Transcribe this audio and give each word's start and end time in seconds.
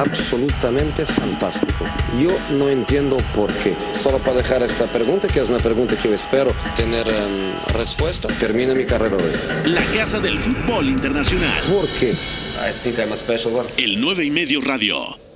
absolutamente 0.00 1.04
fantástico. 1.04 1.84
Yo 2.20 2.30
no 2.56 2.68
entiendo 2.68 3.18
por 3.34 3.52
qué. 3.54 3.74
Solo 3.94 4.18
para 4.18 4.36
dejar 4.36 4.62
esta 4.62 4.86
pregunta, 4.86 5.28
que 5.28 5.40
es 5.40 5.48
una 5.48 5.58
pregunta 5.58 5.96
que 5.96 6.08
yo 6.08 6.14
espero 6.14 6.52
tener 6.76 7.06
em, 7.08 7.74
respuesta, 7.74 8.28
termina 8.38 8.74
mi 8.74 8.84
carrera 8.84 9.16
hoy. 9.16 9.70
La 9.70 9.84
Casa 9.86 10.20
del 10.20 10.38
Fútbol 10.38 10.88
Internacional. 10.88 11.50
¿Por 11.68 11.88
qué? 11.98 12.10
I 12.12 12.72
think 12.72 12.98
I'm 12.98 13.12
a 13.12 13.16
special 13.16 13.54
one. 13.54 13.68
El 13.76 14.00
9 14.00 14.24
y 14.24 14.30
medio 14.30 14.60
radio. 14.60 15.29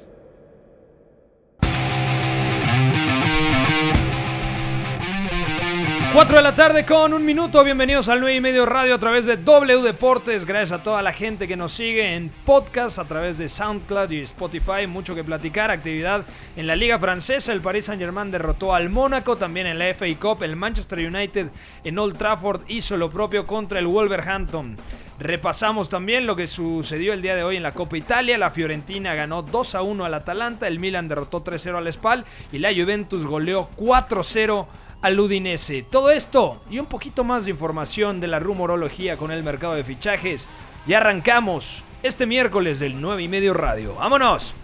4 6.14 6.36
de 6.36 6.42
la 6.42 6.54
tarde 6.54 6.86
con 6.86 7.12
un 7.12 7.24
minuto. 7.24 7.64
Bienvenidos 7.64 8.08
al 8.08 8.20
9 8.20 8.36
y 8.36 8.40
medio 8.40 8.66
radio 8.66 8.94
a 8.94 8.98
través 8.98 9.26
de 9.26 9.36
W 9.36 9.82
Deportes. 9.82 10.44
Gracias 10.44 10.70
a 10.70 10.80
toda 10.84 11.02
la 11.02 11.12
gente 11.12 11.48
que 11.48 11.56
nos 11.56 11.72
sigue 11.72 12.14
en 12.14 12.30
podcast 12.46 13.00
a 13.00 13.04
través 13.04 13.36
de 13.36 13.48
SoundCloud 13.48 14.12
y 14.12 14.20
Spotify. 14.20 14.86
Mucho 14.86 15.16
que 15.16 15.24
platicar. 15.24 15.72
Actividad 15.72 16.24
en 16.54 16.68
la 16.68 16.76
Liga 16.76 17.00
Francesa. 17.00 17.52
El 17.52 17.62
Paris 17.62 17.86
Saint 17.86 18.00
Germain 18.00 18.30
derrotó 18.30 18.76
al 18.76 18.90
Mónaco. 18.90 19.34
También 19.34 19.66
en 19.66 19.76
la 19.76 19.92
FA 19.92 20.06
Cup. 20.20 20.44
El 20.44 20.54
Manchester 20.54 21.00
United 21.00 21.48
en 21.82 21.98
Old 21.98 22.16
Trafford 22.16 22.60
hizo 22.68 22.96
lo 22.96 23.10
propio 23.10 23.44
contra 23.44 23.80
el 23.80 23.88
Wolverhampton. 23.88 24.76
Repasamos 25.18 25.88
también 25.88 26.28
lo 26.28 26.36
que 26.36 26.46
sucedió 26.46 27.12
el 27.12 27.22
día 27.22 27.34
de 27.34 27.42
hoy 27.42 27.56
en 27.56 27.64
la 27.64 27.72
Copa 27.72 27.98
Italia. 27.98 28.38
La 28.38 28.50
Fiorentina 28.50 29.14
ganó 29.14 29.42
2 29.42 29.74
a 29.74 29.82
1 29.82 30.04
al 30.04 30.14
Atalanta. 30.14 30.68
El 30.68 30.78
Milan 30.78 31.08
derrotó 31.08 31.42
3-0 31.42 31.76
al 31.76 31.92
Spal. 31.92 32.24
Y 32.52 32.58
la 32.58 32.72
Juventus 32.72 33.26
goleó 33.26 33.68
4-0 33.76 34.66
al 35.04 35.20
Udinese. 35.20 35.82
Todo 35.82 36.10
esto 36.10 36.62
y 36.70 36.78
un 36.78 36.86
poquito 36.86 37.24
más 37.24 37.44
de 37.44 37.50
información 37.50 38.20
de 38.20 38.26
la 38.26 38.38
rumorología 38.38 39.18
con 39.18 39.30
el 39.30 39.42
mercado 39.42 39.74
de 39.74 39.84
fichajes. 39.84 40.48
Y 40.86 40.94
arrancamos 40.94 41.84
este 42.02 42.24
miércoles 42.24 42.80
del 42.80 42.98
9 42.98 43.22
y 43.22 43.28
medio 43.28 43.52
radio. 43.52 43.94
¡Vámonos! 43.96 44.54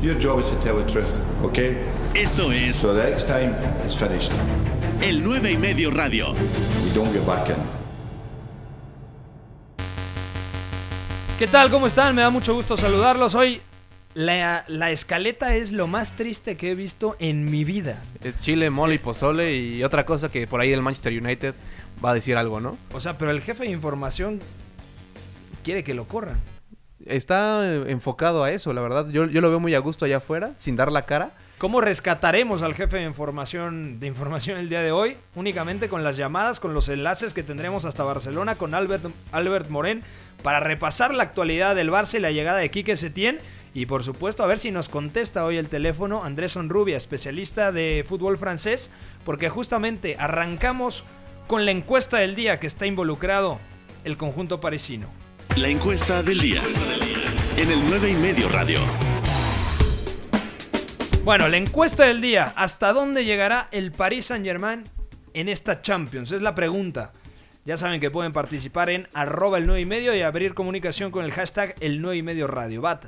Your 0.00 0.16
job 0.22 0.38
is 0.38 0.48
to 0.50 0.56
tell 0.62 0.76
the 0.76 0.90
truth, 0.90 1.08
okay? 1.42 1.76
Esto 2.14 2.52
es 2.52 2.76
So 2.76 2.94
the 2.94 3.10
next 3.10 3.26
time 3.26 3.52
it's 3.84 3.96
finished. 3.96 4.30
el 5.02 5.24
9 5.24 5.50
y 5.50 5.56
medio 5.56 5.90
radio. 5.90 6.32
We 6.32 6.94
don't 6.94 7.12
get 7.12 7.26
back 7.26 7.48
in. 7.48 7.56
¿Qué 11.36 11.48
tal? 11.48 11.68
¿Cómo 11.68 11.88
están? 11.88 12.14
Me 12.14 12.22
da 12.22 12.30
mucho 12.30 12.54
gusto 12.54 12.76
saludarlos. 12.76 13.34
Hoy 13.34 13.60
la, 14.14 14.64
la 14.68 14.90
escaleta 14.90 15.54
es 15.56 15.72
lo 15.72 15.86
más 15.86 16.12
triste 16.12 16.56
que 16.56 16.70
he 16.70 16.74
visto 16.74 17.16
en 17.18 17.50
mi 17.50 17.64
vida. 17.64 18.02
Chile, 18.40 18.70
mole 18.70 18.94
y 18.94 18.98
pozole 18.98 19.56
y 19.56 19.84
otra 19.84 20.06
cosa 20.06 20.30
que 20.30 20.46
por 20.46 20.60
ahí 20.60 20.72
el 20.72 20.82
Manchester 20.82 21.12
United 21.12 21.54
va 22.04 22.10
a 22.10 22.14
decir 22.14 22.36
algo, 22.36 22.60
¿no? 22.60 22.76
O 22.92 23.00
sea, 23.00 23.18
pero 23.18 23.30
el 23.30 23.40
jefe 23.40 23.64
de 23.64 23.70
información 23.70 24.40
quiere 25.62 25.84
que 25.84 25.94
lo 25.94 26.06
corran. 26.06 26.40
Está 27.06 27.62
eh, 27.64 27.84
enfocado 27.88 28.44
a 28.44 28.52
eso, 28.52 28.72
la 28.72 28.80
verdad. 28.80 29.08
Yo, 29.10 29.26
yo 29.26 29.40
lo 29.40 29.50
veo 29.50 29.60
muy 29.60 29.74
a 29.74 29.78
gusto 29.78 30.04
allá 30.04 30.18
afuera, 30.18 30.52
sin 30.58 30.76
dar 30.76 30.90
la 30.90 31.02
cara. 31.02 31.32
¿Cómo 31.58 31.80
rescataremos 31.80 32.62
al 32.62 32.74
jefe 32.74 32.98
de 32.98 33.04
información, 33.04 34.00
de 34.00 34.06
información 34.06 34.58
el 34.58 34.68
día 34.68 34.80
de 34.80 34.92
hoy? 34.92 35.16
Únicamente 35.34 35.88
con 35.88 36.02
las 36.02 36.16
llamadas, 36.16 36.60
con 36.60 36.74
los 36.74 36.88
enlaces 36.88 37.32
que 37.32 37.42
tendremos 37.42 37.84
hasta 37.84 38.04
Barcelona 38.04 38.54
con 38.54 38.74
Albert, 38.74 39.06
Albert 39.32 39.70
Morén 39.70 40.02
para 40.42 40.60
repasar 40.60 41.14
la 41.14 41.22
actualidad 41.22 41.74
del 41.74 41.90
Barça 41.90 42.16
y 42.16 42.20
la 42.20 42.32
llegada 42.32 42.58
de 42.58 42.70
Quique 42.70 42.96
Setién. 42.96 43.38
Y 43.74 43.86
por 43.86 44.04
supuesto, 44.04 44.44
a 44.44 44.46
ver 44.46 44.60
si 44.60 44.70
nos 44.70 44.88
contesta 44.88 45.44
hoy 45.44 45.56
el 45.56 45.68
teléfono 45.68 46.22
Andrés 46.22 46.52
Sonrubia, 46.52 46.96
especialista 46.96 47.72
de 47.72 48.04
fútbol 48.06 48.38
francés, 48.38 48.88
porque 49.24 49.48
justamente 49.48 50.16
arrancamos 50.16 51.02
con 51.48 51.64
la 51.64 51.72
encuesta 51.72 52.18
del 52.18 52.36
día 52.36 52.60
que 52.60 52.68
está 52.68 52.86
involucrado 52.86 53.58
el 54.04 54.16
conjunto 54.16 54.60
parisino. 54.60 55.08
La 55.56 55.68
encuesta 55.68 56.22
del 56.22 56.38
día. 56.38 56.62
En 57.56 57.70
el 57.70 57.84
9 57.84 58.10
y 58.10 58.14
medio 58.14 58.48
radio. 58.48 58.78
Bueno, 61.24 61.48
la 61.48 61.56
encuesta 61.56 62.04
del 62.04 62.20
día, 62.20 62.52
¿hasta 62.54 62.92
dónde 62.92 63.24
llegará 63.24 63.68
el 63.72 63.90
Paris 63.90 64.26
Saint-Germain 64.26 64.84
en 65.32 65.48
esta 65.48 65.82
Champions? 65.82 66.30
Es 66.30 66.42
la 66.42 66.54
pregunta. 66.54 67.12
Ya 67.64 67.76
saben 67.76 68.00
que 68.00 68.10
pueden 68.10 68.32
participar 68.32 68.90
en 68.90 69.08
arroba 69.14 69.58
el 69.58 69.66
9 69.66 69.80
y 69.80 69.86
medio 69.86 70.14
y 70.14 70.20
abrir 70.20 70.54
comunicación 70.54 71.10
con 71.10 71.24
el 71.24 71.32
hashtag 71.32 71.74
el 71.80 72.02
9 72.02 72.18
y 72.18 72.22
medio 72.22 72.46
radio. 72.46 72.82
Bat, 72.82 73.06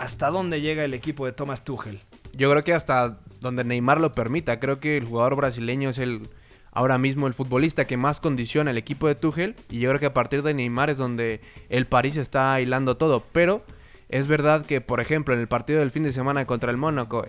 ¿hasta 0.00 0.30
dónde 0.30 0.62
llega 0.62 0.82
el 0.82 0.94
equipo 0.94 1.26
de 1.26 1.32
Thomas 1.32 1.62
Tuchel? 1.62 2.00
Yo 2.32 2.50
creo 2.50 2.64
que 2.64 2.72
hasta 2.72 3.18
donde 3.40 3.64
Neymar 3.64 4.00
lo 4.00 4.12
permita. 4.12 4.58
Creo 4.58 4.80
que 4.80 4.96
el 4.96 5.04
jugador 5.04 5.36
brasileño 5.36 5.90
es 5.90 5.98
el 5.98 6.28
ahora 6.72 6.96
mismo 6.96 7.26
el 7.26 7.34
futbolista 7.34 7.86
que 7.86 7.98
más 7.98 8.18
condiciona 8.18 8.70
el 8.70 8.78
equipo 8.78 9.08
de 9.08 9.14
Tuchel. 9.14 9.56
Y 9.68 9.78
yo 9.78 9.90
creo 9.90 10.00
que 10.00 10.06
a 10.06 10.14
partir 10.14 10.42
de 10.42 10.54
Neymar 10.54 10.88
es 10.88 10.96
donde 10.96 11.42
el 11.68 11.84
París 11.84 12.16
está 12.16 12.58
hilando 12.62 12.96
todo. 12.96 13.22
Pero 13.32 13.62
es 14.08 14.26
verdad 14.26 14.64
que, 14.64 14.80
por 14.80 15.00
ejemplo, 15.00 15.34
en 15.34 15.40
el 15.40 15.48
partido 15.48 15.80
del 15.80 15.90
fin 15.90 16.04
de 16.04 16.12
semana 16.12 16.46
contra 16.46 16.70
el 16.70 16.78
Mónaco, 16.78 17.26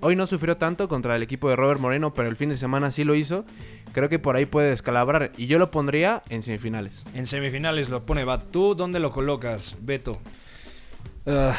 hoy 0.00 0.14
no 0.14 0.26
sufrió 0.26 0.58
tanto 0.58 0.90
contra 0.90 1.16
el 1.16 1.22
equipo 1.22 1.48
de 1.48 1.56
Robert 1.56 1.80
Moreno, 1.80 2.12
pero 2.12 2.28
el 2.28 2.36
fin 2.36 2.50
de 2.50 2.56
semana 2.56 2.90
sí 2.90 3.02
lo 3.02 3.14
hizo. 3.14 3.46
Creo 3.92 4.10
que 4.10 4.18
por 4.18 4.36
ahí 4.36 4.44
puede 4.44 4.68
descalabrar. 4.68 5.32
Y 5.38 5.46
yo 5.46 5.58
lo 5.58 5.70
pondría 5.70 6.22
en 6.28 6.42
semifinales. 6.42 7.02
En 7.14 7.24
semifinales 7.24 7.88
lo 7.88 8.02
pone 8.02 8.24
Bat. 8.24 8.50
¿Tú 8.50 8.74
dónde 8.74 9.00
lo 9.00 9.10
colocas, 9.10 9.74
Beto? 9.80 10.18
Ah, 11.26 11.56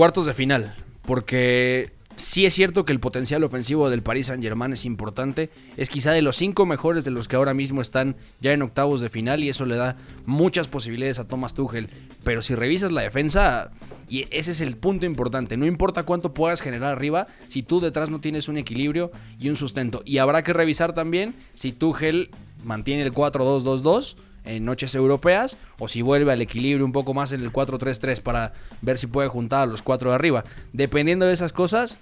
cuartos 0.00 0.24
de 0.24 0.32
final, 0.32 0.74
porque 1.04 1.90
sí 2.16 2.46
es 2.46 2.54
cierto 2.54 2.86
que 2.86 2.92
el 2.94 3.00
potencial 3.00 3.44
ofensivo 3.44 3.90
del 3.90 4.02
Paris 4.02 4.28
Saint 4.28 4.42
Germain 4.42 4.72
es 4.72 4.86
importante, 4.86 5.50
es 5.76 5.90
quizá 5.90 6.12
de 6.12 6.22
los 6.22 6.36
cinco 6.36 6.64
mejores 6.64 7.04
de 7.04 7.10
los 7.10 7.28
que 7.28 7.36
ahora 7.36 7.52
mismo 7.52 7.82
están 7.82 8.16
ya 8.40 8.54
en 8.54 8.62
octavos 8.62 9.02
de 9.02 9.10
final 9.10 9.44
y 9.44 9.50
eso 9.50 9.66
le 9.66 9.76
da 9.76 9.98
muchas 10.24 10.68
posibilidades 10.68 11.18
a 11.18 11.28
Thomas 11.28 11.52
Tuchel, 11.52 11.90
pero 12.24 12.40
si 12.40 12.54
revisas 12.54 12.92
la 12.92 13.02
defensa, 13.02 13.72
y 14.08 14.24
ese 14.30 14.52
es 14.52 14.62
el 14.62 14.78
punto 14.78 15.04
importante, 15.04 15.58
no 15.58 15.66
importa 15.66 16.04
cuánto 16.04 16.32
puedas 16.32 16.62
generar 16.62 16.92
arriba, 16.92 17.26
si 17.48 17.62
tú 17.62 17.80
detrás 17.80 18.08
no 18.08 18.22
tienes 18.22 18.48
un 18.48 18.56
equilibrio 18.56 19.10
y 19.38 19.50
un 19.50 19.56
sustento, 19.56 20.00
y 20.06 20.16
habrá 20.16 20.42
que 20.42 20.54
revisar 20.54 20.94
también 20.94 21.34
si 21.52 21.72
Tuchel 21.72 22.30
mantiene 22.64 23.02
el 23.02 23.12
4-2-2-2, 23.12 24.16
en 24.44 24.64
noches 24.64 24.94
europeas 24.94 25.58
o 25.78 25.88
si 25.88 26.02
vuelve 26.02 26.32
al 26.32 26.40
equilibrio 26.42 26.84
un 26.84 26.92
poco 26.92 27.14
más 27.14 27.32
en 27.32 27.42
el 27.42 27.52
4-3-3 27.52 28.20
para 28.22 28.52
ver 28.82 28.98
si 28.98 29.06
puede 29.06 29.28
juntar 29.28 29.62
a 29.62 29.66
los 29.66 29.82
cuatro 29.82 30.10
de 30.10 30.16
arriba. 30.16 30.44
Dependiendo 30.72 31.26
de 31.26 31.32
esas 31.32 31.52
cosas, 31.52 31.98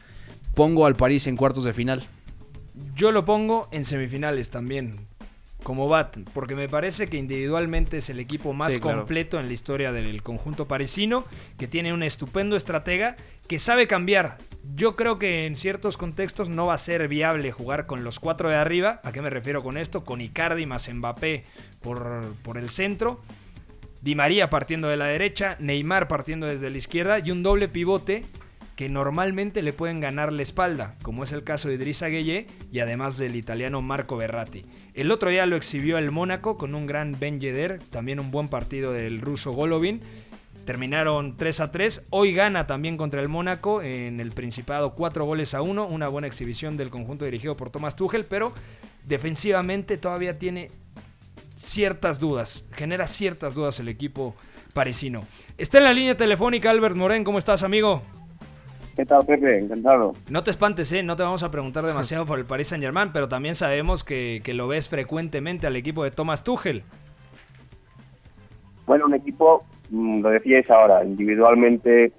pongo 0.54 0.87
al 0.87 0.97
París 0.97 1.27
en 1.27 1.37
cuartos 1.37 1.65
de 1.65 1.72
final. 1.72 2.06
Yo 2.94 3.12
lo 3.12 3.25
pongo 3.25 3.69
en 3.72 3.84
semifinales 3.84 4.50
también, 4.50 4.97
como 5.62 5.88
Bat, 5.88 6.16
porque 6.32 6.54
me 6.54 6.69
parece 6.69 7.09
que 7.09 7.16
individualmente 7.16 7.98
es 7.98 8.09
el 8.10 8.21
equipo 8.21 8.53
más 8.53 8.72
Sí, 8.72 8.81
claro. 8.81 8.98
completo 8.98 9.41
en 9.41 9.48
la 9.48 9.53
historia 9.53 9.93
del 9.93 10.22
conjunto 10.22 10.66
parisino, 10.69 11.25
que 11.59 11.66
tiene 11.66 11.93
un 11.93 12.03
estupendo 12.03 12.56
estratega 12.56 13.16
que 13.48 13.59
sabe 13.59 13.87
cambiar. 13.88 14.38
Yo 14.74 14.96
creo 14.96 15.18
que 15.18 15.46
en 15.46 15.56
ciertos 15.56 15.96
contextos 15.96 16.48
no 16.48 16.66
va 16.66 16.74
a 16.74 16.78
ser 16.78 17.08
viable 17.08 17.52
jugar 17.52 17.86
con 17.86 18.04
los 18.04 18.20
cuatro 18.20 18.48
de 18.48 18.56
arriba. 18.56 19.00
¿A 19.02 19.12
qué 19.12 19.22
me 19.22 19.30
refiero 19.30 19.62
con 19.62 19.76
esto? 19.76 20.04
Con 20.04 20.20
Icardi 20.20 20.66
más 20.66 20.92
Mbappé 20.92 21.44
por, 21.80 22.34
por 22.42 22.58
el 22.58 22.70
centro. 22.70 23.18
Di 24.02 24.14
María 24.14 24.50
partiendo 24.50 24.88
de 24.88 24.96
la 24.96 25.06
derecha, 25.06 25.56
Neymar 25.58 26.06
partiendo 26.06 26.46
desde 26.46 26.70
la 26.70 26.78
izquierda 26.78 27.18
y 27.18 27.30
un 27.30 27.42
doble 27.42 27.68
pivote 27.68 28.24
que 28.78 28.88
normalmente 28.88 29.60
le 29.60 29.72
pueden 29.72 29.98
ganar 29.98 30.32
la 30.32 30.42
espalda, 30.42 30.94
como 31.02 31.24
es 31.24 31.32
el 31.32 31.42
caso 31.42 31.68
de 31.68 31.74
Idrissa 31.74 32.06
Gueye 32.06 32.46
y 32.70 32.78
además 32.78 33.18
del 33.18 33.34
italiano 33.34 33.82
Marco 33.82 34.16
Berratti. 34.16 34.64
El 34.94 35.10
otro 35.10 35.30
día 35.30 35.46
lo 35.46 35.56
exhibió 35.56 35.98
el 35.98 36.12
Mónaco 36.12 36.56
con 36.56 36.76
un 36.76 36.86
gran 36.86 37.18
Ben 37.18 37.40
Yedder, 37.40 37.80
también 37.90 38.20
un 38.20 38.30
buen 38.30 38.46
partido 38.46 38.92
del 38.92 39.20
ruso 39.20 39.50
Golovin. 39.50 40.00
Terminaron 40.68 41.34
3 41.34 41.60
a 41.60 41.72
3. 41.72 42.08
Hoy 42.10 42.34
gana 42.34 42.66
también 42.66 42.98
contra 42.98 43.22
el 43.22 43.28
Mónaco 43.30 43.80
en 43.80 44.20
el 44.20 44.32
Principado 44.32 44.92
4 44.92 45.24
goles 45.24 45.54
a 45.54 45.62
1. 45.62 45.86
Una 45.86 46.08
buena 46.08 46.26
exhibición 46.26 46.76
del 46.76 46.90
conjunto 46.90 47.24
dirigido 47.24 47.54
por 47.54 47.70
Thomas 47.70 47.96
Tuchel, 47.96 48.26
pero 48.26 48.52
defensivamente 49.06 49.96
todavía 49.96 50.38
tiene 50.38 50.70
ciertas 51.56 52.20
dudas. 52.20 52.68
Genera 52.72 53.06
ciertas 53.06 53.54
dudas 53.54 53.80
el 53.80 53.88
equipo 53.88 54.34
parisino. 54.74 55.24
Está 55.56 55.78
en 55.78 55.84
la 55.84 55.94
línea 55.94 56.18
telefónica 56.18 56.68
Albert 56.68 56.96
Morén. 56.96 57.24
¿Cómo 57.24 57.38
estás, 57.38 57.62
amigo? 57.62 58.03
¿Qué 58.94 59.06
tal, 59.06 59.24
Pepe? 59.24 59.60
Encantado. 59.60 60.16
No 60.28 60.44
te 60.44 60.50
espantes, 60.50 60.92
¿eh? 60.92 61.03
no 61.03 61.16
te 61.16 61.22
vamos 61.22 61.42
a 61.44 61.50
preguntar 61.50 61.86
demasiado 61.86 62.26
por 62.26 62.38
el 62.38 62.44
Paris 62.44 62.68
Saint 62.68 62.84
Germain, 62.84 63.10
pero 63.14 63.26
también 63.26 63.54
sabemos 63.54 64.04
que, 64.04 64.42
que 64.44 64.53
lo 64.53 64.68
ves 64.68 64.91
frecuentemente 64.91 65.66
al 65.66 65.76
equipo 65.76 66.04
de 66.04 66.10
Thomas 66.10 66.44
Tuchel. 66.44 66.82
Bueno, 68.86 69.06
un 69.06 69.14
equipo, 69.14 69.64
lo 69.90 70.30
decíais 70.30 70.70
ahora, 70.70 71.04
individualmente 71.04 72.12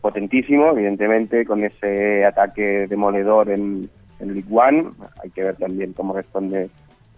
potentísimo, 0.00 0.70
evidentemente, 0.70 1.44
con 1.44 1.64
ese 1.64 2.24
ataque 2.24 2.86
demoledor 2.88 3.50
en, 3.50 3.90
en 4.20 4.34
League 4.34 4.48
One. 4.50 4.90
Hay 5.22 5.30
que 5.30 5.44
ver 5.44 5.56
también 5.56 5.92
cómo 5.92 6.14
responde 6.14 6.70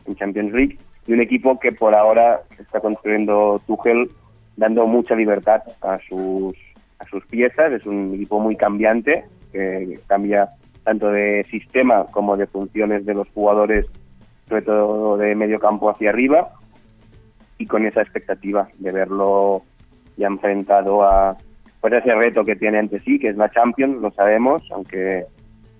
en 0.06 0.16
Champions 0.16 0.52
League. 0.52 0.78
Y 1.06 1.12
un 1.12 1.20
equipo 1.20 1.58
que 1.58 1.72
por 1.72 1.94
ahora 1.94 2.40
está 2.58 2.80
construyendo 2.80 3.60
Tuchel, 3.66 4.10
dando 4.56 4.86
mucha 4.86 5.14
libertad 5.14 5.62
a 5.82 5.98
sus, 6.08 6.56
a 6.98 7.06
sus 7.06 7.24
piezas. 7.26 7.72
Es 7.72 7.86
un 7.86 8.14
equipo 8.14 8.38
muy 8.40 8.56
cambiante, 8.56 9.24
que 9.52 9.98
cambia 10.06 10.48
tanto 10.84 11.10
de 11.10 11.44
sistema 11.50 12.06
como 12.10 12.36
de 12.36 12.46
funciones 12.46 13.04
de 13.04 13.14
los 13.14 13.28
jugadores, 13.30 13.86
sobre 14.48 14.62
todo 14.62 15.16
de 15.16 15.34
medio 15.34 15.58
campo 15.58 15.90
hacia 15.90 16.10
arriba. 16.10 16.52
Y 17.60 17.66
con 17.66 17.84
esa 17.84 18.00
expectativa 18.00 18.68
de 18.78 18.90
verlo 18.90 19.62
ya 20.16 20.28
enfrentado 20.28 21.02
a, 21.02 21.36
pues 21.80 21.92
ese 21.92 22.14
reto 22.14 22.42
que 22.42 22.56
tiene 22.56 22.78
ante 22.78 23.00
sí, 23.00 23.18
que 23.18 23.28
es 23.28 23.36
la 23.36 23.50
Champions, 23.50 24.00
lo 24.00 24.10
sabemos, 24.12 24.62
aunque 24.72 25.26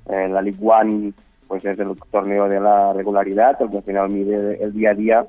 eh, 0.09 0.29
la 0.29 0.43
League 0.43 0.59
One 0.61 1.15
pues 1.49 1.65
es 1.65 1.79
el 1.79 1.97
torneo 2.13 2.49
de 2.49 2.61
la 2.61 2.93
regularidad, 2.93 3.61
el 3.61 3.71
que 3.71 3.79
al 3.79 3.83
final 3.83 4.11
mide 4.11 4.63
el 4.63 4.75
día 4.75 4.91
a 4.91 4.95
día, 4.95 5.27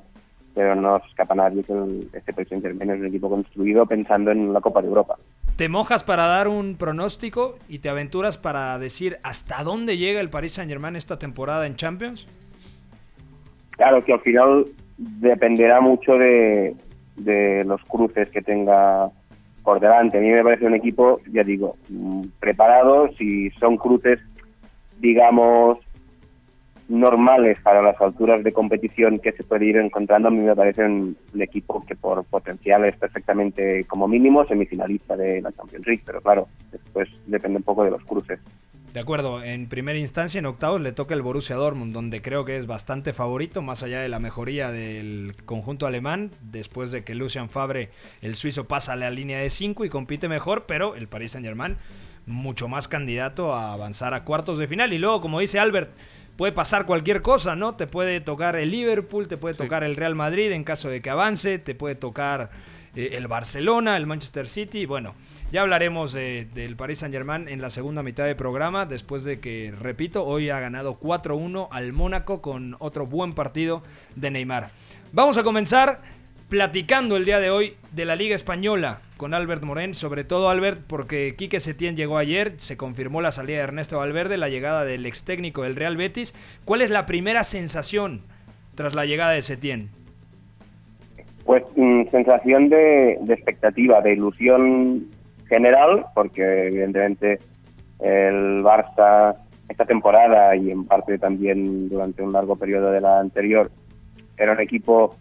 pero 0.54 0.74
no 0.74 1.00
se 1.00 1.06
escapa 1.06 1.34
nadie 1.34 1.64
que 1.64 1.72
el, 1.72 2.10
este 2.12 2.34
Paris 2.34 2.50
Saint 2.50 2.62
Germain 2.62 2.90
es 2.90 3.00
un 3.00 3.06
equipo 3.06 3.30
construido 3.30 3.86
pensando 3.86 4.30
en 4.30 4.52
la 4.52 4.60
Copa 4.60 4.82
de 4.82 4.88
Europa. 4.88 5.16
¿Te 5.56 5.70
mojas 5.70 6.04
para 6.04 6.26
dar 6.26 6.48
un 6.48 6.76
pronóstico 6.76 7.56
y 7.66 7.78
te 7.78 7.88
aventuras 7.88 8.36
para 8.36 8.78
decir 8.78 9.16
hasta 9.22 9.64
dónde 9.64 9.96
llega 9.96 10.20
el 10.20 10.28
Paris 10.28 10.52
Saint 10.52 10.70
Germain 10.70 10.96
esta 10.96 11.18
temporada 11.18 11.66
en 11.66 11.76
Champions? 11.76 12.28
Claro 13.70 14.04
que 14.04 14.12
al 14.12 14.20
final 14.20 14.66
dependerá 14.96 15.80
mucho 15.80 16.16
de, 16.16 16.74
los 17.64 17.82
cruces 17.84 18.28
que 18.30 18.42
tenga 18.42 19.10
por 19.62 19.80
delante. 19.80 20.18
A 20.18 20.20
mí 20.20 20.30
me 20.30 20.42
parece 20.42 20.66
un 20.66 20.74
equipo, 20.74 21.20
ya 21.30 21.44
digo, 21.44 21.76
mm, 21.88 22.24
preparado. 22.40 23.08
Si 23.18 23.50
son 23.50 23.76
cruces, 23.76 24.18
digamos, 24.98 25.78
normales 26.88 27.58
para 27.62 27.80
las 27.80 28.00
alturas 28.00 28.42
de 28.42 28.52
competición 28.52 29.18
que 29.18 29.32
se 29.32 29.44
puede 29.44 29.66
ir 29.66 29.76
encontrando, 29.76 30.28
a 30.28 30.30
mí 30.30 30.40
me 30.40 30.56
parece 30.56 30.84
un 30.84 31.16
equipo 31.38 31.84
que 31.86 31.94
por 31.94 32.24
potencial 32.24 32.84
es 32.84 32.96
perfectamente, 32.96 33.84
como 33.84 34.08
mínimo, 34.08 34.44
semifinalista 34.46 35.16
de 35.16 35.40
la 35.40 35.52
Champions 35.52 35.86
League. 35.86 36.02
Pero 36.04 36.20
claro, 36.20 36.48
después 36.70 37.08
depende 37.26 37.58
un 37.58 37.64
poco 37.64 37.84
de 37.84 37.90
los 37.90 38.02
cruces. 38.04 38.40
De 38.92 39.00
acuerdo, 39.00 39.42
en 39.42 39.68
primera 39.68 39.98
instancia, 39.98 40.38
en 40.38 40.44
octavos, 40.44 40.80
le 40.80 40.92
toca 40.92 41.14
el 41.14 41.22
Borussia 41.22 41.56
Dortmund, 41.56 41.94
donde 41.94 42.20
creo 42.20 42.44
que 42.44 42.58
es 42.58 42.66
bastante 42.66 43.14
favorito, 43.14 43.62
más 43.62 43.82
allá 43.82 44.00
de 44.00 44.10
la 44.10 44.18
mejoría 44.18 44.70
del 44.70 45.34
conjunto 45.46 45.86
alemán, 45.86 46.30
después 46.42 46.90
de 46.90 47.02
que 47.02 47.14
Lucian 47.14 47.48
Fabre, 47.48 47.90
el 48.20 48.36
suizo, 48.36 48.68
pasa 48.68 48.92
a 48.92 48.96
la 48.96 49.10
línea 49.10 49.38
de 49.38 49.48
5 49.48 49.86
y 49.86 49.88
compite 49.88 50.28
mejor, 50.28 50.66
pero 50.66 50.94
el 50.94 51.08
Paris 51.08 51.32
Saint-Germain 51.32 51.76
mucho 52.26 52.68
más 52.68 52.86
candidato 52.86 53.54
a 53.54 53.72
avanzar 53.72 54.12
a 54.12 54.24
cuartos 54.24 54.58
de 54.58 54.68
final. 54.68 54.92
Y 54.92 54.98
luego, 54.98 55.22
como 55.22 55.40
dice 55.40 55.58
Albert, 55.58 55.90
puede 56.36 56.52
pasar 56.52 56.84
cualquier 56.84 57.22
cosa, 57.22 57.56
¿no? 57.56 57.76
Te 57.76 57.86
puede 57.86 58.20
tocar 58.20 58.56
el 58.56 58.70
Liverpool, 58.70 59.26
te 59.26 59.38
puede 59.38 59.54
tocar 59.54 59.84
el 59.84 59.96
Real 59.96 60.14
Madrid 60.14 60.52
en 60.52 60.64
caso 60.64 60.88
de 60.88 61.00
que 61.00 61.10
avance, 61.10 61.58
te 61.58 61.74
puede 61.74 61.94
tocar 61.94 62.50
eh, 62.94 63.10
el 63.12 63.26
Barcelona, 63.26 63.96
el 63.96 64.06
Manchester 64.06 64.46
City, 64.46 64.86
bueno. 64.86 65.14
Ya 65.52 65.60
hablaremos 65.60 66.14
de, 66.14 66.46
del 66.54 66.76
Paris 66.76 67.00
Saint 67.00 67.14
Germain 67.14 67.46
en 67.46 67.60
la 67.60 67.68
segunda 67.68 68.02
mitad 68.02 68.24
del 68.24 68.36
programa, 68.36 68.86
después 68.86 69.22
de 69.22 69.38
que, 69.38 69.70
repito, 69.78 70.24
hoy 70.24 70.48
ha 70.48 70.58
ganado 70.58 70.98
4-1 70.98 71.68
al 71.70 71.92
Mónaco 71.92 72.40
con 72.40 72.74
otro 72.78 73.04
buen 73.04 73.34
partido 73.34 73.82
de 74.16 74.30
Neymar. 74.30 74.70
Vamos 75.12 75.36
a 75.36 75.42
comenzar 75.42 76.00
platicando 76.48 77.18
el 77.18 77.26
día 77.26 77.38
de 77.38 77.50
hoy 77.50 77.74
de 77.92 78.06
la 78.06 78.16
Liga 78.16 78.34
Española 78.34 79.00
con 79.18 79.34
Albert 79.34 79.62
Morén, 79.62 79.94
sobre 79.94 80.24
todo 80.24 80.48
Albert 80.48 80.80
porque 80.86 81.34
Quique 81.36 81.60
Setién 81.60 81.98
llegó 81.98 82.16
ayer, 82.16 82.54
se 82.56 82.78
confirmó 82.78 83.20
la 83.20 83.30
salida 83.30 83.58
de 83.58 83.64
Ernesto 83.64 83.98
Valverde, 83.98 84.38
la 84.38 84.48
llegada 84.48 84.86
del 84.86 85.04
ex 85.04 85.22
técnico 85.26 85.64
del 85.64 85.76
Real 85.76 85.98
Betis. 85.98 86.34
¿Cuál 86.64 86.80
es 86.80 86.88
la 86.88 87.04
primera 87.04 87.44
sensación 87.44 88.22
tras 88.74 88.94
la 88.94 89.04
llegada 89.04 89.32
de 89.32 89.42
Setién? 89.42 89.90
Pues 91.44 91.62
mm, 91.76 92.04
sensación 92.10 92.70
de, 92.70 93.18
de 93.20 93.34
expectativa, 93.34 94.00
de 94.00 94.14
ilusión 94.14 95.11
general, 95.52 96.06
porque 96.14 96.68
evidentemente 96.68 97.38
el 98.00 98.62
Barça 98.64 99.36
esta 99.68 99.84
temporada 99.84 100.56
y 100.56 100.70
en 100.70 100.84
parte 100.86 101.18
también 101.18 101.88
durante 101.88 102.22
un 102.22 102.32
largo 102.32 102.56
periodo 102.56 102.90
de 102.90 103.00
la 103.00 103.20
anterior 103.20 103.70
era 104.36 104.52
un 104.52 104.60
equipo 104.60 105.16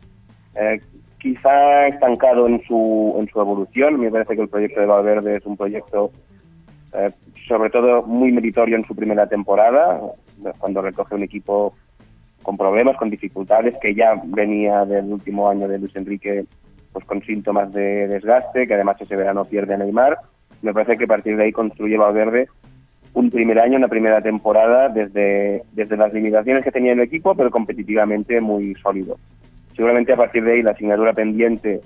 eh, 0.56 0.82
quizá 1.20 1.88
estancado 1.88 2.48
en 2.48 2.62
su 2.66 3.16
en 3.20 3.28
su 3.28 3.40
evolución. 3.40 4.00
Me 4.00 4.10
parece 4.10 4.36
que 4.36 4.42
el 4.42 4.50
proyecto 4.50 4.80
de 4.80 4.88
Valverde 4.88 5.38
es 5.38 5.46
un 5.46 5.58
proyecto 5.58 6.12
eh, 6.94 7.12
sobre 7.48 7.70
todo 7.70 8.04
muy 8.04 8.32
meritorio 8.32 8.78
en 8.78 8.86
su 8.86 8.96
primera 8.96 9.28
temporada, 9.28 10.00
cuando 10.60 10.82
recoge 10.82 11.16
un 11.16 11.24
equipo 11.24 11.74
con 12.44 12.58
problemas, 12.58 12.98
con 12.98 13.10
dificultades, 13.10 13.76
que 13.82 13.94
ya 13.94 14.20
venía 14.26 14.86
del 14.86 15.12
último 15.12 15.50
año 15.50 15.68
de 15.68 15.80
Luis 15.80 15.96
Enrique 15.96 16.46
pues 16.94 17.06
con 17.06 17.22
síntomas 17.22 17.72
de 17.74 18.08
desgaste, 18.08 18.68
que 18.68 18.74
además 18.74 18.98
ese 19.00 19.16
verano 19.16 19.46
pierde 19.46 19.74
a 19.74 19.78
Neymar. 19.78 20.18
Me 20.62 20.74
parece 20.74 20.98
que 20.98 21.06
a 21.06 21.08
partir 21.08 21.38
de 21.38 21.44
ahí 21.44 21.52
construye 21.52 21.98
Valverde 21.98 22.48
un 23.14 23.30
primer 23.30 23.60
año, 23.60 23.78
una 23.78 23.88
primera 23.88 24.22
temporada 24.22 24.90
desde, 24.90 25.64
desde 25.74 25.98
las 25.98 26.14
limitaciones 26.14 26.64
que 26.64 26.72
tenía 26.72 26.94
el 26.94 27.02
equipo, 27.02 27.36
pero 27.36 27.52
competitivamente 27.52 28.40
muy 28.40 28.74
sólido. 28.76 29.18
Seguramente 29.76 30.14
a 30.14 30.18
partir 30.18 30.44
de 30.44 30.54
ahí 30.54 30.62
la 30.62 30.72
asignatura 30.72 31.14
pendiente 31.14 31.82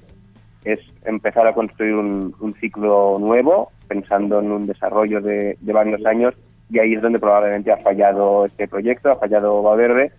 es 0.63 0.79
empezar 1.03 1.47
a 1.47 1.53
construir 1.53 1.95
un, 1.95 2.35
un 2.39 2.53
ciclo 2.55 3.17
nuevo, 3.19 3.71
pensando 3.87 4.39
en 4.39 4.51
un 4.51 4.67
desarrollo 4.67 5.21
de, 5.21 5.57
de, 5.59 5.73
varios 5.73 6.03
años, 6.05 6.33
y 6.69 6.79
ahí 6.79 6.95
es 6.95 7.01
donde 7.01 7.19
probablemente 7.19 7.71
ha 7.71 7.77
fallado 7.77 8.45
este 8.45 8.67
proyecto, 8.67 9.11
ha 9.11 9.17
fallado 9.17 9.61
Valverde, 9.61 10.11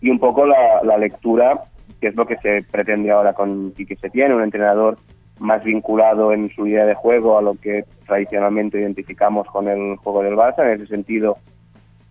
y 0.00 0.10
un 0.10 0.18
poco 0.18 0.46
la, 0.46 0.82
la 0.82 0.98
lectura 0.98 1.62
que 2.00 2.08
es 2.08 2.16
lo 2.16 2.26
que 2.26 2.36
se 2.38 2.64
pretende 2.70 3.10
ahora 3.10 3.32
con 3.32 3.72
Quique 3.72 3.96
Setién, 3.96 4.32
un 4.32 4.42
entrenador 4.42 4.98
más 5.38 5.64
vinculado 5.64 6.32
en 6.32 6.50
su 6.50 6.66
idea 6.66 6.84
de 6.84 6.94
juego 6.94 7.38
a 7.38 7.42
lo 7.42 7.54
que 7.54 7.84
tradicionalmente 8.06 8.78
identificamos 8.78 9.46
con 9.48 9.68
el 9.68 9.96
juego 9.96 10.22
del 10.22 10.34
Barça. 10.34 10.64
En 10.64 10.80
ese 10.80 10.86
sentido, 10.86 11.38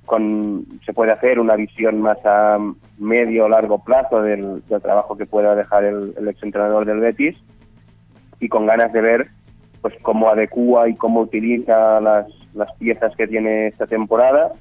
con, 0.05 0.65
se 0.85 0.93
puede 0.93 1.11
hacer 1.11 1.39
una 1.39 1.55
visión 1.55 2.01
más 2.01 2.17
a 2.25 2.57
medio 2.97 3.45
o 3.45 3.49
largo 3.49 3.83
plazo 3.83 4.21
del, 4.21 4.63
del 4.67 4.81
trabajo 4.81 5.15
que 5.15 5.27
pueda 5.27 5.55
dejar 5.55 5.83
el, 5.83 6.15
el 6.17 6.27
exentrenador 6.27 6.85
del 6.85 6.99
Betis 6.99 7.37
y 8.39 8.49
con 8.49 8.65
ganas 8.65 8.91
de 8.91 9.01
ver 9.01 9.27
pues 9.81 9.93
cómo 10.01 10.29
adecua 10.29 10.89
y 10.89 10.95
cómo 10.95 11.21
utiliza 11.21 12.01
las, 12.01 12.27
las 12.53 12.71
piezas 12.73 13.15
que 13.15 13.27
tiene 13.27 13.67
esta 13.67 13.87
temporada. 13.87 14.51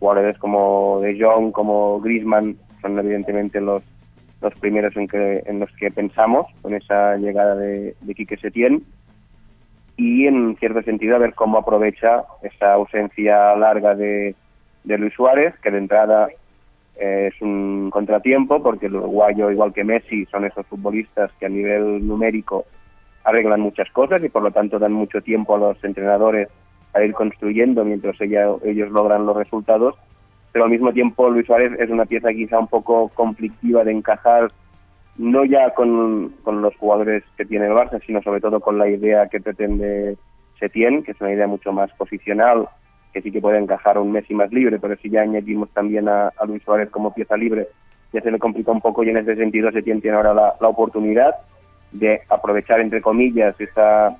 Jugadores 0.00 0.36
como 0.38 1.00
De 1.00 1.18
Jong, 1.18 1.52
como 1.52 2.00
Griezmann 2.00 2.56
son 2.82 2.98
evidentemente 2.98 3.60
los 3.60 3.82
los 4.46 4.58
primeros 4.60 4.96
en, 4.96 5.08
que, 5.08 5.42
en 5.46 5.58
los 5.60 5.70
que 5.72 5.90
pensamos 5.90 6.46
con 6.62 6.74
esa 6.74 7.16
llegada 7.16 7.56
de, 7.56 7.94
de 8.00 8.14
Quique 8.14 8.36
Setién. 8.36 8.84
Y 9.96 10.26
en 10.26 10.56
cierto 10.58 10.82
sentido 10.82 11.16
a 11.16 11.20
ver 11.20 11.34
cómo 11.34 11.58
aprovecha 11.58 12.24
esa 12.42 12.74
ausencia 12.74 13.56
larga 13.56 13.94
de, 13.94 14.34
Luis 14.84 15.14
Suárez, 15.14 15.54
que 15.62 15.70
de 15.70 15.78
entrada 15.78 16.28
eh, 16.96 17.30
es 17.32 17.42
un 17.42 17.90
contratiempo 17.90 18.62
porque 18.62 18.86
el 18.86 18.96
uruguayo, 18.96 19.50
igual 19.50 19.72
que 19.72 19.84
Messi, 19.84 20.26
son 20.26 20.44
esos 20.44 20.66
futbolistas 20.66 21.32
que 21.40 21.46
a 21.46 21.48
nivel 21.48 22.06
numérico 22.06 22.66
arreglan 23.24 23.60
muchas 23.60 23.90
cosas 23.90 24.22
y 24.22 24.28
por 24.28 24.42
lo 24.42 24.52
tanto 24.52 24.78
dan 24.78 24.92
mucho 24.92 25.20
tiempo 25.20 25.56
a 25.56 25.58
los 25.58 25.82
entrenadores 25.82 26.48
a 26.94 27.02
ir 27.02 27.12
construyendo 27.12 27.84
mientras 27.84 28.20
ella, 28.20 28.46
ellos 28.64 28.90
logran 28.90 29.26
los 29.26 29.36
resultados 29.36 29.96
pero 30.56 30.64
al 30.64 30.70
mismo 30.70 30.90
tiempo 30.90 31.28
Luis 31.28 31.44
Suárez 31.44 31.78
es 31.78 31.90
una 31.90 32.06
pieza 32.06 32.32
quizá 32.32 32.58
un 32.58 32.66
poco 32.66 33.10
conflictiva 33.10 33.84
de 33.84 33.92
encajar, 33.92 34.50
no 35.18 35.44
ya 35.44 35.74
con, 35.74 36.30
con 36.42 36.62
los 36.62 36.74
jugadores 36.76 37.24
que 37.36 37.44
tiene 37.44 37.66
el 37.66 37.74
Barça, 37.74 38.00
sino 38.06 38.22
sobre 38.22 38.40
todo 38.40 38.58
con 38.60 38.78
la 38.78 38.88
idea 38.88 39.28
que 39.28 39.38
pretende 39.38 40.16
Setién, 40.58 41.02
que 41.02 41.10
es 41.10 41.20
una 41.20 41.34
idea 41.34 41.46
mucho 41.46 41.74
más 41.74 41.92
posicional, 41.92 42.70
que 43.12 43.20
sí 43.20 43.30
que 43.30 43.42
puede 43.42 43.58
encajar 43.58 43.98
un 43.98 44.12
Messi 44.12 44.32
más 44.32 44.50
libre, 44.50 44.78
pero 44.78 44.96
si 44.96 45.10
ya 45.10 45.20
añadimos 45.20 45.68
también 45.74 46.08
a, 46.08 46.28
a 46.28 46.46
Luis 46.46 46.62
Suárez 46.62 46.88
como 46.88 47.12
pieza 47.12 47.36
libre, 47.36 47.68
ya 48.14 48.22
se 48.22 48.30
le 48.30 48.38
complica 48.38 48.72
un 48.72 48.80
poco 48.80 49.04
y 49.04 49.10
en 49.10 49.18
ese 49.18 49.36
sentido 49.36 49.70
Setién 49.72 50.00
tiene 50.00 50.16
ahora 50.16 50.32
la, 50.32 50.54
la 50.58 50.68
oportunidad 50.68 51.34
de 51.92 52.22
aprovechar, 52.30 52.80
entre 52.80 53.02
comillas, 53.02 53.60
esa, 53.60 54.16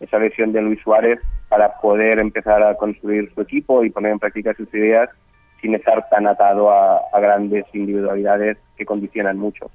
esa 0.00 0.18
lesión 0.18 0.52
de 0.52 0.60
Luis 0.60 0.82
Suárez 0.82 1.18
para 1.48 1.80
poder 1.80 2.18
empezar 2.18 2.62
a 2.62 2.74
construir 2.74 3.32
su 3.34 3.40
equipo 3.40 3.82
y 3.84 3.88
poner 3.88 4.12
en 4.12 4.18
práctica 4.18 4.52
sus 4.52 4.68
ideas 4.74 5.08
sin 5.60 5.74
estar 5.74 6.08
tan 6.08 6.26
atado 6.26 6.70
a, 6.70 7.00
grandes 7.20 7.64
individualidades 7.72 8.58
que 8.76 8.84
condicionan 8.84 9.38
mucho. 9.38 9.70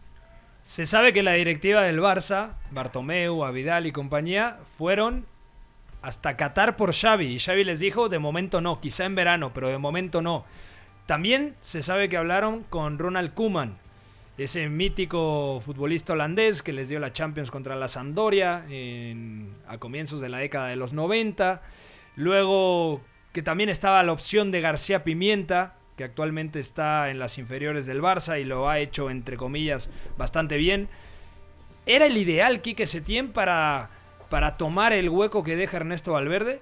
Se 0.64 0.86
sabe 0.86 1.12
que 1.12 1.24
la 1.24 1.34
directiva 1.34 1.82
del 1.82 2.00
Barça, 2.00 2.52
Bartomeu, 2.72 3.44
Avidal 3.44 3.86
y 3.86 3.92
compañía, 3.92 4.58
fueron 4.78 5.26
hasta 6.02 6.38
Qatar 6.38 6.78
por 6.78 6.94
Xavi. 6.94 7.26
Y 7.34 7.40
Xavi 7.40 7.66
les 7.66 7.80
dijo, 7.80 8.08
de 8.08 8.20
momento 8.20 8.62
no, 8.62 8.80
quizá 8.80 9.06
en 9.06 9.16
verano, 9.16 9.52
pero 9.54 9.68
de 9.68 9.78
momento 9.78 10.22
no. 10.22 10.46
También 11.06 11.56
se 11.62 11.84
sabe 11.84 12.08
que 12.08 12.16
hablaron 12.16 12.64
con 12.64 12.98
Ronald 12.98 13.34
Koeman, 13.34 13.76
ese 14.38 14.70
mítico 14.70 15.60
futbolista 15.60 16.14
holandés 16.14 16.64
que 16.64 16.74
les 16.74 16.90
dio 16.90 17.00
la 17.00 17.14
Champions 17.14 17.52
contra 17.52 17.76
la 17.76 17.88
Sampdoria 17.88 18.64
a 19.68 19.78
comienzos 19.78 20.22
de 20.22 20.30
la 20.30 20.40
década 20.40 20.68
de 20.70 20.78
los 20.78 20.94
90. 20.94 21.62
Luego 22.16 23.02
que 23.34 23.42
también 23.42 23.70
estaba 23.70 24.04
la 24.04 24.12
opción 24.12 24.52
de 24.52 24.62
García 24.62 25.04
Pimienta, 25.04 25.74
que 25.98 26.04
actualmente 26.04 26.60
está 26.60 27.10
en 27.10 27.20
las 27.20 27.38
inferiores 27.38 27.86
del 27.86 28.02
Barça 28.02 28.40
y 28.40 28.44
lo 28.44 28.70
ha 28.70 28.80
hecho, 28.80 29.10
entre 29.10 29.38
comillas, 29.38 29.90
bastante 30.18 30.58
bien. 30.58 30.88
¿Era 31.86 32.06
el 32.06 32.16
ideal 32.16 32.62
Quique 32.62 32.86
Setién 32.86 33.34
para, 33.34 33.90
para 34.30 34.56
tomar 34.56 34.94
el 34.94 35.10
hueco 35.10 35.44
que 35.44 35.56
deja 35.56 35.78
Ernesto 35.78 36.14
Valverde? 36.14 36.62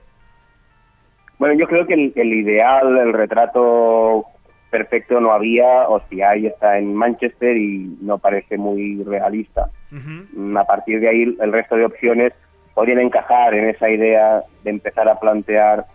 Bueno, 1.37 1.55
yo 1.55 1.67
creo 1.67 1.85
que 1.85 1.93
el, 1.93 2.13
el 2.15 2.33
ideal, 2.33 2.97
el 2.97 3.13
retrato 3.13 4.25
perfecto 4.69 5.19
no 5.19 5.31
había, 5.31 5.89
o 5.89 6.01
si 6.09 6.21
hay, 6.21 6.47
está 6.47 6.77
en 6.77 6.95
Manchester 6.95 7.57
y 7.57 7.97
no 8.01 8.17
parece 8.17 8.57
muy 8.57 9.03
realista. 9.03 9.69
Uh 9.91 9.95
-huh. 9.95 10.59
A 10.59 10.63
partir 10.65 11.01
de 11.01 11.09
ahí, 11.09 11.37
el 11.39 11.51
resto 11.51 11.75
de 11.75 11.85
opciones 11.85 12.33
podrían 12.73 12.99
encajar 12.99 13.53
en 13.53 13.69
esa 13.69 13.89
idea 13.89 14.43
de 14.63 14.69
empezar 14.69 15.09
a 15.09 15.19
plantear 15.19 15.85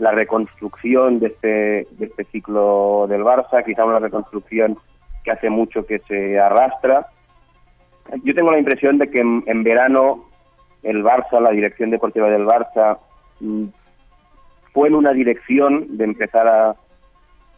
la 0.00 0.12
reconstrucción 0.12 1.20
de 1.20 1.26
este, 1.28 1.86
de 1.90 2.06
este 2.06 2.24
ciclo 2.24 3.06
del 3.06 3.22
Barça, 3.22 3.62
quizá 3.64 3.84
una 3.84 3.98
reconstrucción 3.98 4.78
que 5.22 5.30
hace 5.30 5.50
mucho 5.50 5.84
que 5.84 5.98
se 6.00 6.40
arrastra. 6.40 7.08
Yo 8.24 8.34
tengo 8.34 8.50
la 8.50 8.58
impresión 8.58 8.96
de 8.96 9.10
que 9.10 9.20
en, 9.20 9.44
en 9.46 9.62
verano 9.62 10.24
el 10.82 11.04
Barça, 11.04 11.38
la 11.38 11.50
dirección 11.50 11.90
deportiva 11.90 12.30
del 12.30 12.46
Barça, 12.46 12.98
mm, 13.40 13.66
fue 14.72 14.88
en 14.88 14.94
una 14.94 15.12
dirección 15.12 15.98
de 15.98 16.04
empezar 16.04 16.48
a, 16.48 16.74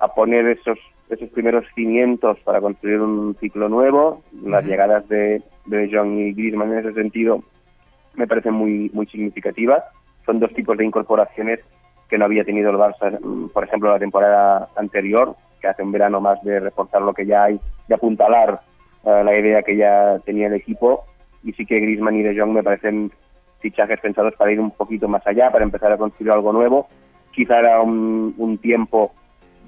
a 0.00 0.08
poner 0.14 0.46
esos 0.46 0.78
esos 1.10 1.28
primeros 1.28 1.66
cimientos 1.74 2.38
para 2.40 2.60
construir 2.60 2.98
un 3.00 3.36
ciclo 3.38 3.68
nuevo. 3.68 4.22
Las 4.44 4.64
llegadas 4.64 5.06
de, 5.08 5.42
de 5.66 5.90
Jong 5.92 6.18
y 6.18 6.32
Griezmann 6.32 6.72
en 6.72 6.78
ese 6.78 6.94
sentido 6.94 7.44
me 8.14 8.26
parecen 8.26 8.54
muy 8.54 8.90
muy 8.94 9.06
significativas. 9.06 9.84
Son 10.24 10.40
dos 10.40 10.52
tipos 10.54 10.76
de 10.78 10.86
incorporaciones 10.86 11.60
que 12.12 12.18
no 12.18 12.26
había 12.26 12.44
tenido 12.44 12.70
el 12.70 12.76
Barça, 12.76 13.18
mm, 13.18 13.48
por 13.48 13.64
ejemplo, 13.64 13.90
la 13.90 13.98
temporada 13.98 14.68
anterior, 14.76 15.34
que 15.62 15.68
hace 15.68 15.82
un 15.82 15.92
verano 15.92 16.20
más 16.20 16.42
de 16.44 16.60
reforzar 16.60 17.00
lo 17.00 17.14
que 17.14 17.24
ya 17.24 17.44
hay, 17.44 17.58
de 17.88 17.94
apuntalar 17.94 18.60
eh, 19.06 19.22
la 19.24 19.38
idea 19.38 19.62
que 19.62 19.78
ya 19.78 20.18
tenía 20.22 20.48
el 20.48 20.52
equipo. 20.52 21.06
Y 21.42 21.54
sí 21.54 21.64
que 21.64 21.80
Griezmann 21.80 22.16
y 22.16 22.22
De 22.22 22.38
Jong 22.38 22.52
me 22.52 22.62
parecen 22.62 23.10
fichajes 23.60 23.98
pensados 24.00 24.34
para 24.36 24.52
ir 24.52 24.60
un 24.60 24.72
poquito 24.72 25.08
más 25.08 25.26
allá, 25.26 25.50
para 25.50 25.64
empezar 25.64 25.90
a 25.90 25.96
construir 25.96 26.32
algo 26.32 26.52
nuevo. 26.52 26.86
Quizá 27.30 27.60
era 27.60 27.80
un, 27.80 28.34
un 28.36 28.58
tiempo 28.58 29.14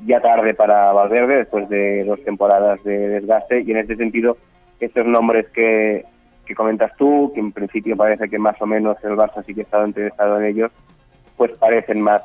ya 0.05 0.21
tarde 0.21 0.53
para 0.53 0.93
Valverde, 0.93 1.37
después 1.39 1.67
de 1.71 2.05
dos 2.05 2.23
temporadas 2.25 2.85
de 2.85 3.09
desgaste, 3.09 3.63
y 3.63 3.71
en 3.71 3.79
este 3.79 3.97
sentido, 3.97 4.37
estos 4.81 5.07
nombres 5.07 5.49
que, 5.55 6.05
que 6.45 6.55
comentas 6.55 6.95
tú, 6.99 7.33
que 7.33 7.41
en 7.41 7.53
principio 7.53 7.97
parece 7.97 8.29
que 8.29 8.39
más 8.39 8.61
o 8.61 8.67
menos 8.67 8.99
el 9.03 9.13
Barça 9.13 9.43
sí 9.47 9.55
que 9.55 9.63
ha 9.63 9.65
estado 9.65 9.87
interesado 9.87 10.39
en 10.39 10.45
ellos, 10.45 10.71
pues 11.37 11.53
parecen 11.53 12.01
más, 12.01 12.23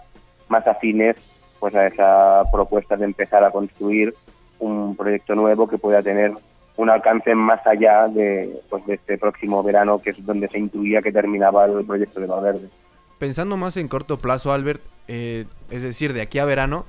más 0.49 0.65
afines 0.67 1.15
pues 1.59 1.75
a 1.75 1.87
esa 1.87 2.43
propuesta 2.51 2.95
de 2.95 3.05
empezar 3.05 3.43
a 3.43 3.51
construir 3.51 4.13
un 4.59 4.95
proyecto 4.95 5.35
nuevo 5.35 5.67
que 5.67 5.77
pueda 5.77 6.01
tener 6.01 6.33
un 6.77 6.89
alcance 6.89 7.35
más 7.35 7.65
allá 7.67 8.07
de, 8.07 8.61
pues, 8.69 8.85
de 8.85 8.93
este 8.93 9.17
próximo 9.17 9.61
verano, 9.61 10.01
que 10.01 10.11
es 10.11 10.25
donde 10.25 10.47
se 10.47 10.57
intuía 10.57 11.01
que 11.01 11.11
terminaba 11.11 11.65
el 11.65 11.83
proyecto 11.83 12.21
de 12.21 12.27
Valverde. 12.27 12.69
Pensando 13.17 13.57
más 13.57 13.75
en 13.75 13.89
corto 13.89 14.17
plazo, 14.17 14.53
Albert, 14.53 14.81
eh, 15.09 15.45
es 15.69 15.83
decir, 15.83 16.13
de 16.13 16.21
aquí 16.21 16.39
a 16.39 16.45
verano, 16.45 16.85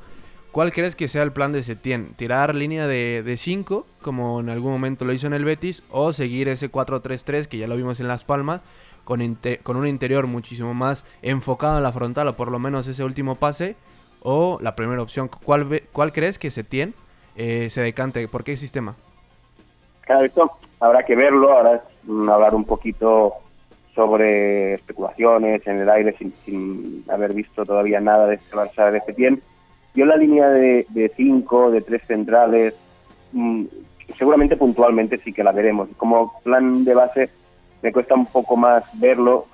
¿cuál 0.52 0.71
crees 0.71 0.95
que 0.95 1.09
sea 1.09 1.25
el 1.25 1.33
plan 1.33 1.52
de 1.52 1.64
Setién? 1.64 2.14
¿Tirar 2.14 2.55
línea 2.55 2.87
de 2.87 3.35
5, 3.37 3.85
como 4.00 4.38
en 4.38 4.49
algún 4.49 4.71
momento 4.71 5.05
lo 5.05 5.12
hizo 5.12 5.26
en 5.26 5.33
el 5.33 5.45
Betis, 5.45 5.83
o 5.90 6.12
seguir 6.12 6.49
ese 6.49 6.71
4-3-3 6.71 7.49
que 7.49 7.59
ya 7.59 7.67
lo 7.67 7.76
vimos 7.76 7.99
en 7.99 8.07
Las 8.07 8.25
Palmas, 8.25 8.61
con, 9.04 9.38
con 9.62 9.76
un 9.76 9.87
interior 9.87 10.26
muchísimo 10.26 10.75
más 10.75 11.04
enfocado 11.23 11.76
en 11.76 11.83
la 11.83 11.92
frontal, 11.92 12.28
o 12.28 12.37
por 12.37 12.50
lo 12.50 12.59
menos 12.59 12.87
ese 12.87 13.04
último 13.04 13.37
pase, 13.37 13.76
o 14.23 14.59
la 14.61 14.76
primera 14.76 15.02
opción? 15.02 15.28
¿Cuál, 15.28 15.83
cuál 15.92 16.12
crees 16.12 16.38
que 16.38 16.50
Setién 16.50 16.95
eh, 17.37 17.69
se 17.71 17.80
decante? 17.80 18.26
¿Por 18.28 18.45
qué 18.45 18.57
sistema? 18.57 18.95
Claro, 20.02 20.25
esto 20.25 20.50
habrá 20.80 21.04
que 21.04 21.14
verlo, 21.14 21.50
mm, 22.04 22.28
hablar 22.28 22.54
un 22.54 22.64
poquito 22.64 23.35
sobre 23.95 24.75
especulaciones 24.75 25.66
en 25.66 25.80
el 25.80 25.90
aire 25.90 26.16
sin, 26.16 26.33
sin 26.45 27.04
haber 27.11 27.35
visto 27.35 27.64
todavía 27.64 28.00
nada 28.00 28.26
de 28.26 28.37
este 28.37 28.57
Barça 28.57 28.90
de 28.90 29.14
tiempo. 29.14 29.42
Yo 29.95 30.07
la 30.07 30.16
línea 30.16 30.49
de, 30.49 30.87
de 30.90 31.12
cinco, 31.16 31.71
de 31.71 31.80
tres 31.80 32.02
centrales, 32.07 32.75
mm, 33.33 33.64
seguramente 34.16 34.57
puntualmente 34.57 35.19
sí 35.19 35.33
que 35.33 35.45
la 35.45 35.52
veremos. 35.52 35.88
Como 35.97 36.40
plan 36.42 36.85
de 36.85 36.95
base 36.95 37.30
me 37.83 37.93
cuesta 37.93 38.15
un 38.15 38.27
poco 38.27 38.57
más 38.57 38.85
verlo 38.95 39.47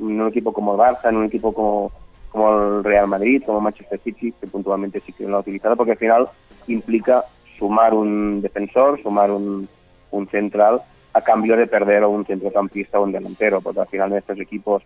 en 0.00 0.20
un 0.20 0.28
equipo 0.28 0.52
como 0.52 0.72
el 0.72 0.80
Barça, 0.80 1.08
en 1.08 1.16
un 1.16 1.24
equipo 1.26 1.52
como, 1.52 1.90
el 2.34 2.82
Real 2.82 3.06
Madrid, 3.06 3.42
como 3.46 3.60
Manchester 3.60 4.00
City, 4.00 4.32
que 4.32 4.46
puntualmente 4.46 5.00
sí 5.00 5.12
que 5.12 5.26
lo 5.26 5.36
ha 5.36 5.40
utilizado, 5.40 5.76
porque 5.76 5.92
al 5.92 5.98
final 5.98 6.28
implica 6.66 7.24
sumar 7.58 7.94
un 7.94 8.42
defensor, 8.42 9.00
sumar 9.02 9.30
un, 9.30 9.68
un 10.10 10.28
central 10.28 10.82
a 11.12 11.20
cambio 11.20 11.56
de 11.56 11.68
perder 11.68 12.02
a 12.02 12.08
un 12.08 12.26
centrocampista 12.26 12.98
o 12.98 13.04
un 13.04 13.12
delantero, 13.12 13.60
porque 13.60 13.80
al 13.80 13.86
final 13.86 14.12
en 14.12 14.18
estos 14.18 14.40
equipos 14.40 14.82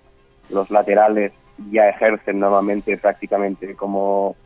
los 0.51 0.71
laterales 0.71 1.33
ya 1.71 1.89
ejercen 1.89 2.39
normalmente 2.39 2.97
prácticamente 2.99 3.75
como, 3.75 4.37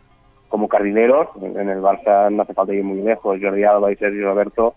como 0.48 0.68
carrileros. 0.68 1.28
En 1.40 1.68
el 1.68 1.80
Barça 1.80 2.30
no 2.30 2.42
hace 2.42 2.54
falta 2.54 2.72
ir 2.72 2.84
muy 2.84 3.02
lejos. 3.02 3.38
Jordi 3.40 3.64
Alba 3.64 3.92
y 3.92 3.96
Sergio 3.96 4.24
Roberto 4.24 4.74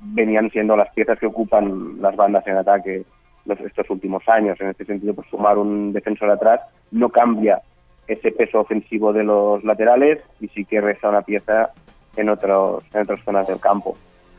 venían 0.00 0.50
siendo 0.50 0.76
las 0.76 0.92
piezas 0.94 1.18
que 1.18 1.26
ocupan 1.26 2.00
las 2.00 2.16
bandas 2.16 2.46
en 2.46 2.56
ataque 2.56 3.04
los, 3.46 3.60
estos 3.60 3.88
últimos 3.90 4.28
años. 4.28 4.60
En 4.60 4.68
este 4.68 4.84
sentido, 4.84 5.14
pues 5.14 5.28
sumar 5.28 5.58
un 5.58 5.92
defensor 5.92 6.30
atrás 6.30 6.60
no 6.90 7.08
cambia 7.08 7.62
ese 8.06 8.30
peso 8.32 8.60
ofensivo 8.60 9.12
de 9.12 9.24
los 9.24 9.64
laterales 9.64 10.20
y 10.40 10.48
sí 10.48 10.64
que 10.64 10.80
resta 10.80 11.08
una 11.08 11.22
pieza 11.22 11.70
en, 12.16 12.28
otros, 12.28 12.84
en 12.92 13.02
otras 13.02 13.20
zonas 13.24 13.46
del 13.48 13.60
campo. 13.60 13.96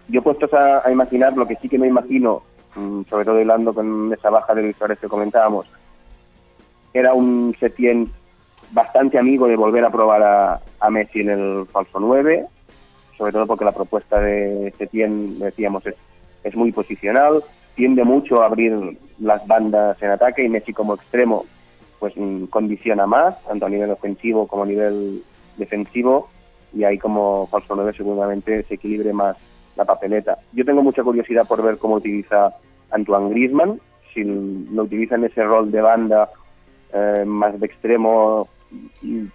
Yo 0.07 0.21
puestos 0.21 0.53
a, 0.53 0.87
a 0.87 0.91
imaginar 0.91 1.35
lo 1.35 1.47
que 1.47 1.55
sí 1.57 1.67
que 1.67 1.77
me 1.77 1.87
imagino, 1.87 2.43
mm, 2.75 3.03
sobre 3.09 3.25
todo 3.25 3.41
hilando 3.41 3.73
con 3.73 4.11
esa 4.13 4.29
baja 4.29 4.55
de 4.55 4.63
Luis 4.63 4.77
Suárez 4.77 4.99
que 4.99 5.07
comentábamos, 5.07 5.67
era 6.93 7.13
un 7.13 7.55
Setién 7.59 8.09
bastante 8.71 9.17
amigo 9.17 9.47
de 9.47 9.55
volver 9.55 9.83
a 9.85 9.89
probar 9.89 10.23
a, 10.23 10.61
a 10.79 10.89
Messi 10.89 11.21
en 11.21 11.29
el 11.29 11.65
falso 11.71 11.99
9, 11.99 12.45
sobre 13.17 13.31
todo 13.31 13.47
porque 13.47 13.65
la 13.65 13.71
propuesta 13.71 14.19
de 14.19 14.73
Setién, 14.77 15.39
decíamos, 15.39 15.85
es, 15.85 15.95
es 16.43 16.55
muy 16.55 16.71
posicional, 16.71 17.43
tiende 17.77 18.03
mucho 18.03 18.41
a 18.41 18.47
abrir 18.47 18.97
las 19.19 19.47
bandas 19.47 20.01
en 20.01 20.09
ataque 20.09 20.43
y 20.43 20.49
Messi 20.49 20.73
como 20.73 20.95
extremo 20.95 21.45
pues 21.99 22.13
mm, 22.17 22.45
condiciona 22.45 23.07
más, 23.07 23.41
tanto 23.45 23.65
a 23.65 23.69
nivel 23.69 23.91
ofensivo 23.91 24.47
como 24.47 24.63
a 24.63 24.65
nivel 24.65 25.23
defensivo, 25.57 26.29
y 26.73 26.83
ahí 26.83 26.97
como 26.97 27.47
falso 27.47 27.75
9 27.75 27.93
seguramente 27.95 28.63
se 28.63 28.75
equilibre 28.75 29.13
más 29.13 29.37
la 29.75 29.85
papeleta. 29.85 30.37
Yo 30.53 30.65
tengo 30.65 30.83
mucha 30.83 31.03
curiosidad 31.03 31.47
por 31.47 31.63
ver 31.63 31.77
cómo 31.77 31.95
utiliza 31.95 32.53
Antoine 32.91 33.29
Griezmann, 33.29 33.79
si 34.13 34.23
lo 34.23 34.83
utiliza 34.83 35.15
en 35.15 35.25
ese 35.25 35.43
rol 35.43 35.71
de 35.71 35.81
banda 35.81 36.29
eh, 36.93 37.23
más 37.25 37.59
de 37.59 37.65
extremo 37.65 38.47
mm, 39.01 39.25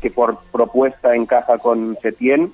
que 0.00 0.10
por 0.10 0.38
propuesta 0.50 1.14
encaja 1.14 1.58
con 1.58 1.96
Setién 2.02 2.52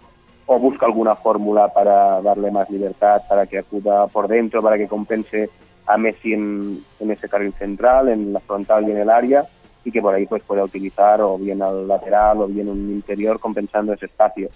o 0.50 0.58
busca 0.58 0.86
alguna 0.86 1.14
fórmula 1.14 1.68
para 1.68 2.22
darle 2.22 2.50
más 2.50 2.70
libertad, 2.70 3.20
para 3.28 3.46
que 3.46 3.58
acuda 3.58 4.06
por 4.06 4.28
dentro, 4.28 4.62
para 4.62 4.78
que 4.78 4.88
compense 4.88 5.50
a 5.86 5.98
Messi 5.98 6.32
en, 6.32 6.82
en 6.98 7.10
ese 7.10 7.28
carril 7.28 7.52
central, 7.52 8.08
en 8.08 8.32
la 8.32 8.40
frontal 8.40 8.88
y 8.88 8.92
en 8.92 8.96
el 8.96 9.10
área, 9.10 9.46
y 9.84 9.92
que 9.92 10.00
por 10.00 10.14
ahí 10.14 10.24
pues 10.24 10.42
pueda 10.42 10.64
utilizar 10.64 11.20
o 11.20 11.36
bien 11.36 11.60
al 11.60 11.86
lateral 11.86 12.40
o 12.40 12.46
bien 12.46 12.70
un 12.70 12.90
interior 12.90 13.38
compensando 13.38 13.92
ese 13.92 14.06
espacio. 14.06 14.48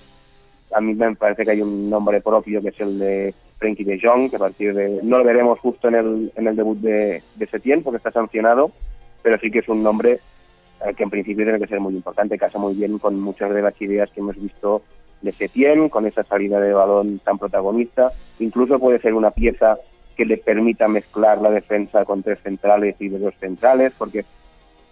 A 0.75 0.81
mí 0.81 0.95
me 0.95 1.15
parece 1.15 1.45
que 1.45 1.51
hay 1.51 1.61
un 1.61 1.91
nombre 1.91 2.23
propio 2.23 2.63
que 2.63 2.69
es 2.69 2.81
el 2.81 2.99
de 2.99 3.35
Frenkie 3.59 3.85
de 3.85 4.01
Jong, 4.03 4.31
que 4.31 4.37
a 4.37 4.39
partir 4.39 4.75
de 4.75 4.99
no 5.03 5.19
lo 5.19 5.25
veremos 5.25 5.59
justo 5.59 5.89
en 5.89 5.95
el, 5.95 6.33
en 6.37 6.49
el 6.49 6.57
debut 6.57 6.79
de, 6.79 7.23
de 7.35 7.47
Setién 7.49 7.83
porque 7.83 7.99
está 7.99 8.11
sancionado, 8.11 8.71
pero 9.23 9.39
sí 9.39 9.51
que 9.51 9.59
es 9.59 9.69
un 9.69 9.83
nombre 9.83 10.21
eh, 10.87 10.95
que 10.97 11.03
en 11.03 11.11
principio 11.11 11.45
tiene 11.45 11.59
que 11.59 11.67
ser 11.67 11.81
muy 11.81 11.95
importante, 11.95 12.39
casa 12.39 12.59
muy 12.59 12.73
bien 12.73 12.99
con 12.99 13.21
muchas 13.21 13.53
de 13.53 13.61
las 13.61 13.79
ideas 13.83 14.11
que 14.11 14.21
hemos 14.21 14.41
visto 14.41 14.83
de 15.23 15.33
Setién, 15.33 15.89
con 15.89 16.07
esa 16.07 16.25
salida 16.25 16.61
de 16.61 16.73
balón 16.73 17.21
tan 17.21 17.39
protagonista, 17.39 18.13
incluso 18.39 18.79
puede 18.79 19.01
ser 19.01 19.15
una 19.15 19.31
pieza 19.31 19.79
que 20.17 20.25
le 20.25 20.37
permita 20.37 20.89
mezclar 20.89 21.41
la 21.41 21.51
defensa 21.51 22.05
con 22.05 22.23
tres 22.23 22.39
centrales 22.43 22.97
y 22.99 23.09
de 23.09 23.19
dos 23.19 23.35
centrales, 23.41 23.93
porque 23.97 24.25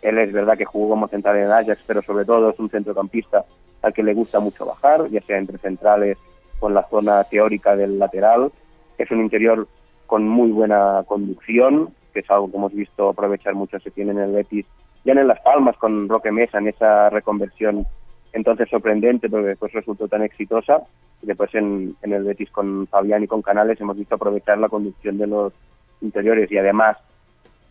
él 0.02 0.18
es 0.18 0.32
verdad 0.32 0.56
que 0.56 0.64
jugó 0.64 0.90
como 0.90 1.08
central 1.08 1.36
en 1.36 1.50
Ajax, 1.50 1.82
pero 1.86 2.02
sobre 2.02 2.24
todo 2.24 2.50
es 2.50 2.58
un 2.58 2.70
centrocampista 2.70 3.44
al 3.82 3.92
que 3.92 4.02
le 4.02 4.14
gusta 4.14 4.40
mucho 4.40 4.66
bajar, 4.66 5.08
ya 5.10 5.20
sea 5.22 5.38
entre 5.38 5.58
centrales 5.58 6.16
en 6.62 6.74
la 6.74 6.86
zona 6.88 7.24
teórica 7.24 7.76
del 7.76 7.98
lateral. 7.98 8.52
Es 8.98 9.10
un 9.10 9.20
interior 9.20 9.66
con 10.06 10.26
muy 10.26 10.50
buena 10.50 11.04
conducción, 11.06 11.90
que 12.12 12.20
es 12.20 12.30
algo 12.30 12.50
que 12.50 12.56
hemos 12.56 12.72
visto 12.72 13.08
aprovechar 13.08 13.54
mucho 13.54 13.78
se 13.80 13.90
tiene 13.90 14.12
en 14.12 14.18
el 14.18 14.32
Betis, 14.32 14.66
ya 15.04 15.12
en 15.12 15.28
Las 15.28 15.40
Palmas 15.40 15.76
con 15.76 16.08
Roque 16.08 16.32
Mesa, 16.32 16.58
en 16.58 16.68
esa 16.68 17.08
reconversión 17.10 17.86
entonces 18.32 18.68
sorprendente, 18.68 19.28
porque 19.28 19.48
después 19.48 19.72
resultó 19.72 20.08
tan 20.08 20.22
exitosa. 20.22 20.82
Y 21.22 21.26
después 21.26 21.54
en, 21.54 21.94
en 22.02 22.12
el 22.12 22.24
Betis 22.24 22.50
con 22.50 22.86
Fabián 22.86 23.22
y 23.22 23.26
con 23.26 23.42
Canales 23.42 23.80
hemos 23.80 23.96
visto 23.96 24.14
aprovechar 24.14 24.58
la 24.58 24.68
conducción 24.68 25.18
de 25.18 25.26
los 25.26 25.52
interiores 26.00 26.50
y 26.50 26.56
además 26.56 26.96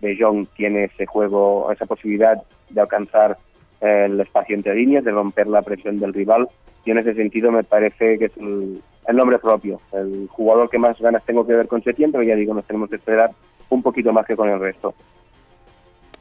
De 0.01 0.15
Jong 0.19 0.47
tiene 0.55 0.85
ese 0.85 1.05
juego, 1.05 1.71
esa 1.71 1.85
posibilidad 1.85 2.41
de 2.69 2.81
alcanzar 2.81 3.37
eh, 3.81 4.05
el 4.05 4.19
espacio 4.19 4.55
entre 4.55 4.75
líneas, 4.75 5.03
de 5.03 5.11
romper 5.11 5.47
la 5.47 5.61
presión 5.61 5.99
del 5.99 6.13
rival. 6.13 6.47
Y 6.85 6.91
en 6.91 6.99
ese 6.99 7.13
sentido 7.15 7.51
me 7.51 7.63
parece 7.63 8.17
que 8.17 8.25
es 8.25 8.37
el, 8.37 8.81
el 9.07 9.15
nombre 9.15 9.39
propio, 9.39 9.81
el 9.91 10.27
jugador 10.29 10.69
que 10.69 10.77
más 10.77 10.99
ganas 10.99 11.25
tengo 11.25 11.45
que 11.45 11.53
ver 11.53 11.67
con 11.67 11.83
Setién, 11.83 12.11
pero 12.11 12.23
ya 12.23 12.35
digo, 12.35 12.53
nos 12.53 12.65
tenemos 12.65 12.89
que 12.89 12.97
esperar 12.97 13.31
un 13.69 13.81
poquito 13.81 14.13
más 14.13 14.25
que 14.25 14.35
con 14.35 14.49
el 14.49 14.59
resto. 14.59 14.93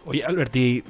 Oye, 0.07 0.25
Alberti, 0.25 0.83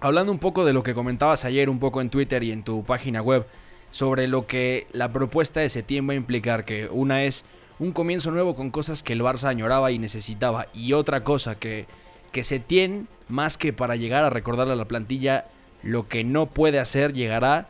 hablando 0.00 0.32
un 0.32 0.38
poco 0.38 0.64
de 0.64 0.72
lo 0.72 0.82
que 0.82 0.94
comentabas 0.94 1.44
ayer, 1.44 1.70
un 1.70 1.78
poco 1.78 2.00
en 2.00 2.10
Twitter 2.10 2.42
y 2.42 2.52
en 2.52 2.62
tu 2.62 2.84
página 2.84 3.22
web, 3.22 3.46
sobre 3.90 4.28
lo 4.28 4.46
que 4.46 4.86
la 4.92 5.12
propuesta 5.12 5.60
de 5.60 5.68
Setién 5.68 6.08
va 6.08 6.12
a 6.12 6.16
implicar, 6.16 6.64
que 6.64 6.88
una 6.90 7.24
es 7.24 7.44
un 7.78 7.92
comienzo 7.92 8.30
nuevo 8.30 8.54
con 8.54 8.70
cosas 8.70 9.02
que 9.02 9.12
el 9.12 9.22
Barça 9.22 9.48
añoraba 9.48 9.90
y 9.90 9.98
necesitaba, 9.98 10.66
y 10.74 10.92
otra 10.92 11.24
cosa 11.24 11.58
que 11.58 11.86
que 12.32 12.44
se 12.44 12.60
tiene 12.60 13.04
más 13.28 13.58
que 13.58 13.72
para 13.72 13.96
llegar 13.96 14.24
a 14.24 14.30
recordarle 14.30 14.72
a 14.72 14.76
la 14.76 14.86
plantilla 14.86 15.46
lo 15.82 16.08
que 16.08 16.24
no 16.24 16.46
puede 16.46 16.78
hacer, 16.78 17.12
llegará 17.12 17.68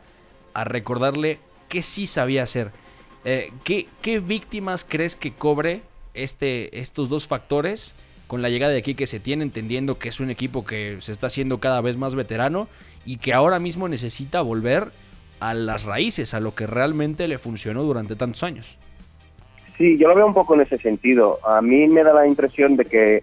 a 0.53 0.63
recordarle 0.63 1.39
qué 1.69 1.81
sí 1.81 2.07
sabía 2.07 2.43
hacer. 2.43 2.71
Eh, 3.23 3.51
¿qué, 3.63 3.87
qué 4.01 4.19
víctimas 4.19 4.85
crees 4.87 5.15
que 5.15 5.33
cobre 5.33 5.81
este, 6.13 6.79
estos 6.79 7.09
dos 7.09 7.27
factores 7.27 7.93
con 8.31 8.41
la 8.41 8.47
llegada 8.47 8.71
de 8.71 8.79
aquí 8.79 8.95
que 8.95 9.07
se 9.07 9.19
tiene, 9.19 9.43
entendiendo 9.43 9.99
que 9.99 10.07
es 10.07 10.21
un 10.21 10.29
equipo 10.29 10.63
que 10.63 10.95
se 11.01 11.11
está 11.11 11.27
haciendo 11.27 11.59
cada 11.59 11.81
vez 11.81 11.97
más 11.97 12.15
veterano 12.15 12.69
y 13.05 13.17
que 13.17 13.33
ahora 13.33 13.59
mismo 13.59 13.89
necesita 13.89 14.41
volver 14.41 14.93
a 15.41 15.53
las 15.53 15.83
raíces, 15.83 16.33
a 16.33 16.39
lo 16.39 16.55
que 16.55 16.65
realmente 16.65 17.27
le 17.27 17.37
funcionó 17.37 17.83
durante 17.83 18.15
tantos 18.15 18.41
años? 18.43 18.77
Sí, 19.77 19.97
yo 19.97 20.07
lo 20.07 20.15
veo 20.15 20.25
un 20.25 20.33
poco 20.33 20.55
en 20.55 20.61
ese 20.61 20.77
sentido. 20.77 21.39
A 21.45 21.61
mí 21.61 21.89
me 21.89 22.05
da 22.05 22.13
la 22.13 22.25
impresión 22.25 22.77
de 22.77 22.85
que 22.85 23.15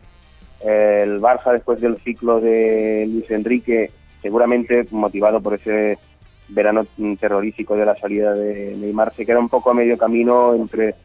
eh, 0.60 1.00
el 1.02 1.22
Barça, 1.22 1.54
después 1.54 1.80
del 1.80 1.96
ciclo 1.96 2.38
de 2.38 3.08
Luis 3.10 3.30
Enrique, 3.30 3.90
seguramente 4.20 4.88
motivado 4.90 5.40
por 5.40 5.54
ese 5.54 5.96
verano 6.50 6.82
terrorífico 7.18 7.76
de 7.76 7.86
la 7.86 7.96
salida 7.96 8.34
de 8.34 8.76
Neymar, 8.76 9.14
se 9.14 9.24
queda 9.24 9.38
un 9.38 9.48
poco 9.48 9.70
a 9.70 9.74
medio 9.74 9.96
camino 9.96 10.54
entre 10.54 10.96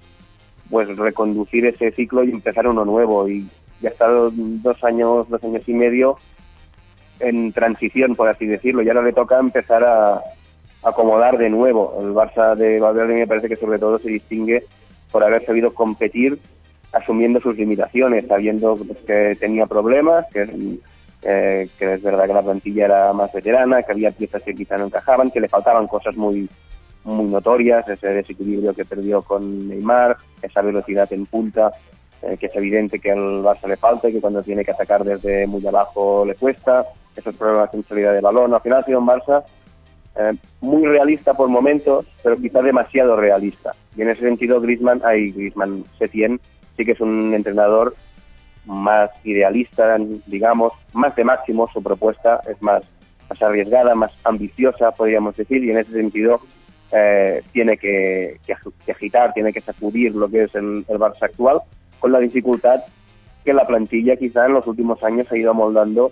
pues 0.69 0.89
reconducir 0.98 1.67
ese 1.67 1.89
ciclo 1.91 2.25
y 2.25 2.31
empezar 2.31 2.67
uno 2.67 2.83
nuevo. 2.83 3.29
Y 3.29 3.48
ya 3.83 3.89
ha 3.89 3.91
estado 3.91 4.31
dos 4.33 4.83
años, 4.83 5.29
dos 5.29 5.43
años 5.43 5.67
y 5.67 5.73
medio 5.73 6.17
en 7.19 7.51
transición, 7.51 8.15
por 8.15 8.29
así 8.29 8.47
decirlo, 8.47 8.81
y 8.81 8.87
ahora 8.87 9.03
le 9.03 9.13
toca 9.13 9.37
empezar 9.39 9.83
a 9.83 10.21
acomodar 10.83 11.37
de 11.37 11.49
nuevo. 11.49 11.97
El 12.01 12.13
Barça 12.13 12.55
de 12.55 12.79
Valverde 12.79 13.13
me 13.13 13.27
parece 13.27 13.49
que 13.49 13.57
sobre 13.57 13.79
todo 13.79 13.99
se 13.99 14.09
distingue 14.09 14.63
por 15.11 15.23
haber 15.23 15.45
sabido 15.45 15.73
competir 15.73 16.39
asumiendo 16.93 17.41
sus 17.41 17.57
limitaciones, 17.57 18.27
sabiendo 18.27 18.77
que 19.05 19.35
tenía 19.39 19.65
problemas, 19.65 20.25
que, 20.31 20.79
eh, 21.23 21.67
que 21.77 21.93
es 21.93 22.01
verdad 22.03 22.27
que 22.27 22.33
la 22.33 22.43
plantilla 22.43 22.85
era 22.85 23.13
más 23.13 23.33
veterana, 23.33 23.83
que 23.83 23.91
había 23.91 24.11
piezas 24.11 24.43
que 24.43 24.53
quizá 24.53 24.77
no 24.77 24.85
encajaban, 24.85 25.31
que 25.31 25.41
le 25.41 25.49
faltaban 25.49 25.87
cosas 25.87 26.15
muy 26.15 26.47
muy 27.05 27.25
notorias, 27.25 27.87
ese 27.89 28.07
desequilibrio 28.07 28.73
que 28.73 28.85
perdió 28.85 29.21
con 29.21 29.67
Neymar, 29.67 30.15
esa 30.41 30.61
velocidad 30.61 31.11
en 31.11 31.25
punta, 31.25 31.71
eh, 32.23 32.37
que 32.37 32.47
es 32.47 32.55
evidente 32.55 32.99
que 32.99 33.11
al 33.11 33.43
Barça 33.43 33.67
le 33.67 33.77
falta 33.77 34.09
y 34.09 34.13
que 34.13 34.21
cuando 34.21 34.41
tiene 34.41 34.63
que 34.63 34.71
atacar 34.71 35.03
desde 35.03 35.45
muy 35.47 35.65
abajo 35.65 36.25
le 36.25 36.35
cuesta, 36.35 36.85
esos 37.15 37.35
problemas 37.35 37.73
en 37.73 37.83
salida 37.83 38.11
de 38.11 38.21
balón. 38.21 38.53
Al 38.53 38.61
final 38.61 38.79
ha 38.79 38.83
sido 38.83 38.99
un 38.99 39.07
Barça 39.07 39.43
eh, 40.15 40.33
muy 40.61 40.85
realista 40.85 41.33
por 41.33 41.49
momentos, 41.49 42.05
pero 42.21 42.37
quizá 42.37 42.61
demasiado 42.61 43.15
realista. 43.15 43.71
Y 43.95 44.01
en 44.03 44.09
ese 44.09 44.21
sentido, 44.21 44.61
Griezmann, 44.61 45.01
hay 45.03 45.31
Griezmann 45.31 45.83
Setien, 45.97 46.39
sí 46.77 46.83
que 46.83 46.91
es 46.91 47.01
un 47.01 47.33
entrenador 47.33 47.95
más 48.65 49.09
idealista, 49.25 49.97
digamos, 50.25 50.73
más 50.93 51.15
de 51.15 51.23
máximo, 51.23 51.69
su 51.73 51.81
propuesta 51.83 52.41
es 52.49 52.61
más, 52.61 52.83
más 53.29 53.41
arriesgada, 53.41 53.95
más 53.95 54.13
ambiciosa, 54.23 54.91
podríamos 54.91 55.35
decir, 55.35 55.63
y 55.63 55.71
en 55.71 55.79
ese 55.79 55.91
sentido 55.91 56.39
eh, 56.91 57.41
tiene 57.51 57.77
que, 57.77 58.39
agitar, 58.87 59.33
tiene 59.33 59.51
que 59.51 59.61
sacudir 59.61 60.13
lo 60.13 60.29
que 60.29 60.43
es 60.43 60.55
el, 60.55 60.85
Barça 60.85 61.23
actual, 61.23 61.61
con 62.03 62.12
la 62.12 62.19
dificultad 62.19 62.83
que 63.45 63.53
la 63.53 63.65
plantilla 63.65 64.17
quizá 64.17 64.45
en 64.45 64.51
los 64.51 64.67
últimos 64.67 65.01
años 65.05 65.25
ha 65.31 65.38
ido 65.38 65.51
amoldando 65.51 66.12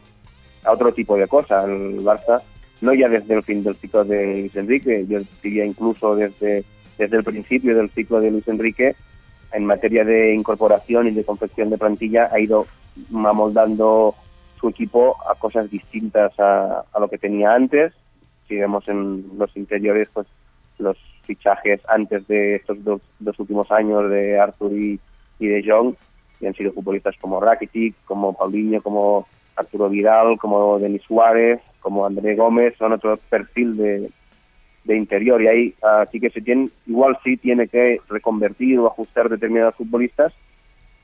a 0.63 0.71
otro 0.71 0.93
tipo 0.93 1.17
de 1.17 1.27
cosas. 1.27 1.65
El 1.65 1.99
Barça, 2.01 2.41
no 2.79 2.93
ya 2.93 3.09
desde 3.09 3.33
el 3.33 3.43
fin 3.43 3.61
del 3.61 3.75
ciclo 3.75 4.05
de 4.05 4.37
Luis 4.37 4.55
Enrique, 4.55 5.05
yo 5.05 5.19
diría 5.43 5.65
incluso 5.65 6.15
desde, 6.15 6.63
desde 6.97 7.17
el 7.17 7.25
principio 7.25 7.75
del 7.75 7.89
ciclo 7.89 8.21
de 8.21 8.31
Luis 8.31 8.47
Enrique, 8.47 8.95
en 9.51 9.65
materia 9.65 10.05
de 10.05 10.33
incorporación 10.33 11.09
y 11.09 11.11
de 11.11 11.25
confección 11.25 11.69
de 11.69 11.77
plantilla, 11.77 12.29
ha 12.31 12.39
ido 12.39 12.67
amoldando 13.13 14.15
su 14.61 14.69
equipo 14.69 15.17
a 15.29 15.35
cosas 15.35 15.69
distintas 15.69 16.39
a, 16.39 16.85
a 16.89 16.99
lo 17.01 17.09
que 17.09 17.17
tenía 17.17 17.53
antes. 17.53 17.91
Si 18.47 18.55
vemos 18.55 18.87
en 18.87 19.25
los 19.37 19.53
interiores, 19.57 20.07
pues 20.13 20.25
los 20.77 20.95
fichajes 21.23 21.81
antes 21.89 22.25
de 22.29 22.55
estos 22.55 22.81
dos, 22.81 23.01
últimos 23.37 23.69
años 23.71 24.09
de 24.09 24.39
Arthur 24.39 24.71
y, 24.71 24.97
de 25.47 25.63
Jong, 25.65 25.95
y 26.39 26.47
han 26.47 26.53
sido 26.53 26.73
futbolistas 26.73 27.15
como 27.19 27.39
Rakitic, 27.39 27.95
como 28.05 28.33
Paulinho, 28.33 28.81
como 28.81 29.27
Arturo 29.55 29.89
Vidal, 29.89 30.37
como 30.37 30.79
Denis 30.79 31.03
Suárez, 31.03 31.59
como 31.79 32.05
André 32.05 32.35
Gómez, 32.35 32.75
son 32.77 32.93
otro 32.93 33.17
perfil 33.29 33.77
de, 33.77 34.09
de 34.83 34.97
interior. 34.97 35.41
Y 35.41 35.47
ahí 35.47 35.73
así 35.81 36.19
que 36.19 36.29
se 36.29 36.41
tiene, 36.41 36.69
igual 36.87 37.17
sí 37.23 37.37
tiene 37.37 37.67
que 37.67 37.99
reconvertir 38.09 38.79
o 38.79 38.87
ajustar 38.87 39.29
determinados 39.29 39.75
futbolistas 39.75 40.33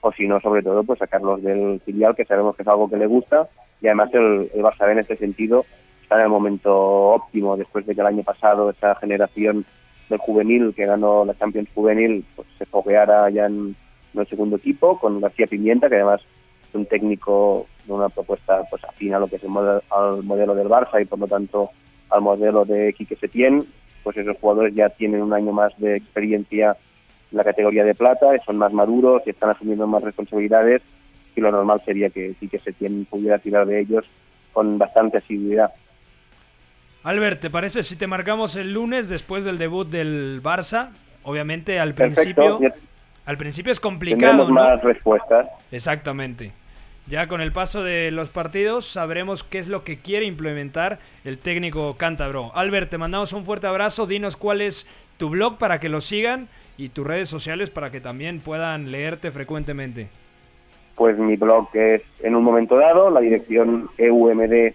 o 0.02 0.12
si 0.12 0.28
no, 0.28 0.39
sobre 0.39 0.62
todo, 0.62 0.84
pues 0.84 1.00
sacarlos 1.00 1.41
del 1.41 1.82
filial, 1.82 2.15
que 2.15 2.26
sabemos 2.26 2.56
que 2.56 2.62
es 2.62 2.67
algo 2.67 2.89
que 2.89 2.97
le 2.97 3.08
gusta. 3.08 3.47
Y 3.82 3.88
además 3.88 4.13
el, 4.13 4.50
el 4.54 4.62
Barça 4.63 4.91
en 4.91 5.00
este 5.00 5.17
sentido 5.17 5.65
está 6.02 6.15
en 6.15 6.23
el 6.23 6.30
momento 6.30 6.76
óptimo. 6.76 7.58
Después 7.58 7.86
de 7.86 7.95
que 7.95 8.02
el 8.02 8.08
año 8.08 8.23
pasado 8.23 8.69
esa 8.69 8.95
generación 8.95 9.65
del 10.10 10.19
juvenil 10.19 10.73
que 10.76 10.86
ganó 10.86 11.26
la 11.26 11.38
Champions 11.38 11.69
Juvenil 11.73 12.23
pues 12.36 12.47
se 12.58 12.65
fogueara 12.65 13.30
ya 13.30 13.47
en, 13.47 13.76
el 14.22 14.28
segundo 14.28 14.58
equipo 14.58 15.00
con 15.00 15.20
García 15.22 15.48
Pimienta 15.48 15.90
que 15.90 15.96
además 15.96 16.22
es 16.68 16.76
un 16.76 16.86
técnico 16.86 17.68
de 17.86 17.94
una 17.94 18.10
propuesta 18.10 18.64
pues 18.70 18.84
afín 18.84 19.14
a 19.14 19.20
lo 19.20 19.28
que 19.28 19.38
es 19.38 19.44
el 19.44 19.50
modelo, 19.50 19.82
al 19.90 20.24
modelo 20.24 20.56
del 20.56 20.68
Barça 20.68 21.02
y 21.02 21.06
por 21.06 21.20
lo 21.20 21.28
tanto 21.28 21.70
al 22.10 22.22
modelo 22.22 22.66
de 22.66 22.94
Quique 22.94 23.16
Setién 23.16 23.66
pues 24.04 24.18
esos 24.18 24.38
jugadores 24.38 24.74
ya 24.74 24.90
tienen 24.90 25.22
un 25.22 25.34
año 25.34 25.52
más 25.52 25.78
de 25.78 25.98
experiencia 25.98 26.78
en 27.32 27.38
la 27.38 27.44
categoría 27.44 27.84
de 27.84 27.96
plata 27.96 28.28
son 28.46 28.58
más 28.58 28.74
maduros 28.74 29.22
y 29.26 29.32
están 29.32 29.50
asumiendo 29.50 29.88
más 29.88 30.04
responsabilidades 30.04 30.82
y 31.36 31.42
lo 31.42 31.52
normal 31.52 31.82
sería 31.86 32.10
que 32.10 32.34
Quique 32.40 32.60
Setién 32.60 33.06
pudiera 33.06 33.38
tirar 33.38 33.66
de 33.68 33.80
ellos 33.80 34.06
con 34.54 34.80
bastante 34.80 35.18
asiduidad. 35.18 35.72
Albert, 37.04 37.40
¿te 37.40 37.50
parece 37.50 37.84
si 37.84 37.96
te 37.96 38.08
marcamos 38.08 38.56
el 38.56 38.74
lunes 38.74 39.08
después 39.08 39.46
del 39.46 39.58
debut 39.60 39.88
del 39.88 40.42
Barça? 40.44 40.90
Obviamente 41.24 41.80
al 41.80 41.94
principio 41.94 42.60
al 43.28 43.38
principio 43.38 43.72
es 43.72 43.80
complicado, 43.80 44.48
¿no? 44.48 44.56
más 44.56 44.82
respuestas. 44.82 45.48
Exactamente. 45.72 46.52
Ya 47.06 47.28
con 47.28 47.40
el 47.40 47.52
paso 47.52 47.84
de 47.84 48.10
los 48.10 48.30
partidos 48.30 48.88
sabremos 48.88 49.44
qué 49.44 49.60
es 49.60 49.68
lo 49.68 49.84
que 49.84 49.98
quiere 50.00 50.26
implementar 50.26 50.98
el 51.24 51.38
técnico 51.38 51.96
cántabro. 51.96 52.52
Albert, 52.56 52.90
te 52.90 52.98
mandamos 52.98 53.32
un 53.34 53.46
fuerte 53.46 53.68
abrazo. 53.68 54.08
Dinos 54.08 54.36
cuál 54.36 54.62
es 54.62 54.88
tu 55.18 55.30
blog 55.30 55.58
para 55.58 55.80
que 55.80 55.90
lo 55.90 56.02
sigan 56.02 56.48
y 56.78 56.90
tus 56.90 57.06
redes 57.06 57.30
sociales 57.30 57.70
para 57.70 57.92
que 57.92 58.02
también 58.02 58.40
puedan 58.40 58.92
leerte 58.92 59.32
frecuentemente. 59.32 60.08
Pues 60.96 61.18
mi 61.18 61.36
blog 61.36 61.70
es 61.74 62.02
en 62.24 62.36
un 62.36 62.44
momento 62.44 62.76
dado, 62.78 63.12
la 63.12 63.20
dirección 63.20 63.90
eumd 63.98 64.74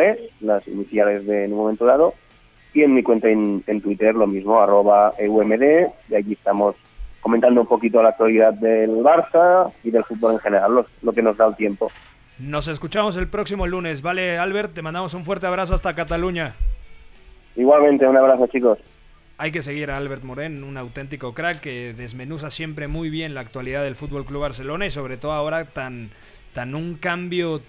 .es, 0.00 0.18
las 0.40 0.66
iniciales 0.68 1.26
de 1.26 1.44
en 1.44 1.52
un 1.52 1.58
momento 1.58 1.84
dado, 1.84 2.14
y 2.72 2.82
en 2.82 2.94
mi 2.94 3.02
cuenta 3.02 3.28
en, 3.28 3.62
Twitter 3.80 4.14
lo 4.14 4.26
mismo, 4.26 4.60
arroba 4.60 5.14
EUMD, 5.18 5.88
y 6.10 6.14
allí 6.14 6.34
estamos 6.34 6.76
comentando 7.26 7.60
un 7.60 7.66
poquito 7.66 8.00
la 8.00 8.10
actualidad 8.10 8.54
del 8.54 8.98
Barça 8.98 9.72
y 9.82 9.90
del 9.90 10.04
fútbol 10.04 10.34
en 10.34 10.38
general, 10.38 10.86
lo, 11.02 11.12
que 11.12 11.22
nos 11.22 11.36
da 11.36 11.48
el 11.48 11.56
tiempo. 11.56 11.90
Nos 12.38 12.68
escuchamos 12.68 13.16
el 13.16 13.26
próximo 13.26 13.66
lunes, 13.66 14.00
¿vale, 14.00 14.38
Albert? 14.38 14.74
Te 14.74 14.82
mandamos 14.82 15.12
un 15.12 15.24
fuerte 15.24 15.48
abrazo 15.48 15.74
hasta 15.74 15.92
Cataluña. 15.96 16.54
Igualmente, 17.56 18.06
un 18.06 18.16
abrazo, 18.16 18.46
chicos. 18.46 18.78
Hay 19.38 19.50
que 19.50 19.60
seguir 19.60 19.90
a 19.90 19.96
Albert 19.96 20.22
Morén, 20.22 20.62
un 20.62 20.76
auténtico 20.76 21.34
crack 21.34 21.62
que 21.62 21.94
desmenuza 21.94 22.52
siempre 22.52 22.86
muy 22.86 23.10
bien 23.10 23.34
la 23.34 23.40
actualidad 23.40 23.82
del 23.82 23.96
Fútbol 23.96 24.24
Club 24.24 24.42
Barcelona 24.42 24.86
y 24.86 24.92
sobre 24.92 25.16
todo 25.16 25.32
ahora 25.32 25.64
tan, 25.64 26.10
tan 26.54 26.76
un 26.76 26.94
cambio 26.94 27.60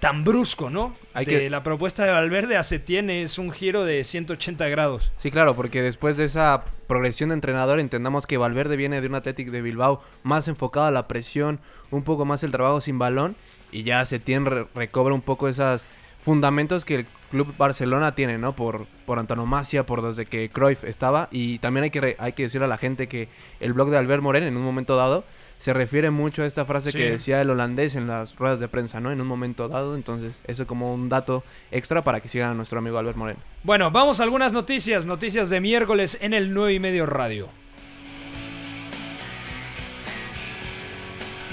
tan 0.00 0.24
brusco, 0.24 0.70
¿no? 0.70 0.94
Hay 1.14 1.26
que... 1.26 1.50
La 1.50 1.62
propuesta 1.62 2.04
de 2.04 2.12
Valverde 2.12 2.56
a 2.56 2.62
Setién 2.62 3.10
es 3.10 3.38
un 3.38 3.50
giro 3.50 3.84
de 3.84 4.04
180 4.04 4.68
grados. 4.68 5.10
Sí, 5.18 5.30
claro, 5.30 5.54
porque 5.56 5.82
después 5.82 6.16
de 6.16 6.24
esa 6.24 6.64
progresión 6.86 7.30
de 7.30 7.34
entrenador 7.34 7.80
entendamos 7.80 8.26
que 8.26 8.38
Valverde 8.38 8.76
viene 8.76 9.00
de 9.00 9.06
un 9.06 9.14
Athletic 9.14 9.50
de 9.50 9.62
Bilbao 9.62 10.02
más 10.22 10.48
enfocado 10.48 10.86
a 10.86 10.90
la 10.90 11.08
presión, 11.08 11.60
un 11.90 12.02
poco 12.02 12.24
más 12.24 12.42
el 12.42 12.52
trabajo 12.52 12.80
sin 12.80 12.98
balón 12.98 13.36
y 13.72 13.82
ya 13.82 14.04
Setién 14.04 14.46
recobra 14.74 15.14
un 15.14 15.22
poco 15.22 15.48
esos 15.48 15.84
fundamentos 16.20 16.84
que 16.84 16.94
el 16.96 17.06
club 17.30 17.54
Barcelona 17.56 18.14
tiene, 18.14 18.38
¿no? 18.38 18.54
Por, 18.54 18.86
por 19.06 19.18
antonomasia, 19.18 19.84
por 19.84 20.02
desde 20.02 20.26
que 20.26 20.48
Cruyff 20.48 20.84
estaba 20.84 21.28
y 21.30 21.58
también 21.58 21.84
hay 21.84 21.90
que, 21.90 22.16
hay 22.18 22.32
que 22.32 22.44
decir 22.44 22.62
a 22.62 22.66
la 22.66 22.78
gente 22.78 23.08
que 23.08 23.28
el 23.60 23.72
blog 23.72 23.90
de 23.90 23.98
Albert 23.98 24.22
Morén 24.22 24.44
en 24.44 24.56
un 24.56 24.64
momento 24.64 24.96
dado 24.96 25.24
se 25.58 25.72
refiere 25.72 26.10
mucho 26.10 26.42
a 26.42 26.46
esta 26.46 26.64
frase 26.64 26.92
que 26.92 27.10
decía 27.10 27.40
el 27.40 27.50
holandés 27.50 27.96
en 27.96 28.06
las 28.06 28.36
ruedas 28.36 28.60
de 28.60 28.68
prensa, 28.68 29.00
¿no? 29.00 29.10
En 29.10 29.20
un 29.20 29.26
momento 29.26 29.68
dado, 29.68 29.94
entonces 29.94 30.38
eso 30.44 30.66
como 30.66 30.94
un 30.94 31.08
dato 31.08 31.42
extra 31.70 32.02
para 32.02 32.20
que 32.20 32.28
sigan 32.28 32.50
a 32.50 32.54
nuestro 32.54 32.78
amigo 32.78 32.98
Albert 32.98 33.16
Moreno. 33.16 33.40
Bueno, 33.64 33.90
vamos 33.90 34.20
a 34.20 34.22
algunas 34.22 34.52
noticias, 34.52 35.06
noticias 35.06 35.50
de 35.50 35.60
miércoles 35.60 36.16
en 36.20 36.34
el 36.34 36.54
9 36.54 36.74
y 36.74 36.80
medio 36.80 37.06
radio. 37.06 37.48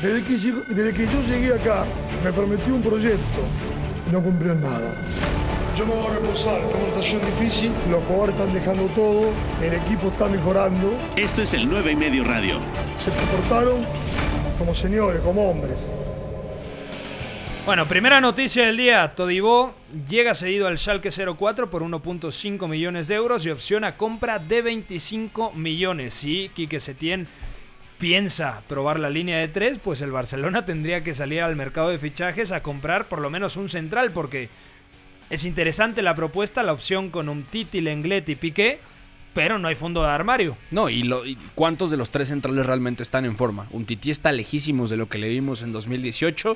Desde 0.01 0.23
que, 0.23 0.33
desde 0.73 0.93
que 0.93 1.05
yo 1.05 1.21
llegué 1.23 1.53
acá, 1.53 1.85
me 2.23 2.31
prometió 2.31 2.75
un 2.75 2.81
proyecto 2.81 3.41
no 4.11 4.21
cumplió 4.21 4.53
nada. 4.55 4.93
Yo 5.75 5.85
me 5.85 5.93
voy 5.93 6.07
a 6.07 6.19
reposar, 6.19 6.61
esta 6.61 6.79
situación 6.79 7.21
difícil, 7.25 7.71
los 7.91 8.01
jugadores 8.05 8.35
están 8.35 8.53
dejando 8.53 8.85
todo, 8.95 9.33
el 9.61 9.73
equipo 9.73 10.07
está 10.07 10.29
mejorando. 10.29 10.97
Esto 11.17 11.41
es 11.41 11.53
el 11.53 11.67
9 11.67 11.91
y 11.91 11.95
medio 11.97 12.23
radio. 12.23 12.59
Se 12.97 13.11
comportaron 13.11 13.85
como 14.57 14.73
señores, 14.73 15.19
como 15.19 15.49
hombres. 15.49 15.75
Bueno, 17.65 17.85
primera 17.87 18.21
noticia 18.21 18.67
del 18.67 18.77
día. 18.77 19.15
Todibó 19.15 19.73
llega 20.07 20.33
cedido 20.33 20.67
al 20.67 20.77
Schalke 20.77 21.09
04 21.11 21.69
por 21.69 21.81
1.5 21.81 22.69
millones 22.69 23.09
de 23.09 23.15
euros 23.15 23.45
y 23.45 23.49
opciona 23.49 23.97
compra 23.97 24.39
de 24.39 24.61
25 24.61 25.51
millones. 25.51 26.13
Si 26.13 26.49
Quique 26.55 26.79
Setién 26.79 27.27
piensa 27.97 28.61
probar 28.69 28.97
la 28.97 29.09
línea 29.09 29.39
de 29.39 29.49
3, 29.49 29.79
pues 29.83 29.99
el 29.99 30.11
Barcelona 30.11 30.65
tendría 30.65 31.03
que 31.03 31.13
salir 31.13 31.41
al 31.41 31.57
mercado 31.57 31.89
de 31.89 31.97
fichajes 31.97 32.53
a 32.53 32.63
comprar 32.63 33.07
por 33.07 33.19
lo 33.19 33.29
menos 33.29 33.57
un 33.57 33.67
central 33.67 34.11
porque 34.11 34.47
es 35.29 35.43
interesante 35.45 36.01
la 36.01 36.15
propuesta, 36.15 36.63
la 36.63 36.73
opción 36.73 37.09
con 37.09 37.29
un 37.29 37.43
Titi, 37.43 37.81
Lenglet 37.81 38.27
y 38.29 38.35
Piqué, 38.35 38.79
pero 39.33 39.59
no 39.59 39.67
hay 39.67 39.75
fondo 39.75 40.01
de 40.01 40.09
armario. 40.09 40.55
No, 40.71 40.89
y, 40.89 41.03
lo- 41.03 41.25
y 41.25 41.37
cuántos 41.55 41.91
de 41.91 41.97
los 41.97 42.09
tres 42.09 42.29
centrales 42.29 42.65
realmente 42.65 43.03
están 43.03 43.25
en 43.25 43.35
forma. 43.35 43.67
Un 43.71 43.85
Titi 43.85 44.11
está 44.11 44.31
lejísimos 44.31 44.89
de 44.89 44.97
lo 44.97 45.09
que 45.09 45.17
le 45.17 45.27
vimos 45.29 45.61
en 45.61 45.71
2018. 45.73 46.55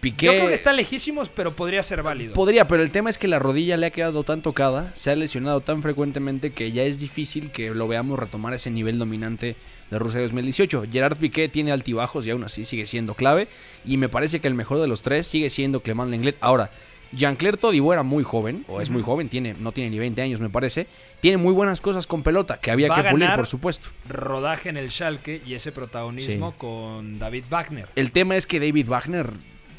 Piqué 0.00 0.26
Yo 0.26 0.32
creo 0.32 0.48
que 0.48 0.54
están 0.54 0.74
lejísimos, 0.74 1.28
pero 1.28 1.52
podría 1.52 1.80
ser 1.84 2.02
válido. 2.02 2.34
podría, 2.34 2.66
pero 2.66 2.82
el 2.82 2.90
tema 2.90 3.08
es 3.08 3.18
que 3.18 3.28
la 3.28 3.38
rodilla 3.38 3.76
le 3.76 3.86
ha 3.86 3.90
quedado 3.90 4.24
tan 4.24 4.42
tocada, 4.42 4.90
se 4.96 5.12
ha 5.12 5.14
lesionado 5.16 5.60
tan 5.60 5.80
frecuentemente 5.80 6.50
que 6.50 6.72
ya 6.72 6.82
es 6.82 6.98
difícil 6.98 7.52
que 7.52 7.70
lo 7.70 7.86
veamos 7.86 8.18
retomar 8.18 8.52
ese 8.52 8.72
nivel 8.72 8.98
dominante 8.98 9.54
de 9.92 9.98
Rusia 10.00 10.20
2018. 10.22 10.86
Gerard 10.90 11.18
Piqué 11.18 11.48
tiene 11.48 11.70
altibajos 11.70 12.26
y 12.26 12.30
aún 12.30 12.42
así 12.42 12.64
sigue 12.64 12.84
siendo 12.86 13.14
clave. 13.14 13.46
Y 13.84 13.96
me 13.96 14.08
parece 14.08 14.40
que 14.40 14.48
el 14.48 14.54
mejor 14.54 14.80
de 14.80 14.88
los 14.88 15.02
tres 15.02 15.28
sigue 15.28 15.50
siendo 15.50 15.78
Clement 15.82 16.10
Lenglet. 16.10 16.36
Ahora, 16.40 16.72
Jean-Claire 17.12 17.56
Todibo 17.58 17.92
era 17.92 18.02
muy 18.02 18.24
joven, 18.24 18.64
o 18.68 18.80
es 18.80 18.90
muy 18.90 19.02
joven, 19.02 19.28
tiene, 19.28 19.54
no 19.60 19.72
tiene 19.72 19.90
ni 19.90 19.98
20 19.98 20.20
años 20.22 20.40
me 20.40 20.48
parece. 20.50 20.86
Tiene 21.20 21.36
muy 21.36 21.52
buenas 21.52 21.80
cosas 21.80 22.06
con 22.06 22.22
pelota, 22.22 22.58
que 22.58 22.70
había 22.70 22.88
Va 22.88 22.98
a 22.98 23.02
que 23.04 23.10
pulir, 23.10 23.24
ganar 23.26 23.38
por 23.38 23.46
supuesto. 23.46 23.88
Rodaje 24.08 24.68
en 24.70 24.76
el 24.76 24.90
Schalke 24.90 25.40
y 25.46 25.54
ese 25.54 25.70
protagonismo 25.72 26.50
Sí. 26.50 26.56
con 26.58 27.18
David 27.18 27.44
Wagner. 27.50 27.88
El 27.94 28.10
tema 28.10 28.36
es 28.36 28.46
que 28.46 28.58
David 28.58 28.88
Wagner 28.88 29.30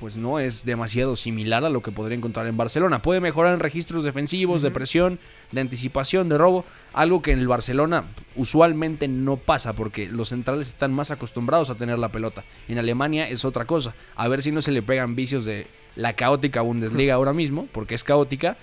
pues 0.03 0.17
no 0.17 0.37
es 0.37 0.65
demasiado 0.65 1.15
similar 1.15 1.63
a 1.63 1.69
lo 1.69 1.81
que 1.81 1.93
podría 1.93 2.17
encontrar 2.17 2.45
en 2.47 2.57
Barcelona. 2.57 3.01
Puede 3.01 3.21
mejorar 3.21 3.53
en 3.53 3.61
registros 3.61 4.03
defensivos, 4.03 4.61
de 4.61 4.69
presión, 4.69 5.17
de 5.53 5.61
anticipación, 5.61 6.27
de 6.27 6.37
robo, 6.37 6.65
algo 6.91 7.21
que 7.21 7.31
en 7.31 7.39
el 7.39 7.47
Barcelona 7.47 8.03
usualmente 8.35 9.07
no 9.07 9.37
pasa 9.37 9.71
porque 9.71 10.09
los 10.09 10.27
centrales 10.27 10.67
están 10.67 10.91
más 10.93 11.09
acostumbrados 11.09 11.69
a 11.69 11.75
tener 11.75 11.99
la 11.99 12.09
pelota. 12.09 12.43
En 12.67 12.79
Alemania 12.79 13.29
es 13.29 13.45
otra 13.45 13.63
cosa. 13.63 13.95
A 14.17 14.27
ver 14.27 14.41
si 14.41 14.51
no 14.51 14.61
se 14.61 14.73
le 14.73 14.81
pegan 14.81 15.15
vicios 15.15 15.45
de 15.45 15.67
la 15.95 16.17
caótica 16.17 16.59
Bundesliga 16.59 17.13
ahora 17.13 17.31
mismo, 17.31 17.69
porque 17.71 17.95
es 17.95 18.03
caótica, 18.03 18.57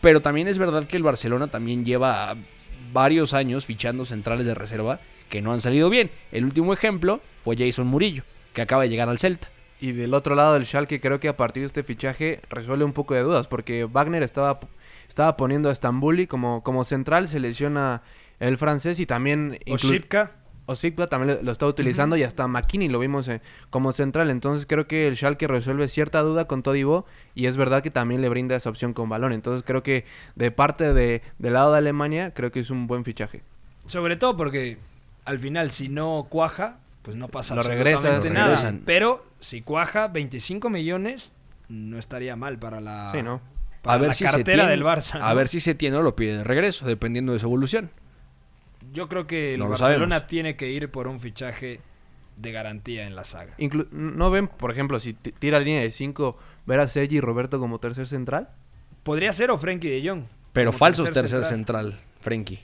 pero 0.00 0.20
también 0.20 0.48
es 0.48 0.58
verdad 0.58 0.86
que 0.86 0.96
el 0.96 1.04
Barcelona 1.04 1.46
también 1.46 1.84
lleva 1.84 2.34
varios 2.92 3.32
años 3.32 3.64
fichando 3.64 4.04
centrales 4.04 4.44
de 4.44 4.56
reserva 4.56 4.98
que 5.28 5.40
no 5.40 5.52
han 5.52 5.60
salido 5.60 5.88
bien. 5.88 6.10
El 6.32 6.46
último 6.46 6.72
ejemplo 6.72 7.20
fue 7.42 7.56
Jason 7.56 7.86
Murillo, 7.86 8.24
que 8.54 8.62
acaba 8.62 8.82
de 8.82 8.88
llegar 8.88 9.08
al 9.08 9.20
Celta. 9.20 9.50
Y 9.80 9.92
del 9.92 10.12
otro 10.14 10.34
lado 10.34 10.54
del 10.54 10.66
Schalke 10.66 11.00
creo 11.00 11.20
que 11.20 11.28
a 11.28 11.36
partir 11.36 11.62
de 11.62 11.68
este 11.68 11.82
fichaje 11.82 12.40
resuelve 12.50 12.84
un 12.84 12.92
poco 12.92 13.14
de 13.14 13.22
dudas 13.22 13.46
porque 13.46 13.84
Wagner 13.84 14.22
estaba, 14.22 14.60
estaba 15.08 15.36
poniendo 15.36 15.70
a 15.70 15.74
Stambuli 15.74 16.26
como, 16.26 16.62
como 16.62 16.84
central, 16.84 17.28
se 17.28 17.40
lesiona 17.40 18.02
el 18.40 18.58
francés 18.58 19.00
y 19.00 19.06
también... 19.06 19.58
O 19.66 19.74
inclu- 19.76 19.90
Shipka. 19.90 20.32
Osikpa 20.66 21.08
también 21.08 21.38
lo, 21.38 21.42
lo 21.42 21.50
está 21.50 21.66
utilizando 21.66 22.16
y 22.16 22.22
hasta 22.22 22.46
McKinney 22.46 22.88
lo 22.88 23.00
vimos 23.00 23.26
eh, 23.26 23.40
como 23.70 23.90
central. 23.90 24.30
Entonces 24.30 24.66
creo 24.66 24.86
que 24.86 25.08
el 25.08 25.16
Schalke 25.16 25.48
resuelve 25.48 25.88
cierta 25.88 26.20
duda 26.20 26.44
con 26.44 26.62
Todibo 26.62 27.06
y 27.34 27.46
es 27.46 27.56
verdad 27.56 27.82
que 27.82 27.90
también 27.90 28.20
le 28.22 28.28
brinda 28.28 28.54
esa 28.54 28.70
opción 28.70 28.92
con 28.92 29.08
balón. 29.08 29.32
Entonces 29.32 29.64
creo 29.66 29.82
que 29.82 30.04
de 30.36 30.52
parte 30.52 30.94
de, 30.94 31.22
del 31.38 31.54
lado 31.54 31.72
de 31.72 31.78
Alemania 31.78 32.32
creo 32.34 32.52
que 32.52 32.60
es 32.60 32.70
un 32.70 32.86
buen 32.86 33.04
fichaje. 33.04 33.42
Sobre 33.86 34.14
todo 34.14 34.36
porque 34.36 34.78
al 35.24 35.40
final 35.40 35.72
si 35.72 35.88
no 35.88 36.28
cuaja, 36.30 36.78
pues 37.02 37.16
no 37.16 37.28
pasa 37.28 37.54
Lo 37.54 37.62
absolutamente 37.62 38.30
nada. 38.30 38.46
regresan. 38.46 38.82
Pero 38.84 39.24
si 39.40 39.62
cuaja 39.62 40.08
25 40.08 40.68
millones, 40.70 41.32
no 41.68 41.98
estaría 41.98 42.36
mal 42.36 42.58
para 42.58 42.80
la, 42.80 43.12
Sí, 43.14 43.22
¿no? 43.22 43.40
para 43.82 43.94
a 43.94 43.98
ver 43.98 44.08
la 44.08 44.14
si 44.14 44.24
cartera 44.24 44.64
Setién- 44.64 44.68
del 44.68 44.82
Barça. 44.84 45.18
A 45.22 45.32
ver 45.34 45.48
si 45.48 45.60
se 45.60 45.74
tiene 45.74 45.96
o 45.96 46.02
lo 46.02 46.14
pide 46.16 46.38
de 46.38 46.44
regreso, 46.44 46.86
dependiendo 46.86 47.32
de 47.32 47.38
su 47.38 47.46
evolución. 47.46 47.90
Yo 48.92 49.08
creo 49.08 49.26
que 49.26 49.54
el 49.54 49.60
No 49.60 49.68
Barcelona 49.68 50.16
sabemos. 50.16 50.26
tiene 50.26 50.56
que 50.56 50.70
ir 50.70 50.90
por 50.90 51.06
un 51.06 51.20
fichaje 51.20 51.80
de 52.36 52.52
garantía 52.52 53.06
en 53.06 53.14
la 53.14 53.24
saga. 53.24 53.54
Inclu- 53.58 53.88
¿No 53.90 54.30
ven, 54.30 54.48
por 54.48 54.70
ejemplo, 54.70 54.98
si 54.98 55.12
tira 55.14 55.58
línea 55.60 55.82
de 55.82 55.90
5, 55.90 56.38
ver 56.66 56.80
a 56.80 56.88
Sergi 56.88 57.16
y 57.16 57.20
Roberto 57.20 57.58
como 57.58 57.78
tercer 57.78 58.06
central? 58.06 58.48
Podría 59.02 59.32
ser 59.32 59.50
o 59.50 59.58
Frenkie 59.58 59.88
de 59.90 60.08
Jong. 60.08 60.22
Pero 60.52 60.72
falsos 60.72 61.10
tercer, 61.12 61.44
central, 61.44 61.98
Frenkie. 62.20 62.60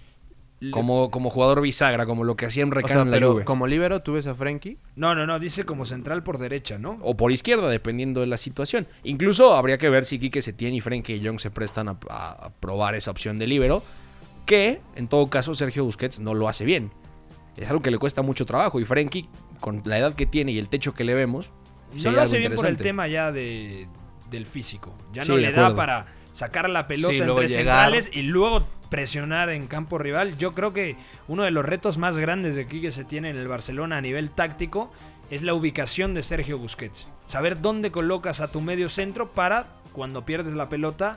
Como, 0.70 1.10
como 1.10 1.28
jugador 1.28 1.60
bisagra, 1.60 2.06
como 2.06 2.24
lo 2.24 2.34
que 2.34 2.46
hacía 2.46 2.62
en 2.62 2.70
O 2.70 2.74
Recano 2.74 2.92
sea, 2.94 3.02
en 3.02 3.10
la 3.10 3.16
pero 3.16 3.32
Juve. 3.32 3.44
como 3.44 3.66
líbero 3.66 4.00
tú 4.00 4.14
ves 4.14 4.26
a 4.26 4.34
Frenkie. 4.34 4.78
No, 4.94 5.14
no, 5.14 5.26
no, 5.26 5.38
dice 5.38 5.64
como 5.64 5.84
central 5.84 6.22
por 6.22 6.38
derecha, 6.38 6.78
¿no? 6.78 6.98
O 7.02 7.14
por 7.16 7.30
izquierda, 7.30 7.68
dependiendo 7.68 8.20
de 8.22 8.26
la 8.26 8.38
situación. 8.38 8.86
Incluso 9.04 9.54
habría 9.54 9.76
que 9.76 9.90
ver 9.90 10.06
si 10.06 10.18
Quique 10.18 10.40
Setién 10.40 10.72
y 10.72 10.80
Frenkie 10.80 11.18
de 11.18 11.28
Jong 11.28 11.40
se 11.40 11.50
prestan 11.50 11.88
a, 11.88 11.98
a- 12.08 12.46
a 12.46 12.50
probar 12.54 12.94
esa 12.94 13.10
opción 13.10 13.36
de 13.36 13.46
líbero. 13.46 13.82
Que, 14.46 14.80
en 14.94 15.08
todo 15.08 15.28
caso, 15.28 15.54
Sergio 15.54 15.84
Busquets 15.84 16.20
no 16.20 16.32
lo 16.32 16.48
hace 16.48 16.64
bien. 16.64 16.90
Es 17.56 17.68
algo 17.68 17.82
que 17.82 17.90
le 17.90 17.98
cuesta 17.98 18.22
mucho 18.22 18.46
trabajo. 18.46 18.80
Y 18.80 18.84
Frenkie, 18.84 19.28
con 19.60 19.82
la 19.84 19.98
edad 19.98 20.14
que 20.14 20.24
tiene 20.24 20.52
y 20.52 20.58
el 20.58 20.68
techo 20.68 20.94
que 20.94 21.04
le 21.04 21.14
vemos, 21.14 21.50
No 22.02 22.12
lo 22.12 22.22
hace 22.22 22.38
bien 22.38 22.54
por 22.54 22.66
el 22.66 22.76
tema 22.76 23.08
ya 23.08 23.30
de, 23.32 23.88
del 24.30 24.46
físico. 24.46 24.94
Ya 25.12 25.24
no 25.24 25.36
le 25.36 25.52
da 25.52 25.74
para 25.74 26.06
sacar 26.36 26.68
la 26.68 26.86
pelota 26.86 27.14
Sí, 27.14 27.18
entre 27.18 27.48
centrales 27.48 28.10
y 28.12 28.22
luego 28.22 28.66
presionar 28.90 29.48
en 29.50 29.66
campo 29.66 29.98
rival. 29.98 30.36
Yo 30.38 30.54
creo 30.54 30.72
que 30.72 30.96
uno 31.28 31.42
de 31.42 31.50
los 31.50 31.64
retos 31.64 31.98
más 31.98 32.16
grandes 32.18 32.54
de 32.54 32.66
Quique 32.66 32.90
se 32.92 33.04
tiene 33.04 33.30
en 33.30 33.36
el 33.36 33.48
Barcelona 33.48 33.96
a 33.96 34.00
nivel 34.00 34.30
táctico 34.30 34.92
es 35.30 35.42
la 35.42 35.54
ubicación 35.54 36.14
de 36.14 36.22
Sergio 36.22 36.58
Busquets. 36.58 37.08
Saber 37.26 37.60
dónde 37.60 37.90
colocas 37.90 38.40
a 38.40 38.52
tu 38.52 38.60
medio 38.60 38.88
centro 38.88 39.32
para 39.32 39.66
cuando 39.92 40.24
pierdes 40.24 40.54
la 40.54 40.68
pelota 40.68 41.16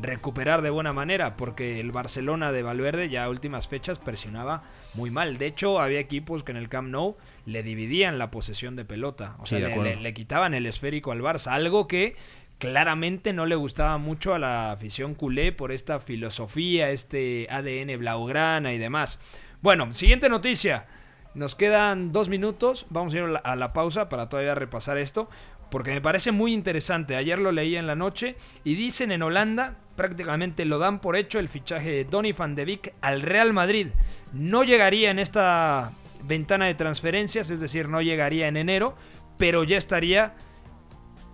recuperar 0.00 0.62
de 0.62 0.70
buena 0.70 0.92
manera, 0.92 1.36
porque 1.36 1.80
el 1.80 1.92
Barcelona 1.92 2.52
de 2.52 2.62
Valverde 2.62 3.08
ya 3.10 3.24
a 3.24 3.28
últimas 3.28 3.68
fechas 3.68 3.98
presionaba 3.98 4.62
muy 4.94 5.10
mal. 5.10 5.36
De 5.36 5.46
hecho, 5.46 5.78
había 5.80 6.00
equipos 6.00 6.42
que 6.42 6.52
en 6.52 6.56
el 6.56 6.68
Camp 6.68 6.88
Nou 6.88 7.16
le 7.44 7.62
dividían 7.62 8.18
la 8.18 8.30
posesión 8.30 8.76
de 8.76 8.84
pelota, 8.84 9.34
o 9.40 9.46
sea, 9.46 9.58
le- 9.82 9.96
le 9.96 10.14
quitaban 10.14 10.54
el 10.54 10.66
esférico 10.66 11.12
al 11.12 11.20
Barça, 11.20 11.48
algo 11.52 11.86
que 11.86 12.16
claramente 12.60 13.32
no 13.32 13.46
le 13.46 13.56
gustaba 13.56 13.96
mucho 13.96 14.34
a 14.34 14.38
la 14.38 14.70
afición 14.70 15.14
culé 15.14 15.50
por 15.50 15.72
esta 15.72 15.98
filosofía, 15.98 16.90
este 16.90 17.48
ADN 17.50 17.98
blaugrana 17.98 18.74
y 18.74 18.78
demás. 18.78 19.18
Bueno, 19.62 19.92
siguiente 19.94 20.28
noticia. 20.28 20.86
Nos 21.34 21.54
quedan 21.54 22.12
dos 22.12 22.28
minutos. 22.28 22.86
Vamos 22.90 23.14
a 23.14 23.16
ir 23.16 23.24
a 23.42 23.56
la, 23.56 23.72
pausa 23.72 24.10
para 24.10 24.28
todavía 24.28 24.54
repasar 24.54 24.98
esto. 24.98 25.30
Porque 25.70 25.92
me 25.92 26.02
parece 26.02 26.32
muy 26.32 26.52
interesante. 26.52 27.16
Ayer 27.16 27.38
lo 27.38 27.50
leí 27.50 27.76
en 27.76 27.86
la 27.86 27.94
noche. 27.94 28.36
Y 28.62 28.74
dicen 28.74 29.10
en 29.10 29.22
Holanda, 29.22 29.76
prácticamente 29.96 30.66
lo 30.66 30.78
dan 30.78 31.00
por 31.00 31.16
hecho 31.16 31.38
el 31.38 31.48
fichaje 31.48 31.90
de 31.90 32.04
Donny 32.04 32.32
van 32.32 32.54
de 32.54 32.66
Beek 32.66 32.92
al 33.00 33.22
Real 33.22 33.54
Madrid. 33.54 33.88
No 34.34 34.64
llegaría 34.64 35.10
en 35.10 35.18
esta 35.18 35.92
ventana 36.24 36.66
de 36.66 36.74
transferencias, 36.74 37.50
es 37.50 37.60
decir, 37.60 37.88
no 37.88 38.02
llegaría 38.02 38.48
en 38.48 38.58
enero. 38.58 38.96
Pero 39.38 39.64
ya 39.64 39.78
estaría 39.78 40.34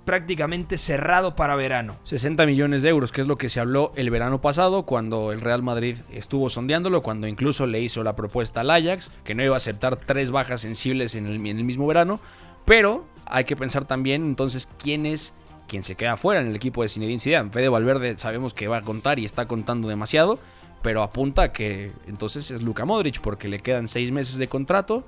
prácticamente 0.07 0.79
cerrado 0.79 1.35
para 1.35 1.57
verano. 1.57 1.97
60 2.05 2.47
millones 2.47 2.83
de 2.83 2.89
euros, 2.89 3.11
que 3.11 3.21
es 3.21 3.27
lo 3.27 3.37
que 3.37 3.49
se 3.49 3.59
habló 3.61 3.93
el 3.97 4.09
verano 4.09 4.41
pasado 4.41 4.85
cuando 4.85 5.33
el 5.33 5.41
Real 5.41 5.65
Madrid 5.65 5.99
estuvo 6.13 6.49
sondeándolo, 6.49 7.03
cuando 7.03 7.27
incluso 7.27 7.67
le 7.67 7.83
hizo 7.83 8.05
la 8.05 8.15
propuesta 8.15 8.61
al 8.61 8.71
Ajax, 8.71 9.11
que 9.25 9.35
no 9.35 9.43
iba 9.43 9.55
a 9.55 9.59
aceptar 9.59 9.97
tres 9.97 10.31
bajas 10.31 10.61
sensibles 10.61 11.17
en 11.17 11.27
el, 11.27 11.41
mismo 11.41 11.89
verano, 11.89 12.21
pero 12.65 13.05
hay 13.27 13.45
que 13.45 13.57
pensar 13.57 13.85
también 13.85 14.23
entonces 14.23 14.69
quién 14.79 15.05
es 15.05 15.35
quien 15.67 15.83
se 15.83 15.97
queda 15.97 16.17
fuera 16.17 16.41
en 16.41 16.47
el 16.47 16.55
equipo 16.55 16.83
de 16.83 16.89
Zinedine 16.89 17.19
Zidane. 17.19 17.51
Fede 17.51 17.69
Valverde 17.69 18.17
sabemos 18.17 18.55
que 18.55 18.69
va 18.69 18.77
a 18.77 18.83
contar 18.83 19.19
y 19.19 19.25
está 19.25 19.49
contando 19.49 19.89
demasiado, 19.89 20.39
pero 20.83 21.03
apunta 21.03 21.53
que 21.53 21.91
entonces 22.07 22.53
es 22.53 22.63
Luka 22.63 22.85
Modric 22.85 23.21
porque 23.21 23.49
le 23.49 23.59
quedan 23.59 23.89
seis 23.89 24.13
meses 24.13 24.39
de 24.39 24.47
contrato 24.47 25.05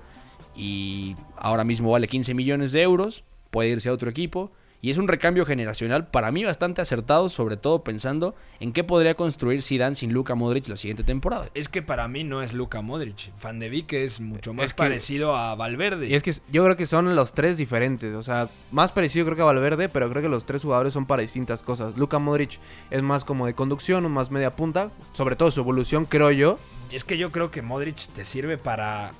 y 0.56 1.14
ahora 1.36 1.62
mismo 1.62 1.92
vale 1.92 2.08
15 2.08 2.34
millones 2.34 2.72
de 2.72 2.82
euros, 2.82 3.22
puede 3.52 3.68
irse 3.68 3.88
a 3.88 3.92
otro 3.92 4.10
equipo. 4.10 4.50
Y 4.80 4.90
es 4.90 4.98
un 4.98 5.08
recambio 5.08 5.44
generacional 5.44 6.06
para 6.06 6.30
mí 6.30 6.44
bastante 6.44 6.80
acertado, 6.80 7.28
sobre 7.28 7.56
todo 7.56 7.82
pensando 7.82 8.36
en 8.60 8.72
qué 8.72 8.84
podría 8.84 9.14
construir 9.14 9.60
Zidane 9.60 9.96
sin 9.96 10.12
Luka 10.12 10.36
Modric 10.36 10.68
la 10.68 10.76
siguiente 10.76 11.02
temporada. 11.02 11.48
Es 11.54 11.68
que 11.68 11.82
para 11.82 12.06
mí 12.06 12.22
no 12.22 12.42
es 12.42 12.52
Luka 12.52 12.80
Modric. 12.80 13.32
Van 13.42 13.58
de 13.58 13.70
Beek 13.70 13.92
es 13.94 14.20
mucho 14.20 14.54
más 14.54 14.66
Es 14.66 14.74
que- 14.74 14.78
parecido 14.78 15.34
a 15.34 15.56
Valverde. 15.56 16.06
Y 16.06 16.14
es 16.14 16.22
que 16.22 16.32
yo 16.52 16.62
creo 16.64 16.76
que 16.76 16.86
son 16.86 17.16
los 17.16 17.32
tres 17.32 17.56
diferentes. 17.56 18.14
O 18.14 18.22
sea, 18.22 18.48
más 18.70 18.92
parecido 18.92 19.24
creo 19.26 19.34
que 19.36 19.42
a 19.42 19.46
Valverde, 19.46 19.88
pero 19.88 20.08
creo 20.10 20.22
que 20.22 20.28
los 20.28 20.44
tres 20.46 20.62
jugadores 20.62 20.92
son 20.92 21.06
para 21.06 21.22
distintas 21.22 21.60
cosas. 21.62 21.96
Luka 21.96 22.20
Modric 22.20 22.60
es 22.90 23.02
más 23.02 23.24
como 23.24 23.46
de 23.46 23.54
conducción, 23.54 24.08
más 24.12 24.30
media 24.30 24.54
punta. 24.54 24.90
Sobre 25.12 25.34
todo 25.34 25.50
su 25.50 25.58
evolución, 25.58 26.04
creo 26.04 26.30
yo. 26.30 26.58
Es 26.92 27.02
que 27.02 27.18
yo 27.18 27.32
creo 27.32 27.50
que 27.50 27.62
Modric 27.62 27.96
te 28.14 28.24
sirve 28.24 28.58
para 28.58 29.10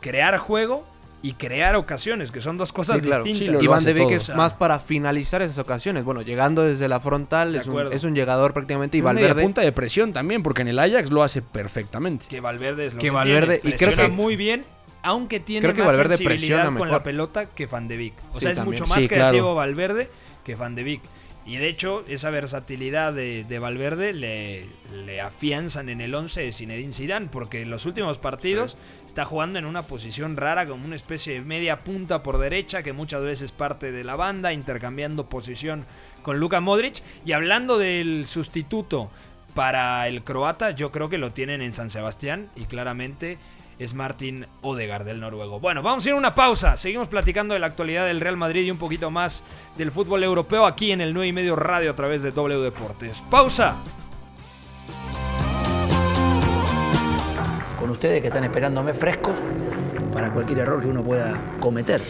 crear 0.00 0.36
juego 0.36 0.84
y 1.22 1.32
crear 1.32 1.74
ocasiones, 1.76 2.30
que 2.30 2.40
son 2.40 2.56
dos 2.56 2.72
cosas 2.72 2.98
Sí, 3.00 3.06
claro. 3.06 3.24
distintas. 3.24 3.66
Hace 3.76 3.86
de 3.86 3.92
Beek 3.94 4.10
es 4.12 4.22
O 4.22 4.24
sea, 4.26 4.34
más 4.36 4.52
para 4.54 4.78
finalizar 4.78 5.42
esas 5.42 5.58
ocasiones. 5.58 6.04
Bueno, 6.04 6.22
llegando 6.22 6.62
desde 6.62 6.88
la 6.88 7.00
frontal, 7.00 7.52
De 7.54 7.58
es 7.60 7.66
un, 7.66 7.92
es 7.92 8.04
un 8.04 8.14
llegador 8.14 8.52
prácticamente. 8.52 8.96
Y 8.98 9.00
Un 9.00 9.06
media 9.14 9.28
Valverde. 9.28 9.42
punta 9.42 9.60
de 9.62 9.72
presión 9.72 10.12
también, 10.12 10.42
porque 10.42 10.62
en 10.62 10.68
el 10.68 10.78
Ajax 10.78 11.10
lo 11.10 11.22
hace 11.22 11.42
perfectamente. 11.42 12.26
que 12.28 12.40
Valverde 12.40 12.86
es 12.86 12.94
lo 12.94 13.00
Que 13.00 13.06
que, 13.06 13.10
Valverde- 13.12 13.58
tiene. 13.60 13.74
y 13.74 13.78
creo 13.78 13.88
Presiona 13.90 14.08
que- 14.10 14.14
muy 14.22 14.36
bien 14.36 14.64
aunque 15.02 15.38
tiene 15.40 15.60
Creo 15.62 15.74
que 15.74 15.82
más 15.82 15.92
Valverde 15.92 16.16
sensibilidad 16.16 16.38
presiona 16.40 16.64
con 16.64 16.74
mejor. 16.74 16.88
la 16.90 17.02
pelota 17.04 17.46
que 17.46 17.66
Van 17.66 17.86
de 17.86 17.96
Beek. 17.96 18.14
O 18.32 18.34
Sí, 18.34 18.40
sea, 18.42 18.50
es 18.50 18.56
también. 18.58 18.80
mucho 18.80 18.90
más 18.92 19.02
Sí, 19.02 19.08
creativo 19.08 19.42
claro. 19.44 19.54
Valverde 19.54 20.10
que 20.44 20.54
Van 20.56 20.74
de 20.74 20.82
Beek. 20.82 21.00
Y 21.44 21.58
de 21.58 21.68
hecho, 21.68 22.04
esa 22.08 22.30
versatilidad 22.30 23.12
de, 23.12 23.44
de 23.44 23.58
Valverde 23.60 24.12
le, 24.12 24.66
le 25.04 25.20
afianzan 25.20 25.88
en 25.90 26.00
el 26.00 26.12
11 26.12 26.40
de 26.40 26.50
Zinedine 26.52 26.92
Zidane, 26.92 27.28
porque 27.30 27.62
en 27.62 27.70
los 27.70 27.86
últimos 27.86 28.18
partidos 28.18 28.76
está 29.16 29.24
jugando 29.24 29.58
en 29.58 29.64
una 29.64 29.80
posición 29.80 30.36
rara, 30.36 30.68
como 30.68 30.84
una 30.84 30.94
especie 30.94 31.32
de 31.32 31.40
media 31.40 31.78
punta 31.78 32.22
por 32.22 32.36
derecha, 32.36 32.82
que 32.82 32.92
muchas 32.92 33.22
veces 33.22 33.50
parte 33.50 33.90
de 33.90 34.04
la 34.04 34.14
banda, 34.14 34.52
intercambiando 34.52 35.26
posición 35.26 35.86
con 36.20 36.38
Luka 36.38 36.60
Modric. 36.60 37.02
Y 37.24 37.32
hablando 37.32 37.78
del 37.78 38.26
sustituto 38.26 39.10
para 39.54 40.06
el 40.06 40.22
croata, 40.22 40.72
yo 40.72 40.92
creo 40.92 41.08
que 41.08 41.16
lo 41.16 41.32
tienen 41.32 41.62
en 41.62 41.72
San 41.72 41.88
Sebastián 41.88 42.50
y 42.56 42.66
claramente 42.66 43.38
es 43.78 43.94
Martin 43.94 44.46
Odegaard 44.60 45.06
del 45.06 45.20
noruego. 45.20 45.60
Bueno, 45.60 45.82
vamos 45.82 46.04
a 46.04 46.10
ir 46.10 46.14
a 46.14 46.18
una 46.18 46.34
pausa. 46.34 46.76
Seguimos 46.76 47.08
platicando 47.08 47.54
de 47.54 47.60
la 47.60 47.68
actualidad 47.68 48.04
del 48.04 48.20
Real 48.20 48.36
Madrid 48.36 48.66
y 48.66 48.70
un 48.70 48.76
poquito 48.76 49.10
más 49.10 49.42
del 49.78 49.92
fútbol 49.92 50.24
europeo 50.24 50.66
aquí 50.66 50.92
en 50.92 51.00
el 51.00 51.14
9 51.14 51.28
y 51.28 51.32
medio 51.32 51.56
radio 51.56 51.90
a 51.90 51.96
través 51.96 52.22
de 52.22 52.32
W 52.32 52.60
Deportes. 52.60 53.22
Pausa. 53.30 53.76
Con 57.86 57.92
ustedes 57.92 58.20
que 58.20 58.26
están 58.26 58.42
esperándome 58.42 58.92
frescos 58.94 59.36
para 60.12 60.32
cualquier 60.32 60.58
error 60.58 60.82
que 60.82 60.88
uno 60.88 61.04
pueda 61.04 61.40
cometer. 61.60 62.02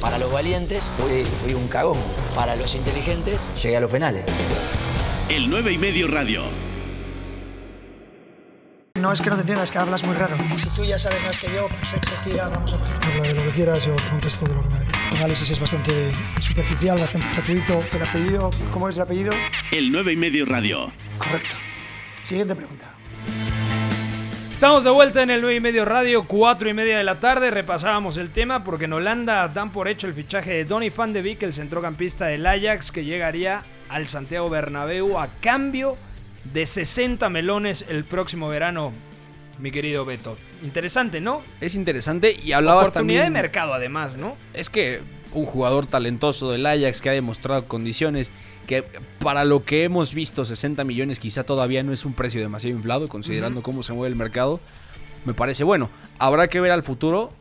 Para 0.00 0.18
los 0.18 0.32
valientes 0.32 0.82
fui, 0.98 1.22
fui 1.22 1.54
un 1.54 1.68
cagón. 1.68 1.96
Para 2.34 2.56
los 2.56 2.74
inteligentes 2.74 3.40
llegué 3.62 3.76
a 3.76 3.80
los 3.80 3.88
penales. 3.88 4.24
El 5.28 5.48
9 5.48 5.74
y 5.74 5.78
medio 5.78 6.08
radio. 6.08 6.42
No 9.00 9.12
es 9.12 9.20
que 9.20 9.30
no 9.30 9.36
te 9.36 9.42
entiendas, 9.42 9.66
es 9.66 9.70
que 9.70 9.78
hablas 9.78 10.02
muy 10.02 10.16
raro. 10.16 10.36
Si 10.56 10.68
tú 10.70 10.84
ya 10.84 10.98
sabes 10.98 11.22
más 11.24 11.38
que 11.38 11.46
yo, 11.54 11.68
perfecto, 11.68 12.10
tira, 12.24 12.48
vamos 12.48 12.74
a 12.74 12.76
ver. 12.78 13.12
Habla 13.12 13.28
de 13.28 13.34
lo 13.34 13.42
que 13.44 13.50
quieras, 13.50 13.86
yo 13.86 13.94
contesto 14.10 14.44
de 14.44 14.54
lo 14.54 14.62
que 14.62 14.68
me 14.70 14.76
apetece. 14.78 14.98
El 15.12 15.16
análisis 15.18 15.50
es 15.50 15.60
bastante 15.60 15.92
superficial, 16.40 16.98
bastante 16.98 17.28
gratuito. 17.32 17.84
¿El 17.92 18.02
apellido? 18.02 18.50
¿Cómo 18.72 18.88
es 18.88 18.96
el 18.96 19.02
apellido? 19.02 19.32
El 19.70 19.92
9 19.92 20.12
y 20.14 20.16
medio 20.16 20.46
radio. 20.46 20.92
Correcto. 21.18 21.54
Siguiente 22.22 22.56
pregunta. 22.56 22.91
Estamos 24.62 24.84
de 24.84 24.90
vuelta 24.90 25.24
en 25.24 25.30
el 25.30 25.40
9 25.40 25.56
y 25.56 25.60
medio 25.60 25.84
radio, 25.84 26.22
4 26.22 26.70
y 26.70 26.72
media 26.72 26.96
de 26.96 27.02
la 27.02 27.16
tarde. 27.16 27.50
Repasábamos 27.50 28.16
el 28.16 28.30
tema 28.30 28.62
porque 28.62 28.84
en 28.84 28.92
Holanda 28.92 29.48
dan 29.48 29.72
por 29.72 29.88
hecho 29.88 30.06
el 30.06 30.14
fichaje 30.14 30.52
de 30.52 30.64
Donny 30.64 30.88
van 30.90 31.12
de 31.12 31.20
Beek, 31.20 31.42
el 31.42 31.52
centrocampista 31.52 32.26
del 32.26 32.46
Ajax, 32.46 32.92
que 32.92 33.04
llegaría 33.04 33.64
al 33.88 34.06
Santiago 34.06 34.48
Bernabéu 34.48 35.18
a 35.18 35.26
cambio 35.40 35.96
de 36.54 36.64
60 36.64 37.28
melones 37.28 37.84
el 37.88 38.04
próximo 38.04 38.46
verano, 38.46 38.92
mi 39.58 39.72
querido 39.72 40.04
Beto. 40.04 40.36
Interesante, 40.62 41.20
¿no? 41.20 41.42
Es 41.60 41.74
interesante 41.74 42.32
y 42.40 42.52
hablabas 42.52 42.90
Oportunidad 42.90 43.22
también... 43.22 43.34
de 43.34 43.42
mercado, 43.42 43.74
además, 43.74 44.16
¿no? 44.16 44.36
Es 44.54 44.70
que 44.70 45.00
un 45.34 45.46
jugador 45.46 45.86
talentoso 45.86 46.50
del 46.50 46.66
Ajax 46.66 47.00
que 47.00 47.10
ha 47.10 47.12
demostrado 47.12 47.66
condiciones 47.66 48.32
que 48.66 48.84
para 49.18 49.44
lo 49.44 49.64
que 49.64 49.84
hemos 49.84 50.14
visto 50.14 50.44
60 50.44 50.84
millones 50.84 51.18
quizá 51.18 51.44
todavía 51.44 51.82
no 51.82 51.92
es 51.92 52.04
un 52.04 52.12
precio 52.12 52.40
demasiado 52.40 52.76
inflado 52.76 53.08
considerando 53.08 53.62
cómo 53.62 53.82
se 53.82 53.92
mueve 53.92 54.08
el 54.08 54.16
mercado. 54.16 54.60
Me 55.24 55.34
parece 55.34 55.64
bueno. 55.64 55.90
Habrá 56.18 56.48
que 56.48 56.60
ver 56.60 56.72
al 56.72 56.82
futuro, 56.82 57.32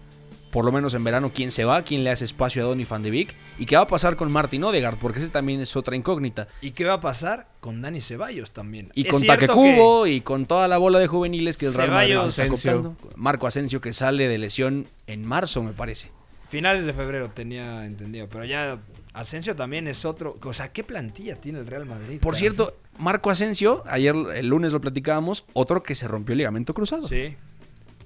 por 0.51 0.65
lo 0.65 0.71
menos 0.71 0.93
en 0.93 1.03
verano, 1.03 1.31
quién 1.33 1.51
se 1.51 1.63
va, 1.63 1.81
quién 1.81 2.03
le 2.03 2.11
hace 2.11 2.25
espacio 2.25 2.63
a 2.63 2.67
Donny 2.67 2.85
van 2.85 3.03
de 3.03 3.11
Beek 3.11 3.35
y 3.57 3.65
qué 3.65 3.75
va 3.75 3.83
a 3.83 3.87
pasar 3.87 4.15
con 4.15 4.31
Martin 4.31 4.63
Odegaard, 4.63 4.97
porque 4.97 5.19
ese 5.19 5.29
también 5.29 5.61
es 5.61 5.75
otra 5.75 5.95
incógnita. 5.95 6.47
¿Y 6.61 6.71
qué 6.71 6.85
va 6.85 6.93
a 6.93 7.01
pasar 7.01 7.47
con 7.59 7.81
Dani 7.81 8.01
Ceballos 8.01 8.51
también? 8.51 8.91
Y 8.93 9.05
con 9.05 9.25
Taquecubo 9.25 10.07
y 10.07 10.21
con 10.21 10.45
toda 10.45 10.67
la 10.67 10.77
bola 10.77 10.99
de 10.99 11.07
juveniles 11.07 11.57
que 11.57 11.67
el 11.67 11.73
Real 11.73 11.91
Madrid 11.91 12.17
está. 12.27 12.81
Marco 13.15 13.47
Asensio 13.47 13.81
que 13.81 13.93
sale 13.93 14.27
de 14.27 14.37
lesión 14.37 14.87
en 15.07 15.25
marzo, 15.25 15.63
me 15.63 15.73
parece. 15.73 16.11
Finales 16.51 16.85
de 16.85 16.91
febrero 16.93 17.29
tenía 17.29 17.85
entendido, 17.85 18.27
pero 18.29 18.43
ya 18.45 18.77
Asensio 19.13 19.55
también 19.55 19.87
es 19.87 20.03
otro. 20.05 20.37
O 20.43 20.53
sea, 20.53 20.71
¿qué 20.73 20.83
plantilla 20.83 21.37
tiene 21.37 21.59
el 21.59 21.65
Real 21.67 21.85
Madrid? 21.85 22.19
Por 22.19 22.35
cierto, 22.35 22.75
Marco 22.99 23.29
Asensio, 23.29 23.83
ayer 23.87 24.13
el 24.35 24.47
lunes 24.47 24.73
lo 24.73 24.81
platicábamos, 24.81 25.45
otro 25.53 25.81
que 25.81 25.95
se 25.95 26.07
rompió 26.09 26.33
el 26.33 26.39
ligamento 26.39 26.73
cruzado. 26.73 27.07
Sí. 27.07 27.35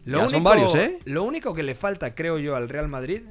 Ya 0.05 0.27
son 0.27 0.43
varios, 0.43 0.75
¿eh? 0.75 0.99
Lo 1.05 1.23
único 1.23 1.55
que 1.55 1.63
le 1.63 1.73
falta, 1.73 2.13
creo 2.13 2.38
yo, 2.38 2.55
al 2.55 2.69
Real 2.69 2.88
Madrid 2.88 3.21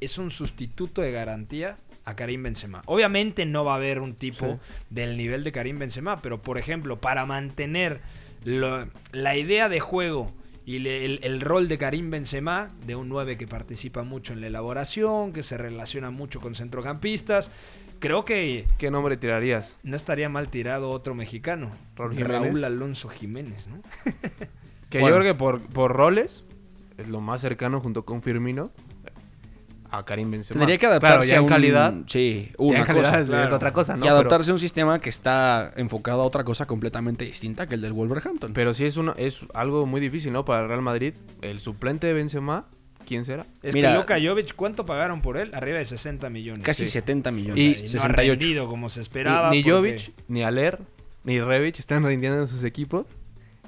es 0.00 0.18
un 0.18 0.32
sustituto 0.32 1.00
de 1.02 1.12
garantía 1.12 1.76
a 2.04 2.16
Karim 2.16 2.42
Benzema. 2.42 2.82
Obviamente 2.86 3.46
no 3.46 3.64
va 3.64 3.74
a 3.74 3.76
haber 3.76 4.00
un 4.00 4.14
tipo 4.16 4.58
del 4.90 5.16
nivel 5.16 5.44
de 5.44 5.52
Karim 5.52 5.78
Benzema, 5.78 6.20
pero 6.20 6.42
por 6.42 6.58
ejemplo, 6.58 7.00
para 7.00 7.24
mantener 7.26 8.00
lo- 8.44 8.88
la 9.12 9.36
idea 9.36 9.68
de 9.68 9.78
juego 9.78 10.32
y 10.64 10.78
le- 10.78 11.04
el, 11.04 11.20
el 11.22 11.40
rol 11.40 11.68
de 11.68 11.78
Karim 11.78 12.10
Benzema, 12.10 12.68
de 12.86 12.94
un 12.96 13.08
9 13.08 13.36
que 13.36 13.46
participa 13.46 14.02
mucho 14.04 14.32
en 14.32 14.40
la 14.40 14.46
elaboración, 14.48 15.32
que 15.32 15.42
se 15.42 15.56
relaciona 15.58 16.10
mucho 16.10 16.40
con 16.40 16.54
centrocampistas, 16.54 17.50
creo 17.98 18.24
que 18.24 18.66
¿Qué 18.78 18.90
nombre 18.90 19.16
tirarías? 19.16 19.76
no 19.82 19.96
estaría 19.96 20.28
mal 20.28 20.48
tirado 20.48 20.90
otro 20.90 21.14
mexicano, 21.14 21.70
Raúl. 21.96 22.64
Alonso 22.64 23.08
Jiménez, 23.08 23.66
¿no? 23.68 23.80
Que 24.90 25.00
Bueno. 25.00 25.16
yo 25.16 25.22
creo 25.22 25.32
que 25.34 25.38
por, 25.38 25.60
por 25.62 25.92
roles 25.92 26.44
es 26.98 27.08
lo 27.08 27.20
más 27.22 27.40
cercano 27.40 27.80
junto 27.80 28.04
con 28.04 28.20
Firmino 28.22 28.70
a 29.94 30.04
Karim 30.04 30.30
Benzema. 30.30 30.58
Tendría 30.58 30.78
que 30.78 30.86
adaptarse 30.86 31.28
Claro, 31.28 31.30
ya 31.30 31.38
a 31.38 31.42
un- 31.42 31.48
calidad. 31.48 31.94
Sí, 32.06 32.48
ya 32.50 32.54
una 32.58 32.78
en 32.80 32.84
calidad 32.86 33.04
cosa, 33.04 33.20
es, 33.20 33.26
claro. 33.26 33.46
es 33.46 33.52
otra 33.52 33.72
cosa, 33.72 33.96
¿no? 33.96 34.04
y 34.04 34.08
adaptarse 34.08 34.50
a 34.50 34.54
un 34.54 34.58
sistema 34.60 34.98
que 35.00 35.10
está 35.10 35.72
enfocado 35.76 36.22
a 36.22 36.24
otra 36.24 36.44
cosa 36.44 36.66
completamente 36.66 37.24
distinta 37.24 37.66
que 37.66 37.74
el 37.74 37.82
del 37.82 37.92
Wolverhampton. 37.92 38.52
Pero, 38.54 38.72
sí 38.74 38.84
es, 38.86 38.96
una, 38.96 39.12
es 39.18 39.40
algo 39.54 39.84
muy 39.86 40.00
difícil, 40.00 40.32
¿no? 40.32 40.44
Para 40.44 40.62
el 40.62 40.68
Real 40.68 40.82
Madrid. 40.82 41.14
El 41.42 41.60
suplente 41.60 42.06
de 42.06 42.14
Benzema, 42.14 42.64
¿quién 43.06 43.24
será? 43.24 43.44
Es 43.62 43.74
Mira- 43.74 43.92
que 43.92 43.98
Luka 43.98 44.16
Jovic, 44.22 44.54
¿cuánto 44.54 44.86
pagaron 44.86 45.20
por 45.20 45.36
él? 45.36 45.50
Arriba 45.54 45.78
de 45.78 45.84
60 45.84 46.30
millones. 46.30 46.64
Casi 46.64 46.86
Sí. 46.86 46.92
70 46.92 47.30
millones. 47.30 47.58
Y- 47.58 47.66
Y 47.66 47.72
no 47.80 47.84
ha 47.84 47.88
68. 47.88 48.30
rendido 48.40 48.66
como 48.68 48.88
se 48.88 49.00
Ni- 49.00 49.02
esperaba. 49.02 49.50
ni 49.50 49.62
porque 49.62 49.76
Jovic, 49.76 50.12
ni 50.28 50.42
Aler, 50.42 50.78
ni 51.24 51.40
Revich 51.40 51.78
están 51.80 52.04
rindiendo 52.04 52.40
en 52.40 52.48
sus 52.48 52.64
equipos. 52.64 53.06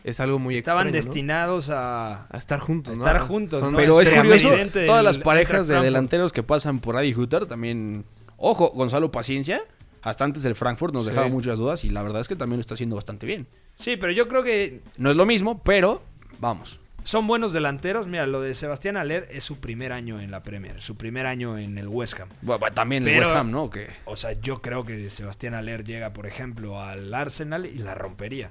Es 0.05 0.21
algo 0.21 0.39
muy 0.39 0.57
Estaban 0.57 0.89
extraño, 0.89 1.03
¿no? 1.03 1.07
destinados 1.11 1.71
a... 1.71 2.27
A 2.31 2.37
estar 2.39 2.61
juntos, 2.61 2.93
a 2.95 2.97
¿no? 2.99 3.07
estar 3.07 3.27
juntos, 3.27 3.61
Son 3.61 3.73
¿no? 3.73 3.79
Pero 3.79 4.01
es 4.01 4.09
curioso, 4.11 4.51
todas 4.87 5.03
las 5.03 5.19
parejas 5.19 5.67
de 5.67 5.81
delanteros 5.81 6.33
que 6.33 6.43
pasan 6.43 6.79
por 6.81 6.97
Adi 6.97 7.15
Hutter 7.15 7.47
también... 7.47 8.05
Ojo, 8.37 8.71
Gonzalo 8.75 9.11
Paciencia, 9.11 9.63
hasta 10.03 10.25
antes 10.25 10.43
del 10.43 10.55
Frankfurt 10.57 10.93
nos 10.93 11.05
Sí. 11.05 11.11
dejaba 11.11 11.29
muchas 11.29 11.59
dudas 11.59 11.85
y 11.85 11.89
la 11.91 12.03
verdad 12.03 12.21
es 12.21 12.29
que 12.29 12.37
también 12.37 12.59
lo 12.59 12.61
está 12.61 12.75
haciendo 12.75 12.97
bastante 12.97 13.25
bien. 13.27 13.47
Sí, 13.77 13.97
pero 13.97 14.13
yo 14.13 14.29
creo 14.29 14.43
que 14.43 14.83
No 14.99 15.09
es 15.09 15.17
lo 15.17 15.25
mismo, 15.25 15.63
pero 15.63 16.03
vamos. 16.41 16.79
son 17.05 17.27
buenos 17.27 17.55
delanteros. 17.55 18.07
Mira, 18.07 18.27
lo 18.27 18.43
de 18.43 18.53
Sebastián 18.55 18.99
Aller 18.99 19.27
es 19.31 19.45
su 19.45 19.59
primer 19.61 19.93
año 19.93 20.21
en 20.21 20.31
la 20.31 20.43
Premier, 20.43 20.83
su 20.83 20.97
primer 20.97 21.25
año 21.27 21.57
en 21.57 21.79
el 21.79 21.89
West 21.89 22.21
Ham. 22.21 22.29
Bu- 22.45 22.59
bu- 22.59 22.75
También 22.75 23.05
el 23.05 23.15
Pero- 23.15 23.27
West 23.29 23.37
Ham, 23.39 23.51
¿no? 23.51 23.71
Que 23.71 23.89
O 24.05 24.17
sea, 24.17 24.33
yo 24.33 24.61
creo 24.61 24.85
que 24.85 25.09
Sebastián 25.09 25.55
Aller 25.55 25.85
llega, 25.85 26.13
por 26.13 26.27
ejemplo, 26.27 26.83
al 26.83 27.15
Arsenal 27.15 27.65
y 27.65 27.79
la 27.79 27.95
rompería. 27.95 28.51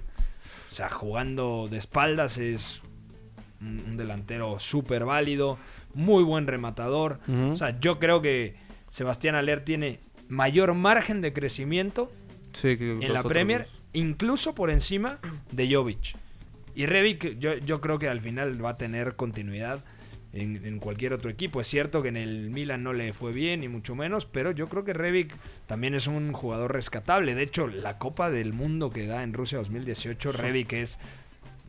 O 0.73 0.75
sea, 0.75 0.89
jugando 0.89 1.67
de 1.69 1.77
espaldas 1.77 2.39
es 2.39 2.81
un, 3.61 3.95
delantero 3.95 4.57
súper 4.57 5.05
válido, 5.05 5.59
muy 5.93 6.23
buen 6.23 6.47
rematador. 6.47 7.19
O 7.51 7.55
sea, 7.55 7.79
yo 7.79 7.99
creo 7.99 8.23
que 8.23 8.55
Sebastián 8.89 9.35
Aller 9.35 9.63
tiene 9.63 9.99
mayor 10.29 10.73
margen 10.73 11.21
de 11.21 11.31
crecimiento 11.31 12.11
Sí, 12.53 12.75
que 12.75 12.93
en 12.93 13.13
la 13.13 13.21
Premier, 13.21 13.67
incluso 13.93 14.55
por 14.55 14.71
encima 14.71 15.19
de 15.51 15.71
Jovic. 15.71 16.15
Y 16.73 16.87
Revic, 16.87 17.37
yo, 17.37 17.53
yo 17.57 17.79
creo 17.79 17.99
que 17.99 18.09
al 18.09 18.21
final 18.21 18.65
va 18.65 18.71
a 18.71 18.77
tener 18.79 19.15
continuidad 19.15 19.83
en, 20.33 20.65
en 20.65 20.79
cualquier 20.79 21.13
otro 21.13 21.29
equipo. 21.29 21.61
Es 21.61 21.67
cierto 21.67 22.01
que 22.01 22.09
en 22.09 22.17
el 22.17 22.49
Milan 22.49 22.83
no 22.83 22.91
le 22.93 23.13
fue 23.13 23.31
bien, 23.31 23.61
ni 23.61 23.67
mucho 23.67 23.95
menos, 23.95 24.25
pero 24.25 24.51
yo 24.51 24.67
creo 24.67 24.83
que 24.83 24.93
Revic 24.93 25.33
también 25.67 25.93
es 25.95 26.07
un 26.07 26.33
jugador 26.33 26.73
rescatable. 26.73 27.35
De 27.35 27.43
hecho, 27.43 27.67
la 27.67 27.97
Copa 27.97 28.29
del 28.31 28.53
Mundo 28.53 28.89
que 28.89 29.05
da 29.07 29.23
en 29.23 29.33
Rusia 29.33 29.59
2018, 29.59 30.31
Revic 30.31 30.73
es 30.73 30.99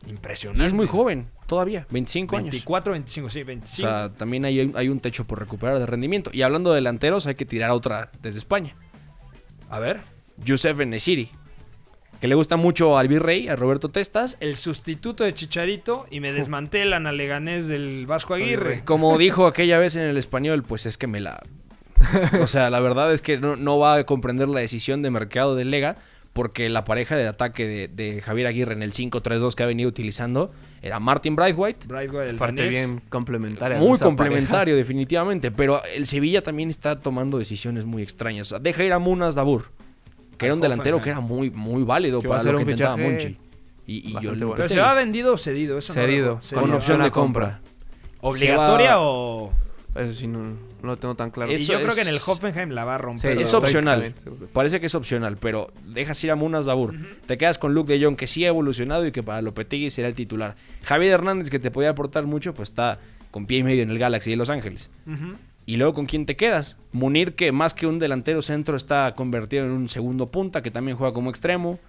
y 0.05 0.09
impresionante. 0.11 0.65
es 0.65 0.73
muy 0.73 0.85
joven 0.87 1.27
todavía, 1.47 1.87
25 1.89 2.37
años. 2.37 2.51
24, 2.51 2.91
25, 2.93 3.29
sí, 3.29 3.41
O 3.41 3.45
25. 3.45 3.87
sea, 3.87 4.09
también 4.11 4.45
hay, 4.45 4.71
hay 4.75 4.89
un 4.89 4.99
techo 4.99 5.25
por 5.25 5.39
recuperar 5.39 5.79
de 5.79 5.85
rendimiento. 5.85 6.29
Y 6.33 6.41
hablando 6.43 6.71
de 6.71 6.75
delanteros, 6.75 7.25
hay 7.27 7.35
que 7.35 7.45
tirar 7.45 7.71
otra 7.71 8.11
desde 8.21 8.39
España. 8.39 8.75
a 9.69 9.79
ver, 9.79 10.01
Youssef 10.43 10.79
Enesiri, 10.79 11.29
que 12.25 12.29
le 12.29 12.33
gusta 12.33 12.57
mucho 12.57 12.97
al 12.97 13.07
Virrey, 13.07 13.49
a 13.49 13.55
Roberto 13.55 13.89
Testas. 13.89 14.35
el 14.39 14.55
sustituto 14.55 15.23
de 15.23 15.35
Chicharito 15.35 16.07
y 16.09 16.21
me 16.21 16.33
desmantelan 16.33 17.05
al 17.05 17.17
Leganés 17.17 17.67
del 17.67 18.07
Vasco 18.07 18.33
Aguirre. 18.33 18.81
Como 18.83 19.15
dijo 19.19 19.45
aquella 19.45 19.77
vez 19.77 19.95
en 19.95 20.01
el 20.01 20.17
español, 20.17 20.63
pues 20.63 20.87
es 20.87 20.97
que 20.97 21.05
me 21.05 21.19
la... 21.19 21.43
O 22.41 22.47
sea, 22.47 22.71
la 22.71 22.79
verdad 22.79 23.13
es 23.13 23.21
que 23.21 23.37
no, 23.37 23.55
no 23.57 23.77
va 23.77 23.93
a 23.93 24.03
comprender 24.05 24.47
la 24.47 24.59
decisión 24.59 25.03
de 25.03 25.11
mercado 25.11 25.55
del 25.55 25.69
Lega, 25.69 25.97
porque 26.33 26.67
la 26.67 26.83
pareja 26.83 27.15
de 27.15 27.27
ataque 27.27 27.67
de, 27.67 27.87
de 27.89 28.23
Javier 28.23 28.47
Aguirre 28.47 28.73
en 28.73 28.81
el 28.81 28.91
5-3-2 28.91 29.53
que 29.53 29.61
ha 29.61 29.67
venido 29.67 29.87
utilizando 29.87 30.51
era 30.81 30.99
Martin 30.99 31.35
Braithwaite, 31.35 31.85
Braithwaite, 31.85 32.31
el 32.31 32.37
Parte 32.37 32.67
bien 32.67 33.03
complementaria. 33.07 33.77
muy 33.77 33.99
complementario 33.99 34.75
definitivamente, 34.75 35.51
pero 35.51 35.83
el 35.85 36.07
Sevilla 36.07 36.41
también 36.41 36.71
está 36.71 36.99
tomando 36.99 37.37
decisiones 37.37 37.85
muy 37.85 38.01
extrañas. 38.01 38.47
O 38.47 38.49
sea, 38.49 38.59
deja 38.59 38.83
ir 38.83 38.93
a 38.93 38.99
Munas 38.99 39.35
Dabur, 39.35 39.65
que 40.37 40.45
era 40.45 40.55
un 40.55 40.61
delantero 40.61 41.01
que 41.01 41.09
era 41.09 41.19
muy, 41.19 41.49
muy 41.51 41.83
válido 41.83 42.21
para 42.21 42.43
lo 42.43 42.49
que 42.51 42.55
un 42.55 42.61
intentaba 42.61 42.95
fichaje 42.95 43.09
Monchi. 43.11 43.37
Y, 43.87 44.09
y 44.09 44.13
yo 44.21 44.31
bueno. 44.33 44.53
Pero 44.55 44.69
se 44.69 44.79
va 44.79 44.93
vendido 44.93 45.33
o 45.33 45.37
cedido, 45.37 45.77
eso 45.77 45.93
no 45.93 46.01
Cedido, 46.01 46.39
lo- 46.51 46.61
con 46.61 46.73
opción 46.73 47.03
de 47.03 47.11
compra. 47.11 47.61
¿Obligatoria 48.21 48.99
o...? 48.99 49.51
Eso 49.95 50.13
sí, 50.13 50.27
no, 50.27 50.39
no 50.39 50.57
lo 50.81 50.97
tengo 50.97 51.15
tan 51.15 51.31
claro. 51.31 51.49
Y 51.51 51.55
Eso 51.55 51.71
yo 51.71 51.81
creo 51.81 51.95
que 51.95 52.01
en 52.01 52.09
el 52.09 52.17
Hoffenheim 52.25 52.71
la 52.71 52.83
va 52.83 52.95
a 52.95 52.97
romper. 52.97 53.37
Sí, 53.37 53.43
Es 53.43 53.53
opcional. 53.53 54.13
también. 54.13 54.49
Parece 54.51 54.81
que 54.81 54.87
es 54.87 54.95
opcional, 54.95 55.37
pero 55.37 55.71
dejas 55.85 56.21
ir 56.25 56.31
a 56.31 56.35
Munas 56.35 56.65
Dabur. 56.65 56.93
Te 57.27 57.37
quedas 57.37 57.57
con 57.57 57.73
Luke 57.73 57.97
de 57.97 58.03
Jong, 58.03 58.17
que 58.17 58.27
sí 58.27 58.43
ha 58.43 58.49
evolucionado 58.49 59.05
y 59.05 59.13
que 59.13 59.23
para 59.23 59.41
Lopetegui 59.41 59.89
será 59.89 60.09
el 60.09 60.15
titular. 60.15 60.55
Javier 60.83 61.11
Hernández, 61.13 61.49
que 61.49 61.59
te 61.59 61.71
podía 61.71 61.91
aportar 61.91 62.25
mucho, 62.25 62.53
pues 62.53 62.69
está 62.69 62.99
con 63.31 63.45
pie 63.45 63.59
y 63.59 63.63
medio 63.63 63.83
en 63.83 63.89
el 63.89 63.97
Galaxy 63.97 64.31
de 64.31 64.35
Los 64.35 64.49
Ángeles. 64.49 64.89
Ujú. 65.07 65.35
Y 65.65 65.77
luego, 65.77 65.93
¿con 65.93 66.05
quién 66.05 66.25
te 66.25 66.35
quedas? 66.35 66.77
Munir, 66.91 67.33
que 67.35 67.51
más 67.51 67.73
que 67.73 67.87
un 67.87 67.97
delantero 67.97 68.41
centro, 68.41 68.75
está 68.75 69.13
convertido 69.15 69.65
en 69.65 69.71
un 69.71 69.89
segundo 69.89 70.29
punta, 70.29 70.61
que 70.61 70.71
también 70.71 70.97
juega 70.97 71.13
como 71.13 71.29
extremo. 71.29 71.79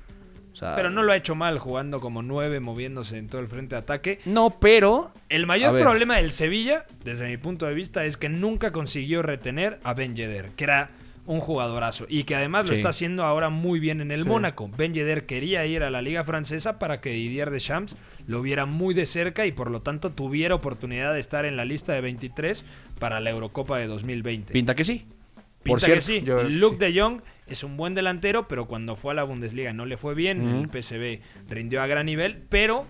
O 0.53 0.57
sea, 0.57 0.75
Pero 0.75 0.89
no 0.89 1.03
lo 1.03 1.13
ha 1.13 1.17
hecho 1.17 1.35
mal 1.35 1.59
jugando 1.59 2.01
como 2.01 2.23
nueve, 2.23 2.61
moviéndose 2.61 3.19
en 3.19 3.29
todo 3.29 3.43
el 3.43 3.49
frente 3.49 3.75
de 3.75 3.81
ataque. 3.81 4.21
No, 4.25 4.59
pero. 4.59 5.13
El 5.29 5.47
mayor 5.47 5.79
problema 5.79 6.17
del 6.17 6.33
Sevilla, 6.33 6.87
desde 7.05 7.29
mi 7.29 7.37
punto 7.37 7.67
de 7.67 7.75
vista, 7.75 8.07
es 8.07 8.17
que 8.17 8.31
nunca 8.31 8.73
consiguió 8.73 9.21
retener 9.21 9.79
a 9.85 9.93
Ben 9.93 10.17
Yedder, 10.17 10.53
que 10.57 10.65
era 10.65 10.89
un 11.27 11.41
jugadorazo 11.41 12.07
y 12.09 12.25
que 12.25 12.35
además 12.37 12.69
lo 12.69 12.75
está 12.75 12.91
haciendo 12.91 13.25
ahora 13.25 13.49
muy 13.51 13.81
bien 13.81 14.01
en 14.01 14.11
el 14.13 14.23
Sí. 14.23 14.29
Mónaco. 14.29 14.71
Ben 14.77 14.95
Yedder 14.95 15.27
quería 15.27 15.67
ir 15.67 15.83
a 15.83 15.91
la 15.91 16.01
liga 16.03 16.23
francesa 16.25 16.79
para 16.79 17.01
que 17.01 17.11
Didier 17.11 17.51
Deschamps 17.51 17.97
lo 18.27 18.43
viera 18.43 18.65
muy 18.67 18.95
de 18.95 19.07
cerca 19.07 19.45
y 19.47 19.53
por 19.53 19.71
lo 19.71 19.83
tanto 19.83 20.11
tuviera 20.13 20.55
oportunidad 20.55 21.13
de 21.15 21.21
estar 21.21 21.45
en 21.45 21.57
la 21.57 21.65
lista 21.65 21.93
de 21.93 22.01
23 22.01 22.65
para 22.99 23.21
la 23.21 23.31
Eurocopa 23.31 23.79
de 23.79 23.87
2020. 23.89 24.53
Pinta 24.53 24.75
que 24.75 24.85
sí. 24.85 25.05
Por 25.65 25.81
Pinta 25.81 25.95
que 25.95 26.01
cierto, 26.01 26.07
sí. 26.07 26.27
yo- 26.27 26.49
Luke 26.49 26.77
sí. 26.87 26.93
de 26.93 27.01
Jong 27.01 27.21
es 27.49 27.65
un 27.65 27.77
buen 27.77 27.95
delantero, 27.95 28.47
pero 28.47 28.67
cuando 28.67 28.95
fue 28.95 29.13
a 29.13 29.15
la 29.17 29.25
Bundesliga 29.25 29.73
no 29.73 29.85
le 29.85 29.97
fue 29.97 30.15
bien. 30.15 30.41
En 30.41 30.57
el. 30.57 30.69
PSV 30.83 31.21
rindió 31.49 31.83
a 31.83 31.87
gran 31.89 32.07
nivel, 32.07 32.43
pero 32.49 32.87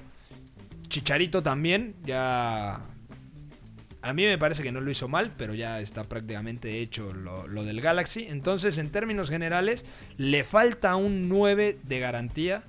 Chicharito 0.89 1.43
también 1.43 1.95
ya... 2.05 2.81
A 4.09 4.13
mí 4.13 4.25
me 4.25 4.39
parece 4.39 4.63
que 4.63 4.71
no 4.73 4.81
lo 4.81 4.91
hizo 4.91 5.09
mal, 5.09 5.33
pero 5.37 5.55
ya 5.55 5.81
está 5.81 6.05
prácticamente 6.05 6.81
hecho 6.81 7.13
lo, 7.13 7.47
lo 7.49 7.65
del 7.65 7.81
Galaxy. 7.81 8.27
Entonces, 8.29 8.79
en 8.79 8.91
términos 8.91 9.29
generales, 9.31 9.85
le 10.17 10.45
falta 10.45 10.95
un 10.97 11.29
9 11.29 11.79
de 11.83 11.99
garantía 11.99 12.63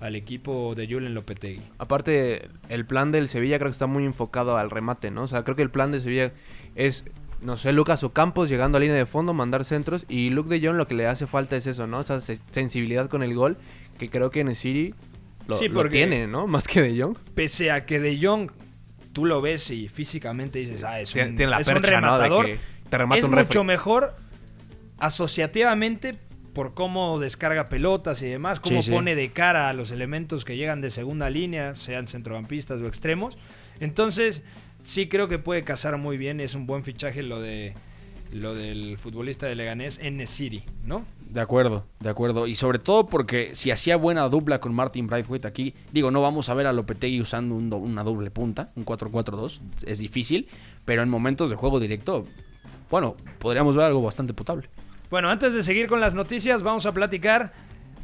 al 0.00 0.16
equipo 0.16 0.74
de 0.74 0.88
Julen 0.88 1.14
Lopetegui. 1.14 1.62
Aparte, 1.78 2.48
el 2.68 2.84
plan 2.84 3.12
del 3.12 3.28
Sevilla 3.28 3.58
creo 3.58 3.70
que 3.70 3.74
está 3.74 3.86
muy 3.86 4.04
enfocado 4.04 4.56
al 4.56 4.70
remate, 4.70 5.10
¿no? 5.12 5.22
O 5.22 5.28
sea, 5.28 5.44
creo 5.44 5.54
que 5.54 5.62
el 5.62 5.70
plan 5.70 5.92
de 5.92 6.00
Sevilla 6.00 6.32
es, 6.74 7.04
no 7.40 7.56
sé, 7.56 7.72
Lucas 7.72 8.02
Ocampos 8.02 8.48
llegando 8.48 8.78
a 8.78 8.80
línea 8.80 8.96
de 8.96 9.06
fondo, 9.06 9.32
mandar 9.34 9.64
centros. 9.64 10.04
Y 10.08 10.30
Luke 10.30 10.48
de 10.48 10.66
Jong 10.66 10.76
lo 10.76 10.88
que 10.88 10.94
le 10.96 11.06
hace 11.06 11.28
falta 11.28 11.56
es 11.56 11.68
eso, 11.68 11.86
¿no? 11.86 11.98
O 12.00 12.04
sea, 12.04 12.20
se- 12.20 12.40
sensibilidad 12.50 13.08
con 13.08 13.22
el 13.22 13.34
gol, 13.36 13.56
que 13.98 14.10
creo 14.10 14.32
que 14.32 14.40
en 14.40 14.48
el 14.48 14.56
City 14.56 14.92
lo, 15.46 15.56
Sí, 15.56 15.68
lo 15.68 15.74
porque- 15.74 15.98
tiene, 15.98 16.26
¿no? 16.26 16.46
Más 16.48 16.66
que 16.66 16.82
de 16.82 17.00
Jong. 17.00 17.16
Pese 17.36 17.70
a 17.70 17.86
que 17.86 18.00
de 18.00 18.18
Jong 18.20 18.50
tú 19.12 19.24
lo 19.26 19.40
ves 19.40 19.70
y 19.70 19.88
físicamente 19.88 20.58
dices, 20.58 20.84
ah, 20.84 21.00
es 21.00 21.10
un, 21.10 21.14
Tiene- 21.14 21.36
tiene 21.36 21.50
la 21.50 21.60
es 21.60 21.68
un 21.68 21.74
¿no? 21.74 21.80
De 21.80 21.88
rematador. 21.90 22.46
que 22.46 22.58
te 22.90 22.98
remata 22.98 23.18
es 23.18 23.24
un 23.24 23.30
mucho 23.34 23.64
mejor 23.64 24.14
asociativamente 24.98 26.14
por 26.54 26.74
cómo 26.74 27.18
descarga 27.18 27.66
pelotas 27.68 28.22
y 28.22 28.26
demás, 28.28 28.60
cómo 28.60 28.82
Sí, 28.82 28.90
sí. 28.90 28.94
pone 28.94 29.14
de 29.14 29.30
cara 29.30 29.68
a 29.68 29.72
los 29.72 29.90
elementos 29.90 30.44
que 30.44 30.56
llegan 30.56 30.80
de 30.82 30.90
segunda 30.90 31.30
línea, 31.30 31.74
sean 31.74 32.06
centrocampistas 32.06 32.80
o 32.82 32.86
extremos. 32.86 33.38
Entonces, 33.80 34.42
sí 34.82 35.08
creo 35.08 35.28
que 35.28 35.38
puede 35.38 35.64
casar 35.64 35.96
muy 35.96 36.18
bien, 36.18 36.40
es 36.40 36.54
un 36.54 36.66
buen 36.66 36.84
fichaje 36.84 37.22
lo 37.22 37.40
de 37.40 37.74
lo 38.32 38.54
del 38.54 38.96
futbolista 38.96 39.46
de 39.46 39.54
Leganés 39.54 39.98
en 40.02 40.26
City, 40.26 40.62
¿no? 40.84 41.04
De 41.32 41.40
acuerdo, 41.40 41.86
de 41.98 42.10
acuerdo. 42.10 42.46
Y 42.46 42.54
sobre 42.54 42.78
todo 42.78 43.06
porque 43.06 43.54
si 43.54 43.70
hacía 43.70 43.96
buena 43.96 44.28
dupla 44.28 44.60
con 44.60 44.74
Martin 44.74 45.06
Braithwaite 45.06 45.48
aquí, 45.48 45.72
digo, 45.90 46.10
no 46.10 46.20
vamos 46.20 46.50
a 46.50 46.54
ver 46.54 46.66
a 46.66 46.74
Lopetegui 46.74 47.22
usando 47.22 47.54
un 47.54 47.72
una 47.72 48.04
doble 48.04 48.30
punta, 48.30 48.70
un 48.76 48.84
4-4-2, 48.84 49.60
es 49.86 49.98
difícil, 49.98 50.46
pero 50.84 51.02
en 51.02 51.08
momentos 51.08 51.48
de 51.48 51.56
juego 51.56 51.80
directo, 51.80 52.26
bueno, 52.90 53.16
podríamos 53.38 53.74
ver 53.74 53.86
algo 53.86 54.02
bastante 54.02 54.34
potable. 54.34 54.68
Bueno, 55.08 55.30
antes 55.30 55.54
de 55.54 55.62
seguir 55.62 55.86
con 55.86 56.00
las 56.00 56.12
noticias, 56.12 56.62
vamos 56.62 56.84
a 56.84 56.92
platicar 56.92 57.54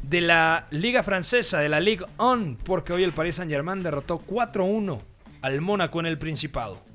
de 0.01 0.21
la 0.21 0.65
Liga 0.71 1.03
Francesa, 1.03 1.59
de 1.59 1.69
la 1.69 1.79
Ligue 1.79 2.05
1, 2.17 2.57
porque 2.63 2.93
hoy 2.93 3.03
el 3.03 3.11
Paris 3.11 3.35
Saint-Germain 3.35 3.83
derrotó 3.83 4.23
4-1 4.25 4.97
al 5.43 5.61
Mónaco 5.61 5.99
en 5.99 6.07
el 6.07 6.17
Principado. 6.17 6.88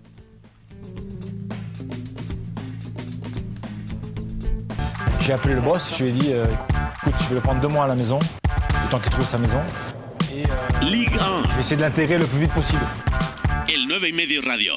J'ai 5.26 5.32
appelé 5.32 5.54
le 5.54 5.62
boss, 5.62 5.90
je 5.96 6.04
lui 6.04 6.10
ai 6.10 6.12
dit 6.12 6.32
euh, 6.34 6.44
écoute, 6.98 7.14
je 7.22 7.28
vais 7.30 7.36
le 7.36 7.40
prendre 7.40 7.58
deux 7.58 7.68
mois 7.68 7.84
à 7.84 7.88
la 7.88 7.94
maison, 7.94 8.18
le 8.18 8.90
temps 8.90 8.98
qu'il 8.98 9.10
trouve 9.10 9.26
sa 9.26 9.38
maison. 9.38 9.60
Et 10.30 10.44
euh, 10.44 10.80
Ligue 10.82 11.16
1, 11.18 11.48
je 11.48 11.54
vais 11.54 11.60
essayer 11.60 11.76
de 11.76 11.80
l'intégrer 11.80 12.18
le 12.18 12.26
plus 12.26 12.40
vite 12.40 12.52
possible. 12.52 12.82
el 13.68 13.86
9 13.86 14.06
y 14.06 14.12
medio 14.12 14.42
radio. 14.42 14.74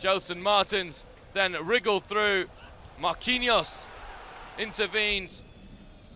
Jelson 0.00 0.36
Martins 0.36 1.04
then 1.34 1.54
wriggled 1.62 2.04
through. 2.08 2.46
Marquinhos 2.98 3.84
intervenes. 4.58 5.42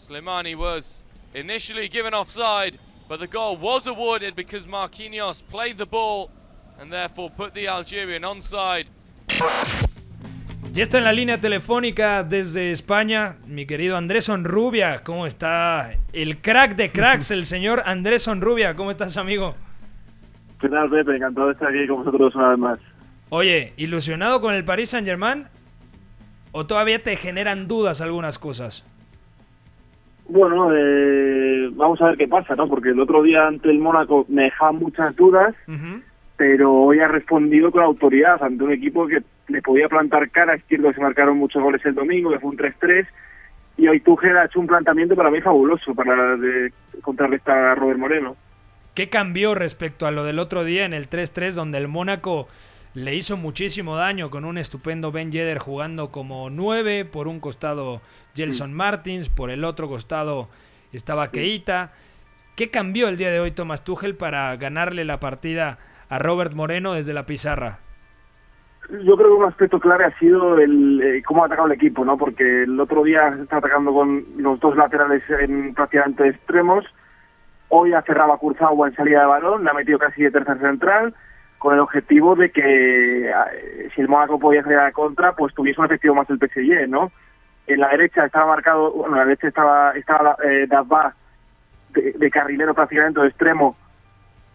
Slimani 0.09 0.57
was 0.57 1.03
initially 1.35 1.88
given 1.88 2.14
offside, 2.14 2.79
but 3.11 3.20
the 3.20 3.27
goal 3.27 3.59
was 3.59 3.87
awarded 3.87 4.35
because 4.35 4.66
Marquinhos 4.66 5.42
played 5.51 5.77
the 5.77 5.85
ball 5.85 6.31
and 6.81 6.90
therefore 6.90 7.29
put 7.29 7.53
the 7.53 7.68
Algerian 7.68 8.22
onside. 8.22 8.87
Ya 10.74 10.85
está 10.85 10.96
en 10.96 11.04
la 11.04 11.12
línea 11.12 11.37
telefónica 11.38 12.24
desde 12.24 12.72
España 12.72 13.37
mi 13.46 13.66
querido 13.66 13.94
Andrés 13.98 14.30
Onrubia. 14.30 15.02
¿Cómo 15.04 15.26
está 15.26 15.90
el 16.14 16.38
crack 16.38 16.76
de 16.76 16.88
cracks, 16.88 17.30
el 17.30 17.44
señor 17.44 17.82
Andrés 17.85 18.26
Onrubia? 18.26 18.74
¿Cómo 18.74 18.90
estás, 18.90 19.18
amigo? 19.18 19.54
¿Qué 20.62 20.70
tal, 20.70 20.88
Pepe? 20.88 21.16
Encantado 21.16 21.48
de 21.48 21.52
estar 21.52 21.68
aquí 21.68 21.87
con 21.87 21.98
vosotros 21.98 22.35
una 22.37 22.48
vez 22.48 22.58
más. 22.58 22.78
Oye, 23.28 23.74
¿ilusionado 23.76 24.40
con 24.40 24.54
el 24.54 24.64
Paris 24.64 24.88
Saint-Germain? 24.88 25.44
¿O 26.52 26.64
todavía 26.64 27.02
te 27.02 27.16
generan 27.16 27.68
dudas 27.68 28.00
algunas 28.00 28.38
cosas? 28.38 28.82
Bueno, 30.26 30.70
eh, 30.74 31.68
vamos 31.74 32.00
a 32.00 32.06
ver 32.06 32.16
qué 32.16 32.28
pasa, 32.28 32.56
¿no? 32.56 32.66
Porque 32.66 32.90
el 32.90 33.00
otro 33.00 33.22
día 33.22 33.46
ante 33.46 33.68
el 33.68 33.78
Mónaco 33.78 34.24
me 34.30 34.44
dejaban 34.44 34.76
muchas 34.76 35.14
dudas, 35.16 35.54
pero 36.38 36.72
hoy 36.72 37.00
ha 37.00 37.08
respondido 37.08 37.70
con 37.70 37.82
autoridad 37.82 38.42
ante 38.42 38.64
un 38.64 38.72
equipo 38.72 39.06
que 39.06 39.22
le 39.48 39.62
podía 39.62 39.88
plantar 39.88 40.31
cara. 40.31 40.59
Cierto 40.68 40.88
que 40.88 40.94
se 40.94 41.00
marcaron 41.00 41.37
muchos 41.38 41.62
goles 41.62 41.85
el 41.85 41.94
domingo, 41.94 42.31
que 42.31 42.38
fue 42.38 42.50
un 42.50 42.57
3-3, 42.57 43.07
y 43.76 43.88
hoy 43.88 44.00
Tuchel 44.00 44.37
ha 44.37 44.44
hecho 44.44 44.61
un 44.61 44.66
planteamiento 44.66 45.16
para 45.16 45.31
mí 45.31 45.40
fabuloso 45.40 45.94
para 45.94 46.37
de, 46.37 46.72
contrarrestar 47.00 47.59
a 47.59 47.74
Robert 47.74 47.98
Moreno. 47.98 48.37
¿Qué 48.94 49.09
cambió 49.09 49.55
respecto 49.55 50.07
a 50.07 50.11
lo 50.11 50.24
del 50.24 50.38
otro 50.38 50.64
día 50.64 50.85
en 50.85 50.92
el 50.92 51.09
3-3 51.09 51.52
donde 51.52 51.78
el 51.78 51.88
Mónaco 51.88 52.48
le 52.94 53.14
hizo 53.14 53.38
muchísimo 53.38 53.96
daño 53.96 54.31
con 54.31 54.44
un 54.44 54.59
estupendo 54.59 55.12
Ben 55.12 55.33
Yedder 55.33 55.59
jugando 55.59 56.11
como 56.11 56.50
9, 56.50 57.07
por 57.07 57.26
un 57.26 57.40
costado 57.40 58.02
Gelson 58.35 58.74
Martins, 58.74 59.31
por 59.31 59.50
el 59.50 59.64
otro 59.64 59.88
costado 59.88 60.48
estaba 60.92 61.31
Keita. 61.31 61.92
¿Qué 62.55 62.70
cambió 62.70 63.09
el 63.09 63.16
día 63.16 63.31
de 63.31 63.40
hoy 63.40 63.50
Thomas 63.50 63.83
Tuchel 63.83 64.14
para 64.14 64.55
ganarle 64.57 65.07
la 65.07 65.20
partida 65.20 65.78
a 66.11 66.18
Robert 66.18 66.52
Moreno 66.52 66.92
desde 66.92 67.14
la 67.14 67.24
pizarra? 67.24 67.78
Yo 69.00 69.16
creo 69.16 69.28
que 69.31 69.42
un 69.42 69.48
aspecto 69.48 69.81
clave 69.81 70.05
ha 70.05 70.18
sido 70.18 70.59
el 70.59 71.00
eh, 71.02 71.22
cómo 71.22 71.42
ha 71.42 71.46
atacado 71.46 71.66
el 71.66 71.72
equipo, 71.72 72.05
¿no? 72.05 72.18
Porque 72.18 72.64
el 72.64 72.78
otro 72.78 73.02
día 73.02 73.28
está 73.40 73.57
atacando 73.57 73.90
con 73.90 74.22
los 74.37 74.61
dos 74.61 74.76
laterales 74.76 75.22
en 75.31 75.72
prácticamente 75.72 76.28
extremos. 76.28 76.85
Hoy 77.70 77.94
ha 77.94 78.02
cerrado 78.02 78.35
a 78.35 78.38
Kurzawa 78.38 78.88
en 78.88 78.94
salida 78.94 79.20
de 79.20 79.26
balón, 79.26 79.64
la 79.64 79.70
ha 79.70 79.74
metido 79.74 79.98
casi 79.98 80.22
de 80.22 80.31
tercer 80.31 80.59
central, 80.59 81.14
con 81.57 81.72
el 81.72 81.81
objetivo 81.81 82.37
de 82.37 82.50
que 82.50 83.31
eh, 83.31 83.90
si 83.94 84.02
el 84.02 84.09
Mónaco 84.09 84.38
podía 84.38 84.62
salir 84.62 84.76
a 84.76 84.85
la 84.85 84.92
contra, 84.92 85.33
pues 85.33 85.55
tuviese 85.55 85.81
un 85.81 85.87
efectivo 85.87 86.14
más 86.14 86.28
el 86.28 86.38
PSG, 86.38 86.87
¿no? 86.87 87.11
En 87.66 87.81
la 87.81 87.88
derecha 87.88 88.26
estaba 88.26 88.44
marcado, 88.44 88.92
bueno, 88.92 89.14
en 89.14 89.20
la 89.20 89.24
derecha 89.24 89.48
estaba, 89.48 89.92
estaba 89.92 90.37
eh, 90.44 90.68
de, 91.94 92.12
de 92.12 92.31
carrilero 92.31 92.74
prácticamente 92.74 93.22
de 93.22 93.28
extremo, 93.28 93.74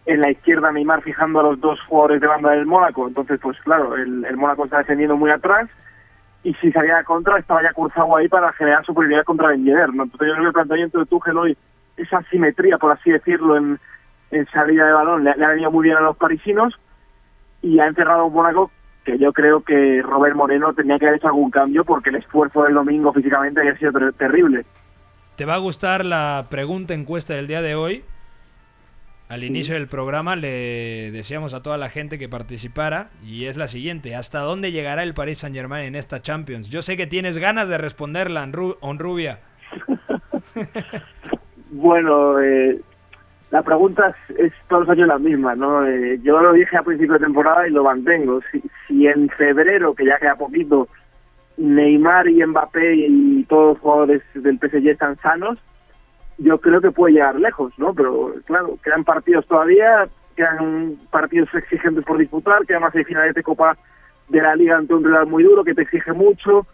en 0.06 0.20
la 0.20 0.30
izquierda 0.30 0.72
Neymar 0.72 1.02
fijando 1.02 1.40
a 1.40 1.42
los 1.42 1.60
dos 1.60 1.78
jugadores 1.82 2.20
de 2.20 2.26
banda 2.26 2.50
del 2.52 2.66
Mónaco. 2.66 3.08
Entonces, 3.08 3.38
pues 3.42 3.58
claro, 3.60 3.94
el, 3.96 4.24
el 4.24 4.36
Mónaco 4.36 4.64
está 4.64 4.78
defendiendo 4.78 5.16
muy 5.16 5.30
atrás 5.30 5.68
y 6.42 6.54
si 6.54 6.72
salía 6.72 7.02
contra 7.04 7.38
estaba 7.38 7.62
ya 7.62 7.72
Kurzawa 7.72 8.20
ahí 8.20 8.28
para 8.28 8.52
generar 8.52 8.84
superioridad 8.86 9.24
contra 9.24 9.48
Ben 9.48 9.64
Yedder, 9.64 9.92
¿no? 9.92 10.04
Entonces 10.04 10.28
yo 10.28 10.34
creo 10.34 10.42
que 10.44 10.48
el 10.48 10.52
planteamiento 10.54 10.98
de 11.00 11.06
Tuchel 11.06 11.36
hoy, 11.36 11.56
esa 11.96 12.22
simetría, 12.30 12.78
por 12.78 12.92
así 12.92 13.10
decirlo, 13.10 13.56
en, 13.56 13.78
en 14.30 14.46
salida 14.46 14.86
de 14.86 14.92
balón, 14.92 15.24
le, 15.24 15.34
le 15.36 15.44
ha 15.44 15.48
venido 15.48 15.70
muy 15.70 15.84
bien 15.84 15.96
a 15.96 16.00
los 16.00 16.16
parisinos 16.16 16.74
y 17.60 17.78
ha 17.80 17.86
encerrado 17.86 18.26
a 18.26 18.28
Mónaco 18.30 18.70
que 19.04 19.18
yo 19.18 19.32
creo 19.32 19.62
que 19.62 20.00
Robert 20.02 20.36
Moreno 20.36 20.72
tenía 20.74 20.98
que 20.98 21.06
haber 21.06 21.18
hecho 21.18 21.26
algún 21.28 21.50
cambio 21.50 21.84
porque 21.84 22.10
el 22.10 22.16
esfuerzo 22.16 22.62
del 22.62 22.74
domingo 22.74 23.12
físicamente 23.12 23.60
había 23.60 23.76
sido 23.76 23.92
ter- 23.92 24.12
terrible. 24.14 24.64
¿Te 25.36 25.44
va 25.44 25.54
a 25.54 25.58
gustar 25.58 26.04
la 26.04 26.46
pregunta 26.50 26.94
encuesta 26.94 27.34
del 27.34 27.46
día 27.46 27.62
de 27.62 27.74
hoy? 27.74 28.04
Al 29.28 29.44
inicio 29.44 29.74
del 29.74 29.88
programa 29.88 30.36
le 30.36 31.10
decíamos 31.12 31.52
a 31.52 31.62
toda 31.62 31.76
la 31.76 31.90
gente 31.90 32.18
que 32.18 32.28
participara 32.30 33.10
y 33.22 33.44
es 33.44 33.58
la 33.58 33.68
siguiente, 33.68 34.14
¿hasta 34.14 34.40
dónde 34.40 34.72
llegará 34.72 35.02
el 35.02 35.12
Paris 35.12 35.38
Saint 35.38 35.54
Germain 35.54 35.84
en 35.86 35.94
esta 35.96 36.22
Champions? 36.22 36.70
Yo 36.70 36.80
sé 36.80 36.96
que 36.96 37.06
tienes 37.06 37.36
ganas 37.36 37.68
de 37.68 37.76
responderla, 37.76 38.46
Onru- 38.46 38.76
Onrubia. 38.80 39.40
Bueno, 41.70 42.40
eh, 42.40 42.80
la 43.50 43.62
pregunta 43.62 44.14
es, 44.30 44.38
es 44.38 44.52
todos 44.68 44.86
los 44.86 44.90
años 44.96 45.08
la 45.08 45.18
misma, 45.18 45.54
¿no? 45.54 45.86
Eh, 45.86 46.18
yo 46.22 46.40
lo 46.40 46.52
dije 46.54 46.76
a 46.76 46.82
principio 46.82 47.12
de 47.14 47.20
temporada 47.26 47.68
y 47.68 47.70
lo 47.70 47.84
mantengo. 47.84 48.40
Si, 48.50 48.62
si 48.86 49.06
en 49.06 49.28
febrero, 49.28 49.94
que 49.94 50.06
ya 50.06 50.18
queda 50.18 50.34
poquito, 50.36 50.88
Neymar 51.58 52.28
y 52.28 52.44
Mbappé 52.44 52.94
y 52.96 53.44
todos 53.44 53.74
los 53.74 53.78
jugadores 53.80 54.22
del 54.34 54.58
PSG 54.58 54.88
están 54.88 55.16
sanos, 55.20 55.58
yo 56.38 56.58
creo 56.60 56.80
que 56.80 56.92
puede 56.92 57.14
llegar 57.14 57.36
lejos, 57.36 57.72
¿no? 57.78 57.92
Pero 57.94 58.34
claro, 58.46 58.78
quedan 58.82 59.04
partidos 59.04 59.46
todavía, 59.46 60.08
quedan 60.36 60.96
partidos 61.10 61.52
exigentes 61.54 62.04
por 62.04 62.18
disputar, 62.18 62.64
quedan 62.64 62.82
más 62.82 62.92
finales 62.92 63.34
de 63.34 63.42
Copa 63.42 63.76
de 64.28 64.40
la 64.40 64.54
Liga 64.54 64.76
ante 64.76 64.94
un 64.94 65.04
rival 65.04 65.26
muy 65.26 65.42
duro 65.42 65.64
que 65.64 65.74
te 65.74 65.82
exige 65.82 66.12
mucho. 66.12 66.66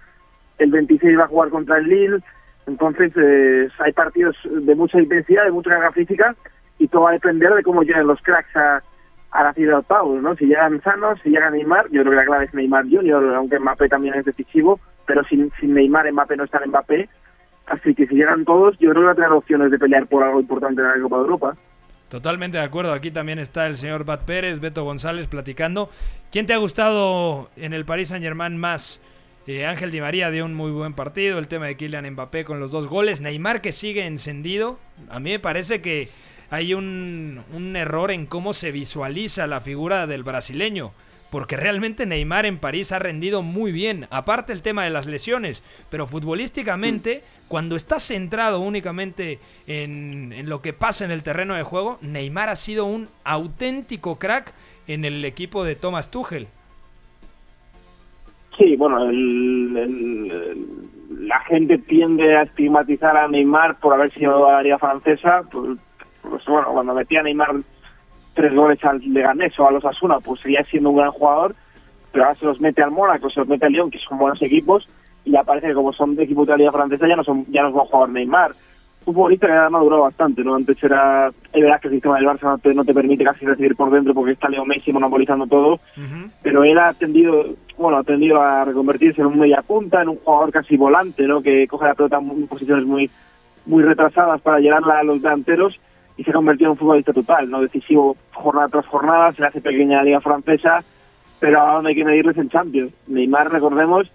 El 0.58 0.70
26 0.70 1.18
va 1.18 1.24
a 1.24 1.28
jugar 1.28 1.48
contra 1.48 1.78
el 1.78 1.88
Lille, 1.88 2.18
entonces 2.66 3.12
eh, 3.16 3.68
hay 3.78 3.92
partidos 3.92 4.36
de 4.44 4.74
mucha 4.74 5.00
intensidad, 5.00 5.44
de 5.44 5.50
mucha 5.50 5.70
carga 5.70 5.92
física 5.92 6.36
y 6.78 6.88
todo 6.88 7.02
va 7.02 7.10
a 7.10 7.14
depender 7.14 7.52
de 7.54 7.62
cómo 7.62 7.82
lleguen 7.82 8.06
los 8.06 8.20
cracks 8.22 8.54
a, 8.56 8.82
a 9.30 9.42
la 9.42 9.52
ciudad 9.52 9.72
de 9.72 9.78
octavos, 9.78 10.22
¿no? 10.22 10.36
Si 10.36 10.46
llegan 10.46 10.80
sanos, 10.82 11.18
si 11.22 11.30
llega 11.30 11.50
Neymar, 11.50 11.86
yo 11.90 12.02
creo 12.02 12.10
que 12.10 12.16
la 12.16 12.24
clave 12.24 12.44
es 12.44 12.54
Neymar 12.54 12.84
Junior, 12.84 13.34
aunque 13.34 13.58
Mbappé 13.58 13.88
también 13.88 14.14
es 14.14 14.24
decisivo, 14.24 14.78
pero 15.06 15.24
sin, 15.24 15.50
sin 15.58 15.74
Neymar, 15.74 16.10
Mbappé 16.12 16.36
no 16.36 16.44
está 16.44 16.58
en 16.62 16.70
Mbappé, 16.70 17.08
así 17.66 17.94
que 17.94 18.06
si 18.06 18.14
llegan 18.14 18.44
todos, 18.44 18.76
yo 18.78 18.90
creo 18.90 19.04
que 19.04 19.10
a 19.10 19.14
tener 19.14 19.32
opciones 19.32 19.70
de 19.70 19.78
pelear 19.78 20.06
por 20.06 20.22
algo 20.22 20.40
importante 20.40 20.80
en 20.82 20.88
la 20.88 21.00
Copa 21.00 21.16
de 21.16 21.22
Europa. 21.22 21.56
Totalmente 22.08 22.58
de 22.58 22.64
acuerdo. 22.64 22.92
Aquí 22.92 23.10
también 23.10 23.38
está 23.38 23.66
el 23.66 23.76
señor 23.76 24.04
Bat 24.04 24.24
Pérez, 24.24 24.60
Beto 24.60 24.84
González 24.84 25.26
platicando. 25.26 25.90
¿Quién 26.30 26.46
te 26.46 26.52
ha 26.52 26.58
gustado 26.58 27.50
en 27.56 27.72
el 27.72 27.84
Paris 27.84 28.08
Saint 28.08 28.24
Germain 28.24 28.56
más? 28.56 29.00
Eh, 29.46 29.66
Ángel 29.66 29.90
Di 29.90 30.00
María 30.00 30.30
dio 30.30 30.44
un 30.44 30.54
muy 30.54 30.70
buen 30.70 30.94
partido. 30.94 31.38
El 31.38 31.48
tema 31.48 31.66
de 31.66 31.76
Kylian 31.76 32.08
Mbappé 32.12 32.44
con 32.44 32.60
los 32.60 32.70
dos 32.70 32.86
goles. 32.86 33.20
Neymar 33.20 33.60
que 33.60 33.72
sigue 33.72 34.06
encendido. 34.06 34.78
A 35.08 35.18
mí 35.18 35.30
me 35.30 35.40
parece 35.40 35.80
que 35.80 36.08
hay 36.50 36.72
un 36.74 37.72
error 37.74 38.10
en 38.10 38.26
cómo 38.26 38.52
se 38.52 38.70
visualiza 38.70 39.46
la 39.46 39.60
figura 39.60 40.06
del 40.06 40.22
brasileño 40.22 40.92
porque 41.34 41.56
realmente 41.56 42.06
Neymar 42.06 42.46
en 42.46 42.58
París 42.58 42.92
ha 42.92 43.00
rendido 43.00 43.42
muy 43.42 43.72
bien, 43.72 44.06
aparte 44.10 44.52
el 44.52 44.62
tema 44.62 44.84
de 44.84 44.90
las 44.90 45.06
lesiones, 45.06 45.64
pero 45.90 46.06
futbolísticamente, 46.06 47.24
cuando 47.48 47.74
estás 47.74 48.04
centrado 48.04 48.60
únicamente 48.60 49.40
en, 49.66 50.32
en, 50.32 50.48
lo 50.48 50.62
que 50.62 50.72
pasa 50.72 51.04
en 51.04 51.10
el 51.10 51.24
terreno 51.24 51.56
de 51.56 51.64
juego, 51.64 51.98
Neymar 52.02 52.50
ha 52.50 52.54
sido 52.54 52.84
un 52.84 53.08
auténtico 53.24 54.16
crack 54.16 54.54
en 54.86 55.04
el 55.04 55.24
equipo 55.24 55.64
de 55.64 55.74
Thomas 55.74 56.08
Tuchel. 56.08 56.46
Sí, 58.56 58.76
bueno, 58.76 59.10
el, 59.10 59.76
el, 59.76 61.26
la 61.26 61.40
gente 61.40 61.78
tiende 61.78 62.36
a 62.36 62.42
estigmatizar 62.42 63.16
a 63.16 63.26
Neymar 63.26 63.80
por 63.80 63.92
haber 63.94 64.14
sido 64.14 64.48
a 64.48 64.52
la 64.52 64.62
liga 64.62 64.78
francesa, 64.78 65.42
pues, 65.50 65.80
pues 66.22 66.44
bueno, 66.46 66.68
cuando 66.74 66.94
metía 66.94 67.18
a 67.18 67.22
Neymar 67.24 67.56
tres 68.34 68.54
goles 68.54 68.84
al 68.84 69.00
Leganés 69.00 69.58
o 69.58 69.66
a 69.66 69.72
los 69.72 69.84
Asuna, 69.84 70.18
pues 70.20 70.40
seguía 70.40 70.64
siendo 70.64 70.90
un 70.90 70.96
gran 70.96 71.10
jugador, 71.12 71.54
pero 72.12 72.24
ahora 72.24 72.38
se 72.38 72.46
los 72.46 72.60
mete 72.60 72.82
al 72.82 72.90
Mónaco, 72.90 73.30
se 73.30 73.40
los 73.40 73.48
mete 73.48 73.66
al 73.66 73.72
Lyon, 73.72 73.90
que 73.90 73.98
son 73.98 74.18
buenos 74.18 74.40
equipos, 74.42 74.88
y 75.24 75.32
ya 75.32 75.42
parece 75.42 75.68
que 75.68 75.74
como 75.74 75.92
son 75.92 76.14
de 76.14 76.24
equipo 76.24 76.44
de 76.44 76.52
la 76.52 76.56
Liga 76.58 76.72
Francesa 76.72 77.08
ya 77.08 77.16
no 77.16 77.24
son 77.24 77.46
ya 77.48 77.62
no 77.62 77.68
es 77.68 77.74
buen 77.74 77.86
jugador 77.86 78.10
Neymar. 78.10 78.52
Un 79.06 79.12
futbolista 79.12 79.46
que 79.46 79.52
ha 79.52 79.68
madurado 79.68 80.02
bastante, 80.02 80.42
¿no? 80.42 80.54
Antes 80.54 80.82
era, 80.82 81.28
es 81.28 81.62
verdad 81.62 81.78
que 81.78 81.88
el 81.88 81.94
sistema 81.94 82.16
del 82.16 82.26
Barça 82.26 82.44
no 82.44 82.56
te, 82.56 82.72
no 82.72 82.84
te 82.86 82.94
permite 82.94 83.22
casi 83.22 83.44
recibir 83.44 83.76
por 83.76 83.90
dentro 83.90 84.14
porque 84.14 84.32
está 84.32 84.48
Leo 84.48 84.64
Messi 84.64 84.92
monopolizando 84.92 85.46
todo, 85.46 85.78
pero 86.42 86.64
él 86.64 86.78
ha 86.78 86.94
tendido, 86.94 87.44
bueno, 87.76 87.98
ha 87.98 88.02
tendido 88.02 88.40
a 88.40 88.64
reconvertirse 88.64 89.20
en 89.20 89.26
un 89.26 89.38
media 89.38 89.60
punta, 89.60 90.00
en 90.00 90.08
un 90.08 90.16
jugador 90.16 90.52
casi 90.52 90.78
volante, 90.78 91.26
¿no? 91.26 91.42
Que 91.42 91.66
coge 91.68 91.86
la 91.86 91.94
pelota 91.94 92.18
en 92.18 92.46
posiciones 92.46 92.86
muy 92.86 93.10
muy 93.66 93.82
retrasadas 93.82 94.40
para 94.42 94.58
llegarla 94.58 94.98
a 94.98 95.04
los 95.04 95.22
delanteros 95.22 95.78
y 96.16 96.24
se 96.24 96.30
ha 96.30 96.34
convertido 96.34 96.68
en 96.68 96.72
un 96.72 96.78
futbolista 96.78 97.12
total, 97.12 97.50
no 97.50 97.60
decisivo 97.60 98.16
jornada 98.32 98.68
tras 98.68 98.86
jornada, 98.86 99.32
se 99.32 99.44
hace 99.44 99.60
pequeña 99.60 99.98
la 99.98 100.04
liga 100.04 100.20
francesa, 100.20 100.84
pero 101.40 101.60
ahora 101.60 101.74
donde 101.74 101.90
hay 101.90 101.96
que 101.96 102.04
medirles 102.04 102.36
en 102.36 102.48
Champions. 102.48 102.92
Neymar, 103.08 103.50
recordemos, 103.50 104.10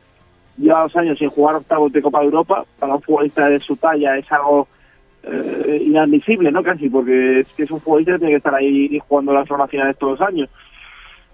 lleva 0.58 0.84
dos 0.84 0.95
años 0.95 1.18
sin 1.18 1.30
jugar 1.30 1.56
octavos 1.56 1.91
de 1.91 2.02
Copa 2.02 2.20
de 2.20 2.26
Europa, 2.26 2.64
para 2.80 2.95
un 2.95 3.02
futbolista 3.02 3.50
de 3.50 3.60
su 3.60 3.76
talla 3.76 4.18
es 4.18 4.32
algo 4.32 4.68
eh, 5.24 5.84
inadmisible, 5.86 6.52
¿no? 6.52 6.64
Casi, 6.64 6.89
porque 6.89 7.41
es 7.41 7.60
es 7.60 7.72
un 7.72 7.82
futbolista 7.82 8.14
que 8.14 8.20
tiene 8.20 8.34
que 8.34 8.38
estar 8.38 8.56
ahí 8.56 9.00
jugando 9.08 9.34
las 9.34 9.70
finales 9.70 9.97
todos 9.97 10.20
los 10.20 10.28
años. 10.28 10.50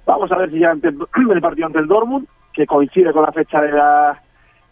Vamos 0.05 0.31
a 0.31 0.37
ver 0.37 0.49
si 0.49 0.57
llega 0.57 0.71
ante 0.71 0.87
el 1.33 1.41
partido 1.41 1.67
ante 1.67 1.79
el 1.79 1.87
Dortmund, 1.87 2.27
que 2.53 2.65
coincide 2.65 3.13
con 3.13 3.23
la 3.23 3.31
fecha 3.31 3.61
de 3.61 3.71
la, 3.71 4.19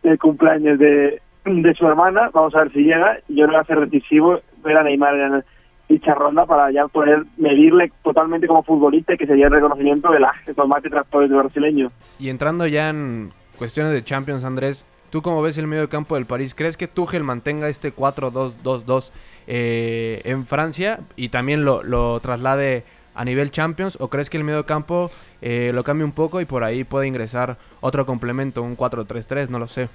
del 0.02 0.18
cumpleaños 0.18 0.80
de, 0.80 1.22
de 1.46 1.74
su 1.76 1.88
hermana, 1.88 2.30
vamos 2.34 2.56
a 2.56 2.60
ver 2.60 2.72
si 2.72 2.84
llega, 2.84 3.20
yo 3.28 3.46
creo 3.46 3.50
que 3.50 3.56
va 3.56 3.62
a 3.62 3.66
ser 3.66 3.80
decisivo 3.82 4.39
ver 4.64 4.78
a 4.78 4.84
Neymar 4.84 5.16
en 5.16 5.34
el 5.36 5.44
dicha 5.90 6.14
ronda 6.14 6.46
para 6.46 6.72
ya 6.72 6.88
poder 6.88 7.24
medirle 7.38 7.92
totalmente 8.04 8.48
como 8.48 8.64
futbolista 8.64 9.14
y 9.14 9.18
que 9.18 9.28
sería 9.28 9.48
el 9.48 9.54
reconocimiento 9.54 10.12
de 10.12 10.20
la 10.20 10.34
tomate 10.56 10.90
tractores 10.90 11.30
de 11.30 11.36
brasileño. 11.36 11.92
Y 12.20 12.30
entrando 12.30 12.66
ya 12.68 12.90
en 12.90 13.32
cuestiones 13.58 13.94
de 13.94 14.04
Champions, 14.04 14.44
Andrés, 14.44 14.86
¿tú 15.10 15.22
cómo 15.22 15.42
ves 15.42 15.58
el 15.58 15.68
medio 15.68 15.84
de 15.84 15.90
campo 15.90 16.16
del 16.16 16.26
París? 16.26 16.56
¿Crees 16.56 16.78
que 16.78 16.88
Tuchel 16.88 17.24
mantenga 17.24 17.68
este 17.70 17.94
4-2-2-2 17.94 19.12
eh, 19.48 20.22
en 20.24 20.46
Francia 20.46 21.00
y 21.16 21.30
también 21.30 21.66
lo, 21.66 21.84
lo, 21.84 22.20
traslade 22.20 22.84
a 23.14 23.26
nivel 23.26 23.52
Champions? 23.52 23.98
¿O 24.00 24.10
crees 24.10 24.30
que 24.30 24.38
el 24.38 24.44
medio 24.44 24.60
de 24.60 24.66
campo 24.66 25.12
eh, 25.42 25.72
lo 25.74 25.84
cambie 25.84 26.06
un 26.06 26.14
poco 26.14 26.42
y 26.42 26.46
por 26.46 26.64
ahí 26.64 26.84
puede 26.84 27.08
ingresar 27.08 27.58
otro 27.82 28.06
complemento, 28.06 28.64
un 28.64 28.78
4-3-3? 28.78 29.50
No 29.50 29.60
lo 29.60 29.68
sé. 29.68 29.90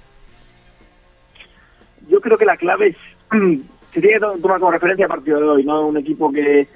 Yo 2.07 2.21
creo 2.21 2.37
que 2.37 2.45
la 2.45 2.57
clave 2.57 2.89
es 2.89 2.97
se 3.93 4.01
tiene 4.01 4.19
que 4.19 4.41
tomar 4.41 4.59
como 4.59 4.71
referencia 4.71 5.03
el 5.03 5.09
partido 5.09 5.39
de 5.39 5.47
hoy, 5.47 5.63
¿no? 5.63 5.87
Un 5.87 5.97
equipo 5.97 6.31
que, 6.31 6.67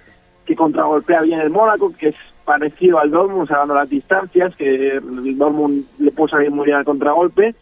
que 0.45 0.55
contragolpea 0.55 1.22
bien 1.22 1.39
el 1.39 1.49
Mónaco, 1.49 1.93
que 1.97 2.09
es 2.09 2.16
parecido 2.45 2.99
al 2.99 3.11
Dortmund, 3.11 3.47
sacando 3.47 3.76
las 3.76 3.89
distancias, 3.89 4.55
que 4.55 4.97
el 4.97 5.38
Dortmund 5.38 5.86
le 5.99 6.11
puede 6.11 6.32
salir 6.32 6.51
muy 6.51 6.66
bien 6.66 6.78
al 6.78 6.86
contragolpe, 6.86 7.55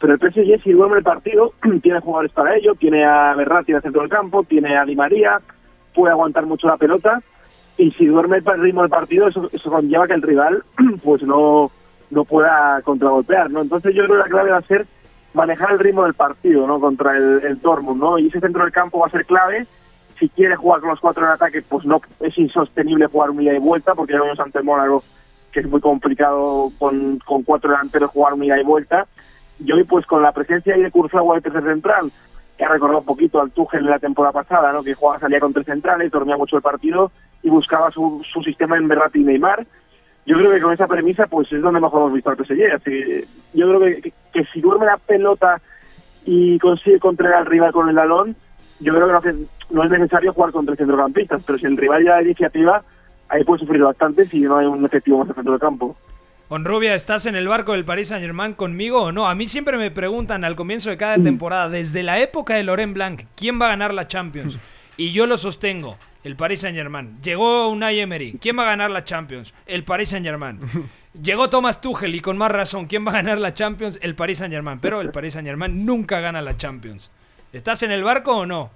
pero 0.00 0.14
el 0.14 0.18
PSG 0.20 0.62
si 0.62 0.72
duerme 0.72 0.98
el 0.98 1.04
partido, 1.04 1.52
tiene 1.82 2.00
jugadores 2.00 2.32
para 2.32 2.56
ello, 2.56 2.74
tiene 2.74 3.04
a 3.04 3.34
Berratti 3.34 3.72
en 3.72 3.76
el 3.76 3.82
centro 3.82 4.02
del 4.02 4.10
campo, 4.10 4.42
tiene 4.42 4.76
a 4.76 4.84
Di 4.84 4.96
María, 4.96 5.40
puede 5.94 6.12
aguantar 6.12 6.44
mucho 6.46 6.66
la 6.66 6.76
pelota, 6.76 7.22
y 7.78 7.90
si 7.92 8.06
duerme 8.06 8.38
el 8.38 8.60
ritmo 8.60 8.82
del 8.82 8.90
partido, 8.90 9.28
eso, 9.28 9.48
eso 9.52 9.70
conlleva 9.70 10.06
que 10.06 10.14
el 10.14 10.22
rival 10.22 10.62
pues 11.02 11.22
no, 11.22 11.70
no 12.10 12.24
pueda 12.24 12.80
contragolpear, 12.82 13.50
¿no? 13.50 13.62
Entonces 13.62 13.94
yo 13.94 14.04
creo 14.04 14.16
que 14.16 14.28
la 14.28 14.28
clave 14.28 14.50
va 14.50 14.58
a 14.58 14.62
ser 14.62 14.86
manejar 15.34 15.72
el 15.72 15.78
ritmo 15.78 16.04
del 16.04 16.14
partido, 16.14 16.66
¿no? 16.66 16.80
Contra 16.80 17.16
el, 17.16 17.42
el 17.44 17.60
Dortmund, 17.60 18.00
¿no? 18.00 18.18
Y 18.18 18.28
ese 18.28 18.40
centro 18.40 18.62
del 18.62 18.72
campo 18.72 18.98
va 18.98 19.06
a 19.06 19.10
ser 19.10 19.24
clave. 19.24 19.66
Si 20.18 20.28
quiere 20.28 20.56
jugar 20.56 20.80
con 20.80 20.90
los 20.90 21.00
cuatro 21.00 21.24
en 21.24 21.32
ataque, 21.32 21.62
pues 21.62 21.84
no 21.84 22.00
es 22.20 22.36
insostenible 22.38 23.06
jugar 23.06 23.30
un 23.30 23.42
y 23.42 23.58
vuelta, 23.58 23.94
porque 23.94 24.12
ya 24.12 24.20
vemos 24.20 24.38
ante 24.38 24.62
Mónaco 24.62 25.02
que 25.52 25.60
es 25.60 25.68
muy 25.68 25.80
complicado 25.80 26.70
con, 26.78 27.18
con 27.18 27.42
cuatro 27.42 27.70
delanteros 27.70 28.10
jugar 28.10 28.32
un 28.34 28.44
y 28.44 28.62
vuelta. 28.62 29.06
Y 29.64 29.70
hoy, 29.70 29.84
pues 29.84 30.06
con 30.06 30.22
la 30.22 30.32
presencia 30.32 30.74
ahí 30.74 30.82
de 30.82 30.90
Kurzawa 30.90 31.36
de 31.36 31.42
tercer 31.42 31.62
central, 31.64 32.10
que 32.56 32.64
ha 32.64 32.68
recordado 32.68 33.00
un 33.00 33.04
poquito 33.04 33.40
al 33.40 33.50
Tuchel 33.50 33.80
en 33.80 33.90
la 33.90 33.98
temporada 33.98 34.32
pasada, 34.32 34.72
¿no? 34.72 34.82
Que 34.82 34.94
jugaba, 34.94 35.20
salía 35.20 35.40
con 35.40 35.52
tres 35.52 35.66
centrales, 35.66 36.10
dormía 36.10 36.36
mucho 36.36 36.56
el 36.56 36.62
partido 36.62 37.12
y 37.42 37.50
buscaba 37.50 37.90
su, 37.90 38.22
su 38.32 38.42
sistema 38.42 38.76
en 38.76 38.88
Berratti 38.88 39.20
y 39.20 39.24
Neymar 39.24 39.66
yo 40.26 40.36
creo 40.36 40.52
que 40.52 40.60
con 40.60 40.72
esa 40.72 40.86
premisa 40.86 41.26
pues 41.26 41.50
es 41.52 41.62
donde 41.62 41.80
mejor 41.80 42.02
hemos 42.02 42.12
visto 42.12 42.30
al 42.30 42.36
PSG. 42.36 42.74
Así 42.74 43.24
yo 43.54 43.68
creo 43.68 43.80
que, 43.80 44.02
que, 44.02 44.12
que, 44.32 44.44
si 44.52 44.60
duerme 44.60 44.86
la 44.86 44.98
pelota 44.98 45.60
y 46.24 46.58
consigue 46.58 47.00
contraer 47.00 47.34
al 47.34 47.46
rival 47.46 47.72
con 47.72 47.88
el 47.88 47.96
balón, 47.96 48.36
yo 48.80 48.94
creo 48.94 49.06
que 49.06 49.12
no, 49.12 49.18
hace, 49.18 49.34
no 49.70 49.84
es 49.84 49.90
necesario 49.90 50.32
jugar 50.32 50.52
contra 50.52 50.76
centrocampistas, 50.76 51.42
pero 51.44 51.58
si 51.58 51.66
el 51.66 51.76
rival 51.76 52.04
ya 52.04 52.12
da 52.12 52.22
iniciativa, 52.22 52.82
ahí 53.28 53.44
puede 53.44 53.60
sufrir 53.60 53.82
bastante 53.82 54.26
si 54.26 54.40
no 54.40 54.56
hay 54.56 54.66
un 54.66 54.84
efectivo 54.84 55.18
más 55.18 55.26
en 55.26 55.30
el 55.30 55.34
centro 55.36 55.52
del 55.52 55.60
campo. 55.60 55.96
Rubia, 56.50 56.94
¿estás 56.94 57.24
en 57.24 57.34
el 57.34 57.48
barco 57.48 57.72
del 57.72 57.86
Paris 57.86 58.08
Saint 58.08 58.22
Germain 58.22 58.52
conmigo 58.52 59.04
o 59.04 59.12
no? 59.12 59.26
A 59.26 59.34
mí 59.34 59.48
siempre 59.48 59.78
me 59.78 59.90
preguntan 59.90 60.44
al 60.44 60.54
comienzo 60.54 60.90
de 60.90 60.98
cada 60.98 61.16
temporada, 61.16 61.70
desde 61.70 62.02
la 62.02 62.20
época 62.20 62.54
de 62.54 62.62
Laurent 62.62 62.92
Blanc, 62.92 63.22
¿quién 63.36 63.58
va 63.58 63.66
a 63.66 63.68
ganar 63.70 63.94
la 63.94 64.06
Champions? 64.06 64.58
Y 64.96 65.12
yo 65.12 65.26
lo 65.26 65.36
sostengo 65.36 65.96
el 66.24 66.36
Paris 66.36 66.60
Saint 66.60 66.76
Germain. 66.76 67.18
Llegó 67.22 67.68
Unai 67.68 68.00
Emery, 68.00 68.38
¿quién 68.40 68.58
va 68.58 68.62
a 68.62 68.66
ganar 68.66 68.90
la 68.90 69.04
Champions? 69.04 69.54
El 69.66 69.84
Paris 69.84 70.10
Saint 70.10 70.24
Germain. 70.24 70.60
Llegó 71.22 71.50
Thomas 71.50 71.80
Tuchel 71.80 72.14
y 72.14 72.20
con 72.20 72.38
más 72.38 72.50
razón, 72.50 72.86
¿quién 72.86 73.04
va 73.06 73.10
a 73.10 73.14
ganar 73.14 73.38
la 73.38 73.52
Champions? 73.54 73.98
El 74.02 74.14
Paris 74.14 74.38
Saint 74.38 74.52
Germain. 74.52 74.78
Pero 74.80 75.00
el 75.00 75.10
Paris 75.10 75.34
Saint 75.34 75.46
Germain 75.46 75.84
nunca 75.84 76.20
gana 76.20 76.40
la 76.40 76.56
Champions. 76.56 77.10
¿Estás 77.52 77.82
en 77.82 77.90
el 77.90 78.02
barco 78.02 78.36
o 78.36 78.46
no? 78.46 78.70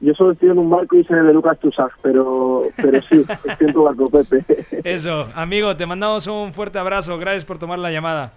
Yo 0.00 0.14
solo 0.14 0.32
estoy 0.32 0.50
en 0.50 0.58
un 0.58 0.68
barco 0.68 0.96
y 0.96 1.04
soy 1.04 1.24
de 1.24 1.32
Lucas 1.32 1.58
Tusac, 1.60 1.92
pero, 2.02 2.62
pero 2.76 3.00
sí, 3.02 3.24
estoy 3.44 3.68
en 3.68 3.72
tu 3.72 3.84
barco, 3.84 4.10
Pepe. 4.10 4.44
Eso, 4.82 5.28
amigo, 5.34 5.76
te 5.76 5.86
mandamos 5.86 6.26
un 6.26 6.52
fuerte 6.52 6.78
abrazo. 6.80 7.18
Gracias 7.18 7.44
por 7.44 7.58
tomar 7.58 7.78
la 7.78 7.92
llamada. 7.92 8.32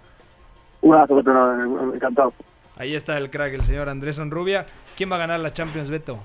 Un 0.80 0.94
abrazo, 0.94 1.16
Pepe, 1.16 1.30
encantado. 1.96 2.32
Ahí 2.76 2.94
está 2.94 3.18
el 3.18 3.30
crack, 3.30 3.54
el 3.54 3.62
señor 3.62 3.88
Andrés 3.88 4.18
Onrubia. 4.18 4.66
¿Quién 4.96 5.10
va 5.10 5.16
a 5.16 5.20
ganar 5.20 5.40
la 5.40 5.52
Champions, 5.52 5.90
Beto? 5.90 6.20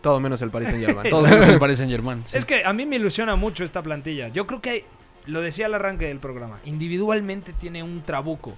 Todo 0.00 0.20
menos 0.20 0.40
el 0.42 0.50
Paris 0.50 0.70
Saint 0.70 0.84
Germain. 0.86 1.10
Todo 1.10 1.22
menos 1.26 1.48
el 1.48 1.58
Paris 1.58 1.78
Saint 1.78 1.90
Germain. 1.90 2.22
Sí. 2.26 2.36
Es 2.38 2.44
que 2.44 2.64
a 2.64 2.72
mí 2.72 2.86
me 2.86 2.96
ilusiona 2.96 3.36
mucho 3.36 3.64
esta 3.64 3.82
plantilla. 3.82 4.28
Yo 4.28 4.46
creo 4.46 4.60
que, 4.60 4.84
lo 5.26 5.40
decía 5.40 5.66
al 5.66 5.74
arranque 5.74 6.06
del 6.06 6.18
programa, 6.18 6.60
individualmente 6.64 7.52
tiene 7.52 7.82
un 7.82 8.02
trabuco. 8.02 8.54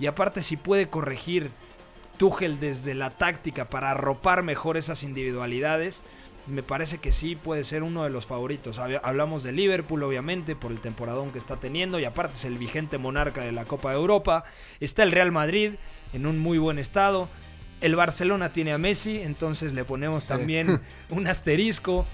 Y 0.00 0.06
aparte 0.06 0.42
si 0.42 0.56
puede 0.56 0.88
corregir 0.88 1.50
Tuchel 2.16 2.58
desde 2.60 2.94
la 2.94 3.10
táctica 3.10 3.66
para 3.68 3.90
arropar 3.92 4.42
mejor 4.42 4.76
esas 4.76 5.02
individualidades, 5.02 6.02
me 6.46 6.62
parece 6.62 6.96
que 6.98 7.12
sí 7.12 7.36
puede 7.36 7.62
ser 7.62 7.82
uno 7.82 8.04
de 8.04 8.10
los 8.10 8.24
favoritos. 8.24 8.80
Hab- 8.80 9.00
Hablamos 9.02 9.42
de 9.42 9.52
Liverpool, 9.52 10.02
obviamente, 10.02 10.56
por 10.56 10.72
el 10.72 10.80
temporadón 10.80 11.30
que 11.30 11.38
está 11.38 11.56
teniendo, 11.56 12.00
y 12.00 12.06
aparte 12.06 12.34
es 12.34 12.44
el 12.46 12.56
vigente 12.56 12.96
monarca 12.96 13.42
de 13.42 13.52
la 13.52 13.66
Copa 13.66 13.90
de 13.90 13.96
Europa. 13.96 14.44
Está 14.80 15.02
el 15.02 15.12
Real 15.12 15.30
Madrid 15.30 15.72
en 16.14 16.26
un 16.26 16.38
muy 16.38 16.56
buen 16.56 16.78
estado. 16.78 17.28
El 17.80 17.96
Barcelona 17.96 18.52
tiene 18.52 18.72
a 18.72 18.78
Messi, 18.78 19.18
entonces 19.18 19.72
le 19.72 19.84
ponemos 19.84 20.24
también 20.24 20.80
un 21.10 21.26
asterisco. 21.26 22.06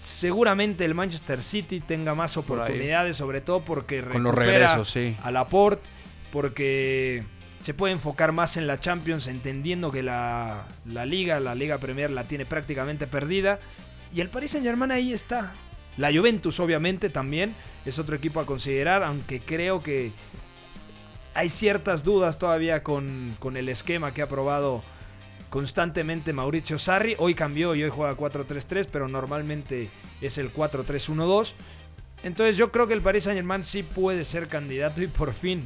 Seguramente 0.00 0.84
el 0.84 0.94
Manchester 0.94 1.42
City 1.42 1.80
tenga 1.80 2.14
más 2.14 2.36
oportunidades, 2.36 3.16
sobre 3.16 3.40
todo 3.40 3.60
porque 3.60 4.02
Con 4.02 4.22
los 4.22 4.34
regresos, 4.34 4.90
sí. 4.90 5.16
a 5.22 5.30
Laporte, 5.30 5.88
porque 6.32 7.22
se 7.62 7.74
puede 7.74 7.92
enfocar 7.92 8.32
más 8.32 8.56
en 8.56 8.66
la 8.66 8.80
Champions, 8.80 9.26
entendiendo 9.26 9.90
que 9.90 10.02
la, 10.02 10.66
la 10.86 11.04
Liga, 11.04 11.38
la 11.40 11.54
Liga 11.54 11.78
Premier 11.78 12.10
la 12.10 12.24
tiene 12.24 12.46
prácticamente 12.46 13.06
perdida. 13.06 13.58
Y 14.14 14.20
el 14.20 14.28
Paris 14.28 14.52
Saint 14.52 14.66
Germain 14.66 14.90
ahí 14.90 15.12
está. 15.12 15.52
La 15.96 16.10
Juventus, 16.12 16.58
obviamente, 16.60 17.10
también 17.10 17.54
es 17.84 17.98
otro 17.98 18.16
equipo 18.16 18.40
a 18.40 18.46
considerar, 18.46 19.02
aunque 19.02 19.40
creo 19.40 19.82
que 19.82 20.12
hay 21.34 21.50
ciertas 21.50 22.04
dudas 22.04 22.38
todavía 22.38 22.82
con, 22.82 23.36
con 23.38 23.56
el 23.56 23.68
esquema 23.68 24.12
que 24.12 24.22
ha 24.22 24.28
probado 24.28 24.82
constantemente 25.50 26.32
Mauricio 26.32 26.78
Sarri. 26.78 27.14
Hoy 27.18 27.34
cambió 27.34 27.74
y 27.74 27.82
hoy 27.82 27.90
juega 27.90 28.16
4-3-3, 28.16 28.86
pero 28.90 29.08
normalmente 29.08 29.88
es 30.20 30.38
el 30.38 30.52
4-3-1-2. 30.52 31.52
Entonces 32.22 32.56
yo 32.56 32.70
creo 32.70 32.86
que 32.86 32.94
el 32.94 33.00
Paris 33.00 33.24
Saint 33.24 33.36
Germain 33.36 33.64
sí 33.64 33.82
puede 33.82 34.24
ser 34.24 34.48
candidato 34.48 35.02
y 35.02 35.08
por 35.08 35.32
fin, 35.32 35.64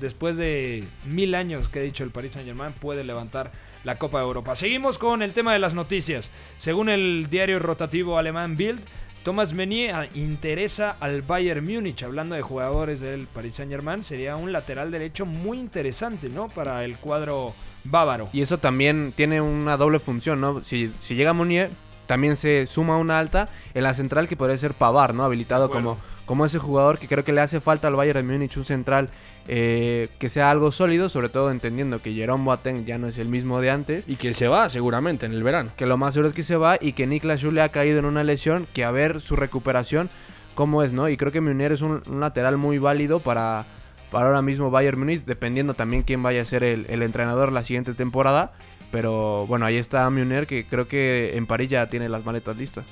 después 0.00 0.36
de 0.36 0.84
mil 1.06 1.34
años 1.34 1.68
que 1.68 1.80
he 1.80 1.84
dicho 1.84 2.04
el 2.04 2.10
Paris 2.10 2.32
Saint 2.32 2.46
Germain, 2.46 2.72
puede 2.72 3.04
levantar 3.04 3.52
la 3.84 3.96
Copa 3.96 4.18
de 4.18 4.24
Europa. 4.24 4.56
Seguimos 4.56 4.98
con 4.98 5.22
el 5.22 5.32
tema 5.32 5.52
de 5.52 5.58
las 5.58 5.74
noticias. 5.74 6.30
Según 6.58 6.88
el 6.88 7.28
diario 7.30 7.58
rotativo 7.58 8.18
alemán 8.18 8.56
Bild, 8.56 8.80
Thomas 9.22 9.54
Meunier 9.54 10.08
interesa 10.14 10.96
al 10.98 11.22
Bayern 11.22 11.64
Múnich. 11.64 12.02
Hablando 12.02 12.34
de 12.34 12.42
jugadores 12.42 13.00
del 13.00 13.26
Paris 13.28 13.54
Saint 13.54 13.70
Germain, 13.70 14.02
sería 14.02 14.34
un 14.34 14.52
lateral 14.52 14.90
derecho 14.90 15.26
muy 15.26 15.58
interesante, 15.58 16.28
¿no? 16.28 16.48
Para 16.48 16.84
el 16.84 16.96
cuadro 16.96 17.54
bávaro. 17.84 18.28
Y 18.32 18.42
eso 18.42 18.58
también 18.58 19.12
tiene 19.14 19.40
una 19.40 19.76
doble 19.76 20.00
función, 20.00 20.40
¿no? 20.40 20.64
Si, 20.64 20.92
si 21.00 21.14
llega 21.14 21.32
Munier, 21.32 21.70
también 22.06 22.36
se 22.36 22.66
suma 22.66 22.98
una 22.98 23.20
alta 23.20 23.48
en 23.74 23.84
la 23.84 23.94
central 23.94 24.26
que 24.26 24.36
podría 24.36 24.58
ser 24.58 24.74
Pavar, 24.74 25.14
¿no? 25.14 25.24
Habilitado 25.24 25.70
como, 25.70 25.98
como 26.26 26.46
ese 26.46 26.58
jugador 26.58 26.98
que 26.98 27.08
creo 27.08 27.24
que 27.24 27.32
le 27.32 27.40
hace 27.40 27.60
falta 27.60 27.88
al 27.88 27.96
Bayern 27.96 28.26
de 28.26 28.32
Múnich, 28.32 28.56
un 28.56 28.64
central 28.64 29.08
eh, 29.48 30.08
que 30.18 30.28
sea 30.28 30.50
algo 30.50 30.70
sólido, 30.70 31.08
sobre 31.08 31.28
todo 31.28 31.50
entendiendo 31.50 31.98
que 31.98 32.14
Jerome 32.14 32.44
Boateng 32.44 32.84
ya 32.84 32.98
no 32.98 33.08
es 33.08 33.18
el 33.18 33.28
mismo 33.28 33.60
de 33.60 33.70
antes. 33.70 34.08
Y 34.08 34.16
que 34.16 34.34
se 34.34 34.48
va 34.48 34.68
seguramente 34.68 35.26
en 35.26 35.32
el 35.32 35.42
verano. 35.42 35.70
Que 35.76 35.86
lo 35.86 35.96
más 35.96 36.14
seguro 36.14 36.28
es 36.28 36.34
que 36.34 36.42
se 36.42 36.56
va 36.56 36.78
y 36.80 36.92
que 36.92 37.06
Niklas 37.06 37.40
Schule 37.40 37.62
ha 37.62 37.70
caído 37.70 37.98
en 37.98 38.04
una 38.04 38.24
lesión 38.24 38.66
que 38.72 38.84
a 38.84 38.90
ver 38.90 39.20
su 39.20 39.36
recuperación 39.36 40.10
cómo 40.54 40.82
es, 40.82 40.92
¿no? 40.92 41.08
Y 41.08 41.16
creo 41.16 41.32
que 41.32 41.40
Munier 41.40 41.72
es 41.72 41.82
un, 41.82 42.02
un 42.06 42.20
lateral 42.20 42.56
muy 42.56 42.78
válido 42.78 43.20
para, 43.20 43.66
para 44.10 44.26
ahora 44.26 44.42
mismo 44.42 44.70
Bayern 44.70 44.98
Múnich, 44.98 45.24
dependiendo 45.24 45.74
también 45.74 46.02
quién 46.02 46.22
vaya 46.22 46.42
a 46.42 46.46
ser 46.46 46.62
el, 46.62 46.86
el 46.88 47.02
entrenador 47.02 47.52
la 47.52 47.64
siguiente 47.64 47.94
temporada. 47.94 48.52
Pero 48.92 49.46
bueno, 49.46 49.64
ahí 49.64 49.76
está 49.76 50.08
Munier 50.10 50.46
que 50.46 50.66
creo 50.66 50.86
que 50.86 51.36
en 51.36 51.46
París 51.46 51.70
ya 51.70 51.86
tiene 51.86 52.08
las 52.08 52.24
maletas 52.24 52.56
listas. 52.56 52.84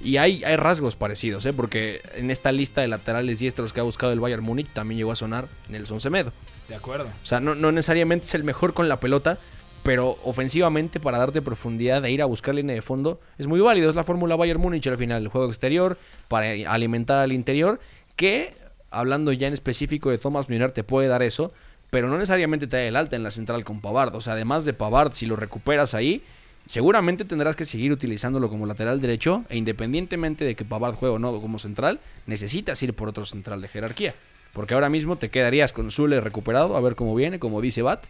Y 0.00 0.16
hay, 0.16 0.44
hay 0.44 0.56
rasgos 0.56 0.94
parecidos, 0.94 1.44
¿eh? 1.46 1.52
porque 1.52 2.02
en 2.14 2.30
esta 2.30 2.52
lista 2.52 2.80
de 2.80 2.88
laterales 2.88 3.40
diestros 3.40 3.72
que 3.72 3.80
ha 3.80 3.82
buscado 3.82 4.12
el 4.12 4.20
Bayern 4.20 4.44
Múnich 4.44 4.68
también 4.72 4.98
llegó 4.98 5.12
a 5.12 5.16
sonar 5.16 5.48
Nelson 5.68 6.00
Semedo. 6.00 6.32
De 6.68 6.76
acuerdo. 6.76 7.06
O 7.06 7.26
sea, 7.26 7.40
no, 7.40 7.54
no 7.54 7.72
necesariamente 7.72 8.26
es 8.26 8.34
el 8.34 8.44
mejor 8.44 8.74
con 8.74 8.88
la 8.88 9.00
pelota, 9.00 9.38
pero 9.82 10.18
ofensivamente 10.24 11.00
para 11.00 11.18
darte 11.18 11.42
profundidad 11.42 12.04
e 12.04 12.10
ir 12.10 12.22
a 12.22 12.26
buscar 12.26 12.54
línea 12.54 12.74
de 12.74 12.82
fondo 12.82 13.20
es 13.38 13.46
muy 13.46 13.60
válido. 13.60 13.88
Es 13.88 13.96
la 13.96 14.04
fórmula 14.04 14.36
Bayern 14.36 14.60
Múnich 14.60 14.86
al 14.86 14.98
final, 14.98 15.22
el 15.22 15.28
juego 15.28 15.48
exterior 15.48 15.96
para 16.28 16.50
alimentar 16.70 17.18
al 17.20 17.32
interior, 17.32 17.80
que 18.14 18.52
hablando 18.90 19.32
ya 19.32 19.48
en 19.48 19.54
específico 19.54 20.10
de 20.10 20.18
Thomas 20.18 20.48
Müller 20.48 20.72
te 20.72 20.84
puede 20.84 21.08
dar 21.08 21.22
eso, 21.22 21.52
pero 21.90 22.08
no 22.08 22.18
necesariamente 22.18 22.66
te 22.66 22.76
da 22.76 22.82
el 22.82 22.96
alta 22.96 23.16
en 23.16 23.22
la 23.22 23.30
central 23.30 23.64
con 23.64 23.80
Pavard. 23.80 24.14
O 24.14 24.20
sea, 24.20 24.34
además 24.34 24.64
de 24.64 24.74
Pavard, 24.74 25.12
si 25.12 25.26
lo 25.26 25.36
recuperas 25.36 25.94
ahí, 25.94 26.22
seguramente 26.68 27.24
tendrás 27.24 27.56
que 27.56 27.64
seguir 27.64 27.90
utilizándolo 27.92 28.48
como 28.48 28.66
lateral 28.66 29.00
derecho 29.00 29.44
e 29.48 29.56
independientemente 29.56 30.44
de 30.44 30.54
que 30.54 30.64
Pavard 30.64 30.94
juegue 30.94 31.16
o 31.16 31.18
no 31.18 31.40
como 31.40 31.58
central, 31.58 31.98
necesitas 32.26 32.80
ir 32.82 32.94
por 32.94 33.08
otro 33.08 33.24
central 33.24 33.60
de 33.60 33.68
jerarquía. 33.68 34.14
Porque 34.52 34.74
ahora 34.74 34.88
mismo 34.88 35.16
te 35.16 35.28
quedarías 35.28 35.72
con 35.72 35.90
Zule 35.90 36.20
recuperado, 36.20 36.76
a 36.76 36.80
ver 36.80 36.94
cómo 36.94 37.14
viene, 37.14 37.38
como 37.38 37.60
dice 37.60 37.82
Bat. 37.82 38.04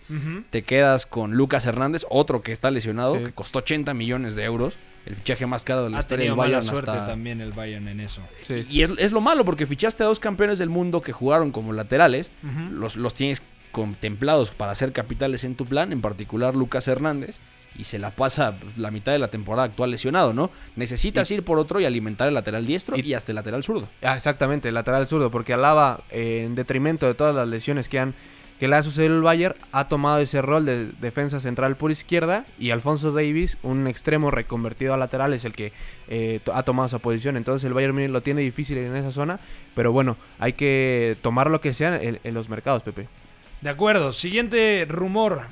Te 0.50 0.62
quedas 0.62 1.04
con 1.06 1.32
Lucas 1.34 1.66
Hernández, 1.66 2.04
otro 2.11 2.42
que 2.42 2.52
está 2.52 2.70
lesionado, 2.70 3.16
Sí. 3.18 3.24
que 3.24 3.32
costó 3.32 3.59
80 3.61 3.92
millones 3.94 4.36
de 4.36 4.44
euros. 4.44 4.74
El 5.06 5.14
fichaje 5.16 5.46
más 5.46 5.62
caro 5.64 5.84
de 5.84 5.90
la 5.90 5.96
Ha 5.96 6.00
historia 6.00 6.26
del 6.26 6.36
mala 6.36 6.59
Bayern 6.59 6.64
suerte 6.64 6.90
hasta- 6.90 7.06
también 7.06 7.40
el 7.40 7.52
Bayern 7.52 7.88
en 7.88 8.00
eso. 8.00 8.22
Y 8.70 8.82
es, 8.82 8.90
es 8.98 9.12
lo 9.12 9.20
malo, 9.20 9.44
porque 9.44 9.66
fichaste 9.66 10.02
a 10.02 10.06
dos 10.06 10.20
campeones 10.20 10.59
del 10.59 10.68
mundo 10.68 11.00
que 11.00 11.12
jugaron 11.12 11.50
como 11.50 11.72
laterales. 11.72 12.30
Los, 12.70 12.96
los 12.96 13.14
tienes 13.14 13.42
contemplados 13.72 14.50
para 14.50 14.74
ser 14.74 14.92
capitales 14.92 15.44
en 15.44 15.54
tu 15.54 15.64
plan, 15.66 15.92
en 15.92 16.00
particular 16.00 16.54
Lucas 16.54 16.88
Hernández. 16.88 17.38
Y 17.76 17.84
se 17.84 17.98
la 17.98 18.10
pasa 18.10 18.54
la 18.76 18.90
mitad 18.90 19.12
de 19.12 19.18
la 19.18 19.28
temporada 19.28 19.64
actual 19.66 19.90
lesionado, 19.90 20.32
¿no? 20.32 20.50
Necesitas 20.76 21.30
ir 21.30 21.42
por 21.44 21.58
otro 21.58 21.80
y 21.80 21.84
alimentar 21.84 22.26
el 22.28 22.34
lateral 22.34 22.66
diestro 22.66 22.96
y, 22.96 23.14
hasta 23.14 23.32
el 23.32 23.36
lateral 23.36 23.62
zurdo. 23.62 23.88
Ah, 24.02 24.16
exactamente, 24.16 24.68
el 24.68 24.74
lateral 24.74 25.06
zurdo, 25.06 25.30
porque 25.30 25.52
Alaba, 25.52 26.00
eh, 26.10 26.44
en 26.46 26.54
detrimento 26.54 27.06
de 27.06 27.14
todas 27.14 27.34
las 27.34 27.46
lesiones 27.46 27.88
que 27.88 27.98
han 28.00 28.14
que 28.58 28.66
le 28.66 28.74
ha 28.74 28.82
sucedido 28.82 29.14
el 29.14 29.22
Bayern, 29.22 29.54
ha 29.70 29.86
tomado 29.86 30.18
ese 30.18 30.42
rol 30.42 30.66
de 30.66 30.86
defensa 31.00 31.38
central 31.38 31.76
por 31.76 31.92
izquierda 31.92 32.44
y 32.58 32.70
Alfonso 32.70 33.12
Davis, 33.12 33.56
un 33.62 33.86
extremo 33.86 34.32
reconvertido 34.32 34.92
a 34.92 34.96
lateral, 34.96 35.32
es 35.32 35.44
el 35.44 35.52
que 35.52 35.72
eh, 36.08 36.40
to- 36.42 36.52
ha 36.52 36.64
tomado 36.64 36.88
esa 36.88 36.98
posición. 36.98 37.36
Entonces 37.36 37.64
el 37.68 37.72
Bayern 37.72 38.12
lo 38.12 38.20
tiene 38.20 38.40
difícil 38.40 38.76
en 38.78 38.96
esa 38.96 39.12
zona, 39.12 39.38
pero 39.76 39.92
bueno, 39.92 40.16
hay 40.40 40.54
que 40.54 41.16
tomar 41.22 41.50
lo 41.50 41.60
que 41.60 41.72
sea 41.72 42.02
en, 42.02 42.18
en 42.24 42.34
los 42.34 42.48
mercados, 42.48 42.82
Pepe. 42.82 43.06
De 43.60 43.70
acuerdo, 43.70 44.12
siguiente 44.12 44.84
rumor. 44.88 45.42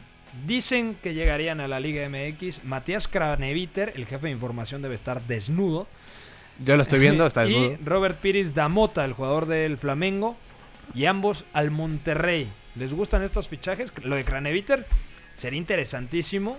Dicen 0.46 0.96
que 1.02 1.14
llegarían 1.14 1.60
a 1.60 1.68
la 1.68 1.80
Liga 1.80 2.08
MX. 2.08 2.64
Matías 2.64 3.08
Craneviter, 3.08 3.92
el 3.96 4.06
jefe 4.06 4.26
de 4.26 4.32
información, 4.32 4.82
debe 4.82 4.94
estar 4.94 5.22
desnudo. 5.22 5.86
Yo 6.64 6.76
lo 6.76 6.82
estoy 6.82 6.98
viendo, 6.98 7.26
está 7.26 7.46
y 7.46 7.52
desnudo. 7.52 7.78
Robert 7.84 8.18
Piris 8.18 8.54
Damota, 8.54 9.04
el 9.04 9.12
jugador 9.12 9.46
del 9.46 9.78
Flamengo. 9.78 10.36
Y 10.94 11.06
ambos 11.06 11.44
al 11.52 11.70
Monterrey. 11.70 12.48
¿Les 12.76 12.92
gustan 12.92 13.22
estos 13.22 13.48
fichajes? 13.48 13.92
Lo 14.04 14.16
de 14.16 14.24
Craneviter 14.24 14.86
sería 15.36 15.58
interesantísimo. 15.58 16.56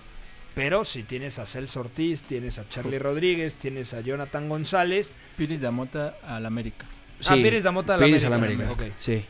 Pero 0.55 0.85
si 0.85 1.03
tienes 1.03 1.37
a 1.37 1.45
Celso 1.45 1.81
Ortiz, 1.81 2.23
tienes 2.23 2.57
a 2.57 2.67
Charlie 2.67 2.97
Rodríguez, 2.97 3.53
tienes 3.53 3.93
a 3.93 4.01
Jonathan 4.01 4.49
González. 4.49 5.11
Piris 5.37 5.61
Damota 5.61 6.15
al 6.27 6.45
América. 6.47 6.85
ah, 7.27 7.35
Piris 7.35 7.63
Damota 7.63 7.93
al 7.93 7.99
Piris 7.99 8.25
América. 8.25 8.63
al 8.63 8.69
América, 8.71 8.71
ok. 8.91 8.93
sí. 8.99 9.23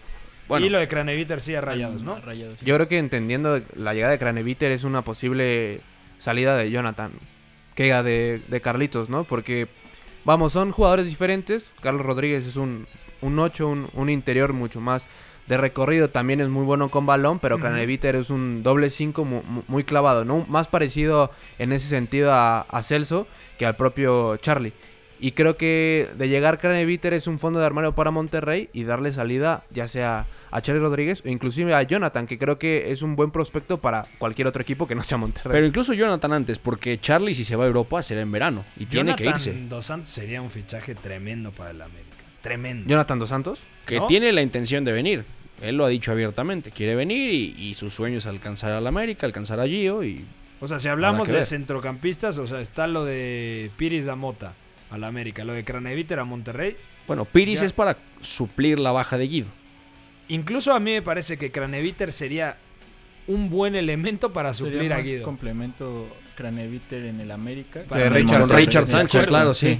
Y 0.50 0.70
lo 0.70 0.80
de 0.80 0.88
Craneviter 0.88 1.41
sí 1.41 1.54
a 1.56 1.62
rayados, 1.62 2.02
¿no? 2.04 2.16
Yo 2.66 2.76
creo 2.76 2.88
que 2.88 2.98
entendiendo 2.98 3.60
la 3.76 3.93
llegada 3.93 4.12
de 4.14 4.20
Craneviter 4.20 4.72
es 4.72 4.84
una 4.84 5.02
posible 5.02 5.82
salida 6.20 6.56
de 6.56 6.72
Jonathan, 6.72 7.12
que 7.76 7.93
de, 8.04 8.41
de 8.48 8.62
Carlitos, 8.62 9.10
¿no? 9.10 9.24
Porque, 9.24 9.68
vamos, 10.26 10.54
son 10.54 10.72
jugadores 10.72 11.06
diferentes. 11.06 11.66
Carlos 11.82 12.06
Rodríguez 12.06 12.45
es 12.45 12.56
un, 12.56 12.88
un 13.22 13.38
8, 13.39 13.68
un, 13.68 13.88
un 13.93 14.10
interior 14.10 14.54
mucho 14.54 14.80
más 14.82 15.06
de 15.48 15.58
recorrido, 15.58 16.10
también 16.10 16.41
es 16.41 16.50
muy 16.50 16.66
bueno 16.66 16.89
con 16.89 17.06
balón, 17.06 17.39
pero 17.39 17.56
Ujú. 17.56 17.64
Craneviter 17.66 18.16
es 18.16 18.30
un 18.30 18.64
doble 18.64 18.89
5 18.89 19.24
mu- 19.24 19.43
mu- 19.43 19.64
muy, 19.68 19.84
clavado, 19.86 20.26
¿no? 20.26 20.45
Más 20.50 20.68
parecido 20.68 21.32
en 21.58 21.72
ese 21.72 21.88
sentido 21.88 22.34
a, 22.34 22.62
a 22.62 22.84
Celso 22.84 23.28
que 23.58 23.66
al 23.66 23.76
propio 23.76 24.36
Charlie. 24.38 24.74
Y 25.22 25.32
creo 25.32 25.56
que 25.58 26.10
de 26.18 26.28
llegar 26.30 26.60
Craneviter 26.60 27.14
es 27.14 27.28
un 27.28 27.39
fondo 27.39 27.60
de 27.60 27.66
armario 27.66 27.93
para 27.95 28.12
Monterrey 28.12 28.70
y 28.74 28.84
darle 28.84 29.12
salida 29.14 29.64
ya 29.72 29.88
sea 29.88 30.26
a 30.52 30.62
Charlie 30.62 30.82
Rodríguez 30.82 31.22
o 31.26 31.30
inclusive 31.30 31.74
a 31.74 31.84
Jonathan, 31.84 32.26
que 32.28 32.38
creo 32.38 32.58
que 32.58 32.91
es 32.91 33.02
un 33.02 33.16
buen 33.16 33.32
prospecto 33.32 33.78
para 33.78 34.06
cualquier 34.18 34.48
otro 34.48 34.62
equipo 34.62 34.88
que 34.88 34.95
no 34.95 35.04
sea 35.04 35.18
Monterrey. 35.18 35.52
Pero 35.52 35.66
incluso 35.68 35.93
Jonathan 35.93 36.34
antes, 36.34 36.60
porque 36.60 37.00
Charlie 37.00 37.34
si 37.34 37.43
se 37.43 37.56
va 37.56 37.66
a 37.66 37.68
Europa 37.68 38.02
será 38.02 38.22
en 38.22 38.32
verano 38.32 38.64
y 38.78 38.86
tiene 38.86 39.16
que 39.16 39.26
Jonathan 39.26 39.52
irse. 39.54 39.68
Dos 39.70 39.86
Santos 39.86 40.10
sería 40.10 40.41
un 40.41 40.50
fichaje 40.50 40.95
tremendo 40.95 41.52
para 41.52 41.72
el 41.72 41.82
América. 41.82 42.08
Tremendo. 42.41 42.89
Jonathan 42.89 43.20
Dos 43.20 43.30
Santos. 43.30 43.60
Que 43.86 43.98
¿No? 44.00 44.08
tiene 44.08 44.32
la 44.34 44.41
intención 44.41 44.84
de 44.86 44.91
venir. 44.91 45.26
Él 45.62 45.76
lo 45.78 45.86
ha 45.86 45.89
dicho 45.89 46.12
abiertamente. 46.12 46.72
Quiere 46.72 46.95
venir 46.95 47.34
y, 47.34 47.56
y 47.58 47.74
su 47.74 47.89
sueño 47.89 48.20
es 48.20 48.26
alcanzar 48.28 48.72
al 48.74 48.86
América, 48.86 49.26
alcanzar 49.26 49.60
a 49.60 49.66
Gio 49.68 50.04
y... 50.04 50.24
O 50.60 50.68
sea, 50.68 50.80
si 50.80 50.88
hablamos 50.88 51.28
de 51.28 51.43
centrocampistas, 51.45 52.38
o 52.38 52.48
sea, 52.48 52.62
está 52.62 52.88
lo 52.88 53.06
de 53.06 53.70
Piris 53.78 54.06
Damota 54.06 54.54
al 54.91 55.04
América, 55.04 55.43
lo 55.43 55.54
de 55.54 55.64
Craneviter 55.64 56.20
a 56.20 56.26
Monterrey. 56.26 56.76
Bueno, 57.08 57.26
Piris 57.26 57.60
Ya. 57.62 57.66
es 57.68 57.74
para 57.74 57.98
suplir 58.22 58.80
la 58.80 58.91
baja 58.91 59.18
de 59.18 59.28
Guido. 59.28 59.48
Incluso 60.30 60.73
a 60.73 60.80
mí 60.80 60.91
me 60.91 61.01
parece 61.01 61.38
que 61.38 61.51
Craneviter 61.51 62.11
sería 62.11 62.57
un 63.28 63.49
buen 63.49 63.75
elemento 63.75 64.32
para 64.32 64.53
Sería 64.53 64.73
suplir 64.73 64.93
a 64.93 64.97
más 64.97 65.05
Guido. 65.05 65.23
complemento 65.25 66.07
Craneviter 66.36 67.05
en 67.05 67.19
el 67.19 67.32
América. 67.32 67.82
Para 67.88 68.09
Richard, 68.09 68.41
Richard 68.43 68.55
Richard 68.57 68.88
Sánchez, 68.88 69.28
claro, 69.28 69.53
sí. 69.53 69.80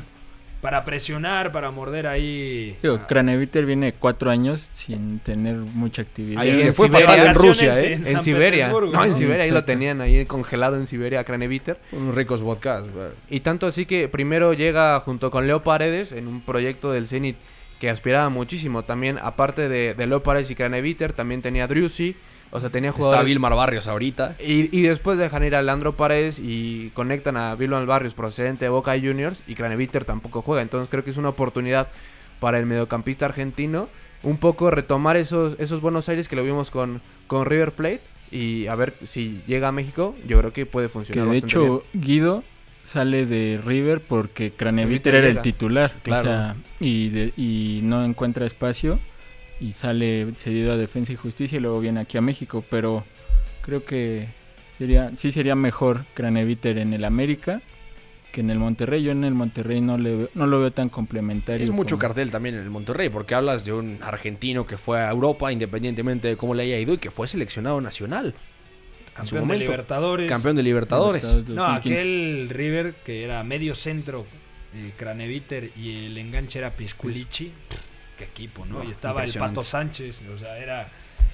para 0.62 0.84
presionar, 0.84 1.52
para 1.52 1.70
morder 1.72 2.08
ahí. 2.08 2.76
Digo, 2.82 2.96
a- 2.96 3.08
Craneviter 3.08 3.66
viene 3.66 3.94
cuatro 3.94 4.32
años 4.32 4.70
sin 4.74 5.20
tener 5.20 5.56
mucha 5.56 6.02
actividad. 6.02 6.42
Ahí 6.42 6.62
en 6.62 6.74
fue 6.74 6.88
Siberia, 6.88 7.08
fatal 7.08 7.28
en 7.28 7.34
Rusia, 7.36 7.80
¿eh? 7.80 7.94
En, 7.94 8.08
en 8.08 8.22
Siberia. 8.22 8.68
No, 8.70 9.06
en. 9.06 9.16
Siberia, 9.16 9.44
ahí 9.46 9.52
lo 9.52 9.64
tenían 9.64 10.02
ahí 10.02 10.26
congelado 10.26 10.76
en 10.78 10.88
Siberia 10.88 11.20
a 11.20 11.24
Craneviter. 11.24 11.78
Unos 11.92 12.16
ricos 12.16 12.42
vodkas. 12.42 12.84
Y 13.30 13.42
tanto 13.42 13.68
así 13.68 13.86
que 13.86 14.08
primero 14.08 14.54
llega 14.54 15.00
junto 15.02 15.30
con 15.32 15.46
Leo 15.48 15.62
Paredes 15.64 16.12
en 16.12 16.28
un 16.28 16.42
proyecto 16.42 16.92
del 16.92 17.08
Zenit 17.08 17.36
que 17.80 17.90
aspiraba 17.90 18.30
muchísimo. 18.30 18.84
También, 18.84 19.20
aparte 19.22 19.70
de, 19.70 20.20
Paredes 20.24 20.52
y 20.52 20.56
Craneviter, 20.56 21.14
también 21.14 21.42
tenía 21.42 21.68
Driussi. 21.68 22.16
O 22.50 22.62
sea, 22.62 22.70
tenía 22.70 22.92
Está 22.92 23.02
jugadores... 23.02 23.26
Vilmar 23.26 23.56
Barrios 23.56 23.88
ahorita. 23.88 24.36
Y, 24.40 24.76
y 24.76 24.84
después 24.84 25.18
dejan 25.20 25.44
ir 25.44 25.54
a 25.54 25.62
Leandro 25.62 25.98
Paredes 25.98 26.40
y 26.40 26.92
conectan 26.94 27.36
a 27.36 27.56
Vilman 27.56 27.86
Barrios 27.86 28.14
procedente 28.14 28.66
de 28.66 28.70
Boca 28.70 28.94
Juniors 28.94 29.40
y 29.48 29.56
Craneviter 29.56 30.06
tampoco 30.06 30.42
juega. 30.42 30.62
Entonces 30.62 30.90
creo 30.90 31.04
que 31.04 31.12
es 31.12 31.18
una 31.18 31.30
oportunidad 31.30 31.90
para 32.40 32.58
el 32.58 32.66
mediocampista 32.66 33.26
argentino 33.26 33.90
un 34.24 34.38
poco 34.38 34.72
retomar 34.72 35.18
esos, 35.18 35.60
esos 35.60 35.82
Buenos 35.82 36.10
Aires 36.10 36.28
que 36.28 36.36
lo 36.36 36.44
vimos 36.44 36.72
con, 36.72 37.02
con 37.28 37.46
River 37.46 37.72
Plate 37.72 38.02
y 38.32 38.68
a 38.68 38.76
ver 38.76 38.94
si 39.06 39.42
llega 39.48 39.68
a 39.68 39.72
México. 39.72 40.16
Yo 40.26 40.40
creo 40.40 40.54
que 40.54 40.66
puede 40.66 40.88
Que 40.88 40.94
funcionar. 40.94 41.26
de 41.26 41.32
bastante 41.32 41.48
hecho 41.54 41.84
bien. 41.94 42.06
Guido 42.06 42.44
sale 42.88 43.26
de 43.26 43.60
River 43.64 44.00
porque 44.02 44.52
Craneviter 44.52 45.14
era 45.16 45.28
el 45.28 45.42
titular. 45.42 45.92
o 45.98 46.04
Claro. 46.04 46.26
sea, 46.30 46.56
y, 46.80 47.10
de- 47.10 47.34
y 47.36 47.82
no 47.84 48.04
encuentra 48.06 48.46
espacio 48.46 48.98
y 49.60 49.74
sale 49.74 50.28
cedido 50.38 50.72
a 50.74 50.78
Defensa 50.78 51.12
y 51.12 51.16
Justicia 51.16 51.58
y 51.58 51.62
luego 51.62 51.80
viene 51.82 52.00
aquí 52.00 52.18
a 52.18 52.22
México. 52.22 52.64
Pero 52.70 53.04
creo 53.62 53.84
que 53.84 54.28
sería 54.78 55.12
sí 55.18 55.32
sería 55.32 55.56
mejor 55.56 56.06
Craneviter 56.14 56.78
en 56.78 56.94
el 56.94 57.04
América 57.04 57.62
que 58.32 58.42
en 58.42 58.50
el 58.52 58.60
Monterrey. 58.60 59.04
Yo 59.04 59.12
en 59.12 59.24
el 59.26 59.34
Monterrey 59.34 59.82
no, 59.82 59.98
le, 59.98 60.16
veo- 60.16 60.30
no 60.36 60.48
lo 60.48 60.60
veo 60.62 60.72
tan 60.72 60.88
complementario. 60.90 61.64
Es 61.64 61.72
mucho 61.72 61.96
como- 61.96 62.02
cartel 62.02 62.32
también 62.32 62.56
en 62.56 62.62
el 62.62 62.70
Monterrey, 62.70 63.10
porque 63.10 63.36
hablas 63.36 63.66
de 63.66 63.74
un 63.74 63.98
argentino 64.02 64.66
que 64.66 64.78
fue 64.78 65.02
a 65.02 65.10
Europa, 65.12 65.52
independientemente 65.52 66.28
de 66.30 66.38
cómo 66.38 66.54
le 66.54 66.64
haya 66.64 66.78
ido, 66.80 66.94
y 66.94 66.98
que 67.00 67.12
fue 67.12 67.28
seleccionado 67.28 67.82
nacional. 67.82 68.34
Su 69.26 69.36
Campeón 69.36 69.48
de. 69.48 69.58
Libertadores. 69.66 70.30
Campeón 70.30 70.56
de 70.56 70.64
Libertadores. 70.64 71.24
Libertadores 71.24 71.56
No, 71.56 71.64
2015. 71.64 72.00
aquel 72.00 72.50
River 72.50 72.94
que 73.06 73.24
era 73.24 73.44
medio 73.44 73.76
centro, 73.76 74.26
eh, 74.76 74.92
Craneviter 74.98 75.72
y 75.76 76.06
el 76.08 76.18
enganche 76.18 76.60
era 76.60 76.72
Pisculici. 76.72 77.52
Qué 78.18 78.24
equipo, 78.26 78.66
¿no? 78.66 78.84
Y 78.84 78.92
estaba 78.92 79.24
el. 79.24 79.32
Pato 79.34 79.64
Sánchez, 79.64 80.22
o 80.34 80.38
sea, 80.40 80.58
era, 80.58 80.88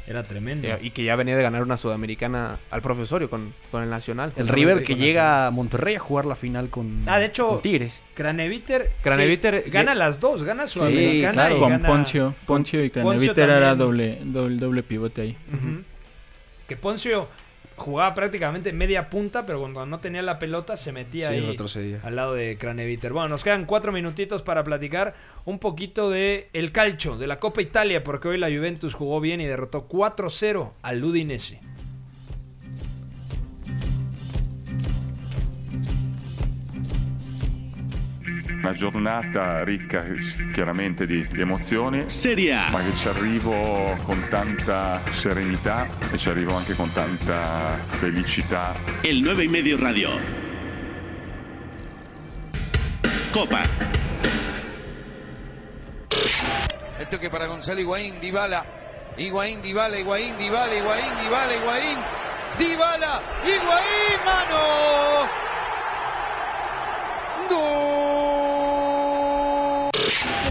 era 0.06 0.22
tremendo. 0.24 0.68
Eh, 0.68 0.78
Y 0.82 0.90
que 0.90 1.04
ya 1.06 1.16
venía 1.16 1.36
de 1.38 1.42
ganar 1.44 1.64
una 1.64 1.78
sudamericana 1.78 2.58
al 2.72 2.82
profesorio 2.82 3.30
con, 3.30 3.54
con 3.72 3.84
el 3.84 3.90
Nacional. 3.90 4.34
El 4.36 4.50
River 4.50 4.84
que 4.84 4.96
llega 4.96 5.48
a 5.48 5.52
Monterrey 5.52 5.96
a 5.96 6.00
jugar 6.00 6.26
la 6.26 6.36
final 6.36 6.70
con, 6.70 7.04
Ah, 7.08 7.20
de 7.20 7.28
hecho, 7.28 7.48
con 7.48 7.62
Tigres. 7.62 8.02
Craneviter, 8.14 8.92
Craneviter, 9.02 9.64
sí, 9.64 9.72
gana 9.72 9.96
las 9.96 10.20
dos, 10.20 10.44
gana 10.44 10.68
Sí, 10.68 10.74
Sudamericana 10.80 11.32
claro. 11.34 11.56
y 11.56 11.60
Con 11.60 11.70
gana- 11.70 11.88
Poncio, 11.88 12.34
Poncio 12.46 12.84
y 12.84 12.90
Poncio 12.90 13.04
Craneviter 13.34 13.50
era 13.50 13.60
también. 13.70 13.78
doble, 13.78 14.18
doble, 14.24 14.56
doble 14.58 14.84
pivote 14.84 15.22
ahí. 15.22 15.38
Que 16.68 16.76
Poncio 16.78 17.28
jugaba 17.76 18.14
prácticamente 18.14 18.72
media 18.74 19.10
punta, 19.10 19.46
pero 19.46 19.60
cuando 19.60 19.86
no 19.86 20.00
tenía 20.00 20.22
la 20.22 20.40
pelota 20.40 20.78
se 20.78 20.92
metía 20.92 21.30
Sí, 21.30 21.36
ahí 21.36 21.42
retrocedía. 21.42 22.00
al 22.04 22.16
lado 22.16 22.34
de 22.34 22.58
Craneviter. 22.58 23.14
Bueno, 23.14 23.30
nos 23.30 23.44
quedan 23.44 23.66
cuatro 23.66 23.92
minutitos 23.92 24.42
para 24.42 24.64
platicar 24.64 25.14
un 25.46 25.60
poquito 25.60 26.10
de 26.10 26.50
el 26.54 26.72
calcio, 26.72 27.18
de 27.18 27.28
la 27.28 27.40
Copa 27.40 27.62
Italia, 27.62 28.04
porque 28.04 28.28
hoy 28.28 28.38
la 28.38 28.48
Juventus 28.48 28.94
jugó 28.94 29.20
bien 29.20 29.42
y 29.42 29.46
derrotó 29.46 29.88
4-0 29.88 30.72
al 30.82 31.04
Udinese. 31.04 31.60
Una 38.64 38.72
giornata 38.72 39.61
ricca 39.66 40.05
chiaramente 40.53 41.05
di, 41.05 41.28
di 41.28 41.41
emozioni, 41.41 42.09
Serie 42.09 42.53
A. 42.53 42.70
ma 42.72 42.80
che 42.82 42.95
ci 42.95 43.09
arrivo 43.09 43.53
con 44.03 44.26
tanta 44.30 45.01
serenità 45.11 45.86
e 46.09 46.18
ci 46.18 46.30
arrivo 46.30 46.55
anche 46.55 46.74
con 46.74 46.89
tanta 46.93 47.76
felicità. 47.99 48.74
El 49.01 49.20
9 49.20 49.43
y 49.43 49.47
medio 49.49 49.78
radio. 49.78 50.11
Copa. 53.34 53.64
El 56.99 57.07
toque 57.09 57.30
para 57.30 57.47
Gonzalo 57.47 57.82
Higuaín, 57.82 58.22
Dybala. 58.22 58.66
Higuaín, 59.18 59.61
Dybala, 59.61 59.99
Higuaín, 59.99 60.38
Dybala, 60.38 60.74
Higuaín, 60.74 61.18
Dybala, 61.22 61.53
Higuaín. 61.53 61.99
Dybala, 62.57 63.22
Higuaín, 63.43 64.20
mano. 64.24 65.53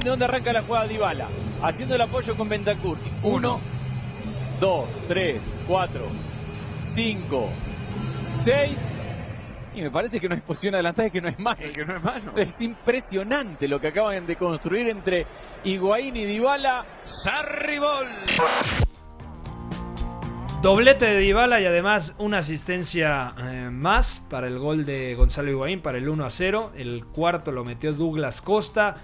De 0.03 0.11
dónde 0.11 0.24
arranca 0.24 0.53
la 0.53 0.62
jugada 0.62 0.86
Dybala, 0.88 1.28
haciendo 1.62 1.94
el 1.94 2.00
apoyo 2.00 2.36
con 2.36 2.48
Bentancur. 2.48 2.98
Uno, 3.22 3.61
dos, 4.61 4.88
tres, 5.07 5.40
cuatro, 5.66 6.09
cinco, 6.90 7.48
seis. 8.42 8.76
Y 9.74 9.80
me 9.80 9.90
parece 9.90 10.20
que 10.20 10.28
no 10.28 10.34
es 10.34 10.42
posición 10.42 10.74
adelantada 10.74 11.09
y 11.09 11.11
que 11.11 11.20
no 11.20 11.28
es 11.28 11.38
mano. 11.38 11.59
que 11.72 11.86
no 11.86 11.96
es 11.96 12.03
mano. 12.03 12.32
Es 12.36 12.61
impresionante 12.61 13.68
lo 13.68 13.80
que 13.80 13.88
acaban 13.88 14.26
de 14.26 14.36
construir 14.36 14.88
entre 14.88 15.26
Higuaín 15.64 16.16
y 16.16 16.24
Dybala. 16.26 16.84
Sarribol. 17.05 18.07
Doblete 20.62 21.06
de 21.06 21.18
Dybala 21.18 21.60
y 21.60 21.64
además 21.66 22.14
una 22.18 22.38
asistencia 22.38 23.34
eh, 23.36 23.68
más 23.72 24.22
para 24.30 24.46
el 24.46 24.60
gol 24.60 24.86
de 24.86 25.16
Gonzalo 25.16 25.50
Higuaín 25.50 25.80
para 25.80 25.98
el 25.98 26.08
1 26.08 26.24
a 26.24 26.30
0. 26.30 26.72
El 26.76 27.04
cuarto 27.06 27.50
lo 27.50 27.64
metió 27.64 27.92
Douglas 27.92 28.40
Costa. 28.40 28.94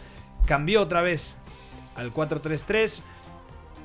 Cambió 0.46 0.80
otra 0.80 1.02
vez 1.02 1.36
al 1.96 2.14
4-3-3. 2.14 3.00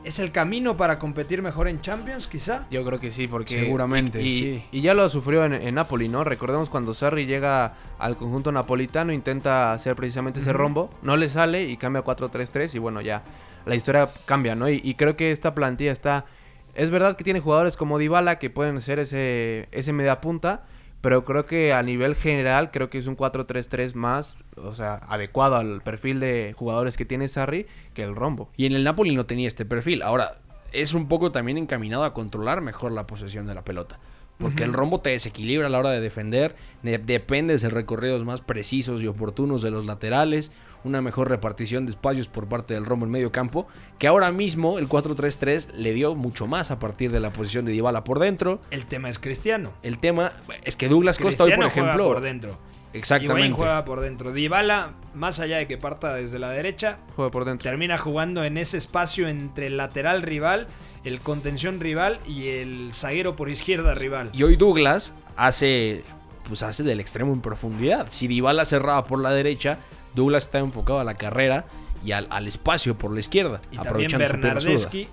¿Es 0.03 0.19
el 0.19 0.32
camino 0.32 0.78
para 0.78 0.99
competir 0.99 1.41
mejor 1.41 1.67
en 1.67 1.82
Champions, 1.82 2.28
quizá? 2.28 2.67
Yo 2.69 2.86
creo 2.86 2.99
que 2.99 3.09
sí, 3.09 3.26
porque... 3.26 3.61
Seguramente, 3.61 4.21
y, 4.21 4.28
y- 4.28 4.39
sí. 4.41 4.63
Y 4.71 4.82
ya 4.82 4.93
lo 4.93 5.09
sufrió 5.09 5.43
en, 5.45 5.53
en 5.53 5.74
Napoli, 5.74 6.09
¿no? 6.09 6.24
Recordemos 6.24 6.69
cuando 6.69 6.93
Sarri 6.93 7.26
llega 7.26 7.74
al 7.97 8.17
conjunto 8.17 8.51
napolitano, 8.51 9.13
intenta 9.13 9.71
hacer 9.74 9.95
precisamente 9.95 10.41
ese 10.41 10.51
rombo, 10.53 10.91
no 11.01 11.15
le 11.17 11.30
sale 11.30 11.63
y 11.63 11.78
cambia 11.78 12.01
a 12.01 12.05
4-3-3 12.05 12.76
y 12.76 12.80
bueno, 12.80 13.01
ya 13.01 13.24
la 13.65 13.76
historia 13.76 14.09
cambia, 14.26 14.53
¿no? 14.55 14.69
Y, 14.69 14.80
y 14.84 14.93
creo 14.93 15.15
que 15.17 15.32
esta 15.32 15.55
plantilla 15.55 15.91
está... 15.93 16.26
Es 16.74 16.89
verdad 16.91 17.15
que 17.15 17.24
tiene 17.24 17.39
jugadores 17.39 17.78
como 17.78 17.99
Dybala 17.99 18.39
que 18.39 18.49
pueden 18.49 18.82
ser 18.82 18.99
ese, 18.99 19.67
ese 19.71 19.93
media 19.93 20.21
punta, 20.21 20.65
pero 21.01 21.24
creo 21.26 21.45
que 21.45 21.74
a 21.74 21.84
nivel 21.84 22.15
general 22.15 22.71
creo 22.71 22.89
que 22.89 22.97
es 22.97 23.07
un 23.07 23.17
4-3-3 23.17 23.93
más, 23.93 24.36
o 24.55 24.74
sea, 24.74 25.01
adecuado 25.07 25.55
al 25.57 25.82
perfil 25.82 26.19
de 26.19 26.53
jugadores 26.57 26.97
que 26.97 27.05
tiene 27.05 27.28
Sarri 27.28 27.67
que 27.93 28.03
el 28.03 28.15
rombo. 28.15 28.49
Y 28.57 28.65
en 28.65 28.74
el 28.74 28.84
Napoli 28.84 29.15
no 29.15 29.26
tenía 29.26 29.47
este 29.47 29.65
perfil. 29.65 30.01
Ahora, 30.01 30.38
es 30.71 30.93
un 30.93 31.07
poco 31.07 31.32
también 31.32 31.57
encaminado 31.57 32.03
a 32.03 32.13
controlar 32.13 32.61
mejor 32.61 32.91
la 32.91 33.05
posesión 33.05 33.45
de 33.45 33.53
la 33.53 33.63
pelota. 33.63 33.99
Porque 34.39 34.63
el 34.63 34.74
rombo 34.74 34.99
te 34.99 35.11
desequilibra 35.11 35.67
a 35.67 35.69
la 35.69 35.80
hora 35.80 35.91
de 35.91 36.01
defender. 36.01 36.55
dependes 36.82 37.61
de 37.61 37.69
recorridos 37.69 38.26
más 38.26 38.41
precisos 38.41 39.01
y 39.01 39.07
oportunos 39.07 39.61
de 39.61 39.71
los 39.71 39.86
laterales. 39.86 40.51
Una 40.84 41.02
mejor 41.02 41.30
repartición 41.30 41.86
de 41.86 41.92
espacios 41.92 42.28
por 42.28 42.48
parte 42.48 42.74
del 42.74 42.86
rombo 42.86 43.06
en 43.06 43.12
medio 43.12 43.32
campo. 43.32 43.68
Que 44.00 44.08
ahora 44.08 44.32
mismo 44.32 44.80
el 44.80 44.90
4-3-3 44.90 45.72
le 45.74 45.94
dio 45.94 46.16
mucho 46.16 46.46
más 46.48 46.72
a 46.72 46.80
partir 46.80 47.12
de 47.12 47.20
la 47.20 47.32
posición 47.32 47.66
de 47.66 47.72
Dybala 47.72 48.04
por 48.04 48.20
dentro. 48.20 48.60
El 48.72 48.86
tema 48.86 49.10
es 49.10 49.20
Cristiano. 49.20 49.72
El 49.82 49.98
tema 50.00 50.34
es 50.64 50.76
que 50.76 50.90
Douglas 50.90 51.18
Costa 51.20 51.44
hoy, 51.46 51.52
por 51.52 51.60
Cristiano 51.60 51.74
juega 51.74 51.94
ejemplo. 51.94 52.14
por 52.14 52.22
dentro. 52.22 52.58
Exactamente. 52.94 53.40
Higuaín 53.40 53.54
juega 53.54 53.86
por 53.86 54.02
dentro. 54.02 54.32
Dybala, 54.34 54.92
más 55.16 55.40
allá 55.40 55.58
de 55.58 55.68
que 55.68 55.78
parta 55.80 56.14
desde 56.14 56.38
la 56.38 56.52
derecha, 56.52 56.98
Juega 57.16 57.32
por 57.32 57.44
dentro. 57.46 57.68
termina 57.68 57.98
jugando 57.98 58.44
en 58.44 58.58
ese 58.58 58.78
espacio 58.78 59.28
entre 59.28 59.66
el 59.68 59.78
lateral 59.78 60.22
rival, 60.22 60.68
el 61.04 61.20
contención 61.20 61.80
rival 61.80 62.20
y 62.28 62.50
el 62.50 62.92
zaguero 62.94 63.36
por 63.36 63.50
izquierda 63.50 63.96
rival. 63.96 64.30
Y 64.34 64.44
hoy 64.44 64.58
Douglas 64.58 65.14
hace, 65.38 66.04
pues 66.48 66.62
hace 66.62 66.84
del 66.84 67.00
extremo 67.00 67.34
en 67.34 67.42
profundidad. 67.42 68.08
Si 68.10 68.28
Dybala 68.28 68.64
cerraba 68.64 69.06
por 69.06 69.20
la 69.20 69.32
derecha, 69.32 69.80
Douglas 70.16 70.43
está 70.43 70.59
enfocado 70.59 70.99
a 70.99 71.03
la 71.03 71.16
carrera 71.16 71.66
y 72.05 72.11
al, 72.11 72.28
al 72.30 72.47
espacio 72.47 72.97
por 72.97 73.11
la 73.14 73.20
izquierda, 73.20 73.61
Y 73.72 73.78
también 73.78 74.14
aprovechando 74.14 74.26
su 74.26 74.32
zurda. 74.32 74.41
Bernardeschi 74.53 75.07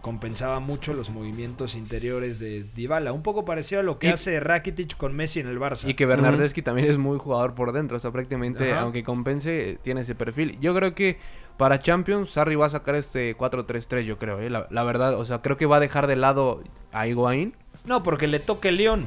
compensaba 0.00 0.60
mucho 0.60 0.94
los 0.94 1.10
movimientos 1.10 1.74
interiores 1.74 2.38
de 2.38 2.64
Dybala. 2.76 3.12
Un 3.12 3.22
poco 3.22 3.44
parecido 3.44 3.80
a 3.80 3.84
lo 3.84 3.98
que 3.98 4.08
Y- 4.08 4.10
hace 4.10 4.38
Rakitic 4.38 4.96
con 4.96 5.14
Messi 5.16 5.40
en 5.40 5.48
el 5.48 5.58
Barça. 5.58 5.88
Y 5.88 5.94
que 5.94 6.06
Bernardeschi 6.06 6.62
también 6.62 6.88
es 6.88 6.96
muy 6.96 7.18
jugador 7.18 7.54
por 7.54 7.72
dentro, 7.72 7.96
o 7.96 8.00
sea, 8.00 8.12
prácticamente, 8.12 8.72
Ajá. 8.72 8.82
aunque 8.82 9.02
compense, 9.02 9.78
tiene 9.82 10.02
ese 10.02 10.14
perfil. 10.14 10.58
Yo 10.60 10.74
creo 10.76 10.94
que 10.94 11.18
para 11.56 11.80
Champions, 11.80 12.30
Sarri 12.30 12.54
va 12.54 12.66
a 12.66 12.70
sacar 12.70 12.94
este 12.94 13.36
4-3-3, 13.36 14.02
yo 14.04 14.18
creo, 14.18 14.40
¿eh? 14.40 14.50
la, 14.50 14.66
la 14.70 14.82
verdad, 14.84 15.14
o 15.18 15.24
sea, 15.24 15.42
creo 15.42 15.56
que 15.56 15.66
va 15.66 15.76
a 15.76 15.80
dejar 15.80 16.06
de 16.06 16.14
lado 16.16 16.62
a 16.92 17.08
Higuaín. 17.08 17.54
No, 17.84 18.02
porque 18.04 18.26
le 18.28 18.38
toca 18.38 18.68
el 18.68 18.76
León. 18.76 19.06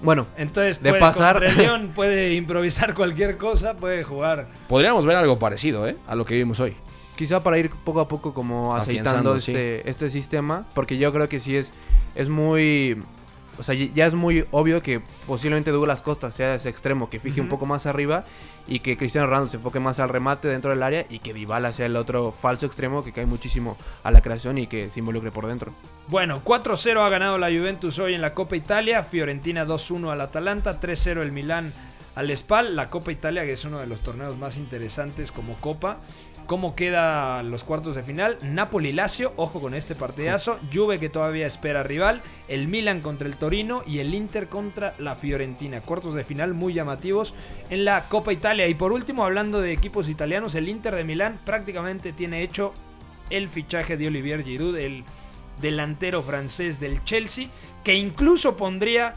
Bueno, 0.00 0.26
Entonces, 0.36 0.82
de 0.82 0.90
puede, 0.90 1.00
pasar... 1.00 1.42
el 1.42 1.56
León 1.58 1.92
puede 1.94 2.34
improvisar 2.34 2.94
cualquier 2.94 3.36
cosa, 3.36 3.74
puede 3.74 4.04
jugar. 4.04 4.46
Podríamos 4.68 5.04
ver 5.06 5.16
algo 5.16 5.38
parecido, 5.38 5.88
¿eh? 5.88 5.96
A 6.06 6.14
lo 6.14 6.24
que 6.24 6.34
vimos 6.34 6.60
hoy. 6.60 6.76
Quizá 7.16 7.42
para 7.42 7.58
ir 7.58 7.70
poco 7.70 8.00
a 8.00 8.08
poco 8.08 8.32
como 8.32 8.76
aceitando 8.76 9.38
sí. 9.40 9.50
este, 9.50 9.90
este 9.90 10.10
sistema, 10.10 10.66
porque 10.74 10.98
yo 10.98 11.12
creo 11.12 11.28
que 11.28 11.40
sí 11.40 11.56
es, 11.56 11.70
es 12.14 12.28
muy 12.28 12.96
o 13.58 13.62
sea, 13.64 13.74
ya 13.74 14.06
es 14.06 14.14
muy 14.14 14.46
obvio 14.52 14.82
que 14.82 15.00
posiblemente 15.26 15.72
Douglas 15.72 16.00
Costa 16.00 16.30
sea 16.30 16.54
ese 16.54 16.68
extremo 16.68 17.10
que 17.10 17.18
fije 17.18 17.40
un 17.40 17.48
poco 17.48 17.66
más 17.66 17.86
arriba 17.86 18.24
y 18.68 18.80
que 18.80 18.98
Cristiano 18.98 19.26
Ronaldo 19.26 19.48
se 19.50 19.56
enfoque 19.56 19.80
más 19.80 19.98
al 19.98 20.10
remate 20.10 20.46
dentro 20.46 20.70
del 20.70 20.82
área 20.82 21.06
y 21.08 21.20
que 21.20 21.32
Dybala 21.32 21.72
sea 21.72 21.86
el 21.86 21.96
otro 21.96 22.32
falso 22.32 22.66
extremo 22.66 23.02
que 23.02 23.12
cae 23.12 23.26
muchísimo 23.26 23.76
a 24.04 24.10
la 24.10 24.20
creación 24.20 24.58
y 24.58 24.66
que 24.66 24.90
se 24.90 25.00
involucre 25.00 25.30
por 25.30 25.46
dentro. 25.46 25.72
Bueno, 26.08 26.42
4-0 26.44 27.04
ha 27.04 27.08
ganado 27.08 27.38
la 27.38 27.48
Juventus 27.48 27.98
hoy 27.98 28.14
en 28.14 28.20
la 28.20 28.34
Copa 28.34 28.56
Italia, 28.56 29.02
Fiorentina 29.02 29.66
2-1 29.66 30.12
al 30.12 30.20
Atalanta, 30.20 30.78
3-0 30.78 31.22
el 31.22 31.32
Milán 31.32 31.72
al 32.14 32.36
Spal, 32.36 32.76
la 32.76 32.90
Copa 32.90 33.10
Italia 33.10 33.44
que 33.44 33.52
es 33.52 33.64
uno 33.64 33.78
de 33.78 33.86
los 33.86 34.00
torneos 34.00 34.36
más 34.36 34.58
interesantes 34.58 35.32
como 35.32 35.54
Copa. 35.56 35.98
¿Cómo 36.48 36.74
queda 36.74 37.42
los 37.42 37.62
cuartos 37.62 37.94
de 37.94 38.02
final? 38.02 38.38
Napoli-Lazio, 38.40 39.34
ojo 39.36 39.60
con 39.60 39.74
este 39.74 39.94
partidazo, 39.94 40.58
Juve 40.72 40.98
que 40.98 41.10
todavía 41.10 41.46
espera 41.46 41.82
rival, 41.82 42.22
el 42.48 42.68
Milan 42.68 43.02
contra 43.02 43.28
el 43.28 43.36
Torino 43.36 43.82
y 43.86 43.98
el 43.98 44.14
Inter 44.14 44.48
contra 44.48 44.94
la 44.98 45.14
Fiorentina. 45.14 45.82
Cuartos 45.82 46.14
de 46.14 46.24
final 46.24 46.54
muy 46.54 46.72
llamativos 46.72 47.34
en 47.68 47.84
la 47.84 48.08
Copa 48.08 48.32
Italia. 48.32 48.66
Y 48.66 48.74
por 48.74 48.92
último, 48.92 49.26
hablando 49.26 49.60
de 49.60 49.72
equipos 49.72 50.08
italianos, 50.08 50.54
el 50.54 50.70
Inter 50.70 50.94
de 50.94 51.04
Milán 51.04 51.38
prácticamente 51.44 52.14
tiene 52.14 52.40
hecho 52.40 52.72
el 53.28 53.50
fichaje 53.50 53.98
de 53.98 54.06
Olivier 54.06 54.42
Giroud, 54.42 54.78
el 54.78 55.04
delantero 55.60 56.22
francés 56.22 56.80
del 56.80 57.04
Chelsea, 57.04 57.48
que 57.84 57.94
incluso 57.94 58.56
pondría 58.56 59.12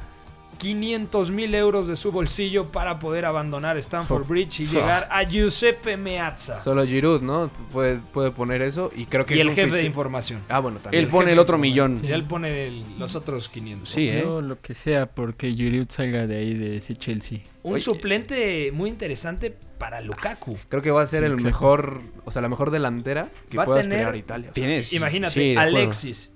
500 0.62 1.32
mil 1.32 1.56
euros 1.56 1.88
de 1.88 1.96
su 1.96 2.12
bolsillo 2.12 2.72
para 2.72 3.00
poder 3.00 3.26
abandonar 3.26 3.78
Stamford 3.78 4.28
Bridge 4.28 4.60
y 4.60 4.66
llegar 4.68 5.08
a 5.10 5.24
Giuseppe 5.24 5.98
Meazza. 5.98 6.62
Solo 6.62 6.86
Giroud, 6.86 7.22
¿no? 7.24 7.50
Puede, 7.72 7.98
puede 8.14 8.30
poner 8.30 8.62
eso 8.62 8.92
y 8.96 9.06
creo 9.06 9.26
que 9.26 9.34
Y 9.36 9.38
es 9.40 9.42
el 9.42 9.50
un 9.50 9.56
jefe 9.56 9.76
de 9.78 9.84
información. 9.86 10.42
Ah, 10.50 10.60
bueno, 10.60 10.78
también. 10.78 11.04
Él 11.04 11.10
pone 11.10 11.32
el 11.32 11.40
otro 11.40 11.58
millón. 11.58 11.98
Sí, 11.98 12.12
él 12.12 12.26
pone 12.26 12.68
el- 12.68 12.84
los 13.00 13.16
otros 13.16 13.50
500. 13.50 13.90
Sí, 13.90 14.08
¿eh? 14.08 14.22
Yo 14.24 14.40
lo 14.42 14.62
que 14.62 14.76
sea 14.76 15.08
porque 15.08 15.52
Giroud 15.52 15.88
salga 15.90 16.28
de 16.28 16.38
ahí 16.38 16.54
de 16.54 16.78
ese 16.78 16.96
Chelsea. 16.96 17.40
Un 17.64 17.80
suplente 17.80 18.72
muy 18.72 18.90
interesante 18.92 19.56
para 19.80 20.00
Lukaku. 20.02 20.58
Creo 20.70 20.84
que 20.84 20.92
va 20.92 21.02
a 21.02 21.08
ser 21.08 21.22
Sí, 21.22 21.26
el 21.26 21.32
exacto. 21.34 21.48
mejor, 21.48 22.02
o 22.26 22.32
sea, 22.32 22.44
la 22.44 22.50
mejor 22.50 22.70
delantera 22.70 23.28
que 23.50 23.58
Va 23.58 23.64
a 23.64 23.66
pueda 23.66 23.82
tener- 23.82 23.98
esperar 23.98 24.16
Italia. 24.16 24.50
O 24.52 24.54
sea, 24.54 24.64
Tienes. 24.64 24.94
Imagínate, 24.94 25.34
sí. 25.34 25.56
Alexis, 25.58 26.30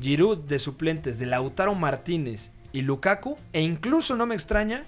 Giroud 0.00 0.38
de 0.38 0.58
suplentes, 0.58 1.18
de 1.18 1.26
Lautaro 1.26 1.74
Martínez 1.74 2.50
y 2.72 2.82
Lukaku, 2.82 3.34
e 3.52 3.60
incluso 3.60 4.16
no 4.16 4.26
me 4.26 4.34
extraña 4.34 4.80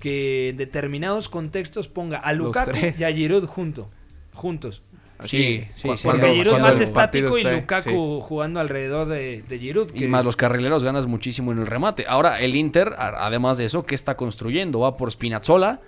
que 0.00 0.50
en 0.50 0.56
determinados 0.56 1.28
contextos 1.28 1.88
ponga 1.88 2.18
a 2.18 2.32
Lukaku 2.32 2.76
y 2.98 3.02
a 3.04 3.12
Giroud 3.12 3.46
junto, 3.46 3.90
juntos. 4.34 4.82
Sí, 5.24 5.64
sí, 5.74 5.80
sí. 5.82 5.88
Porque 5.88 6.02
Cuando- 6.04 6.26
Giroud 6.28 6.50
cuando 6.50 6.68
más 6.68 6.80
estático 6.80 7.36
y 7.38 7.42
Lukaku 7.42 8.20
jugando 8.20 8.60
alrededor 8.60 9.08
de, 9.08 9.42
de 9.48 9.58
Giroud. 9.58 9.92
Y 9.92 10.06
más 10.06 10.24
los 10.24 10.36
carrileros 10.36 10.84
ganas 10.84 11.06
muchísimo 11.08 11.50
en 11.50 11.58
el 11.58 11.66
remate. 11.66 12.04
Ahora, 12.06 12.40
el 12.40 12.54
Inter, 12.54 12.94
además 12.96 13.58
de 13.58 13.64
eso, 13.64 13.84
¿qué 13.84 13.96
está 13.96 14.16
construyendo? 14.16 14.78
Va 14.78 14.96
por 14.96 15.10
Spinazzola. 15.10 15.80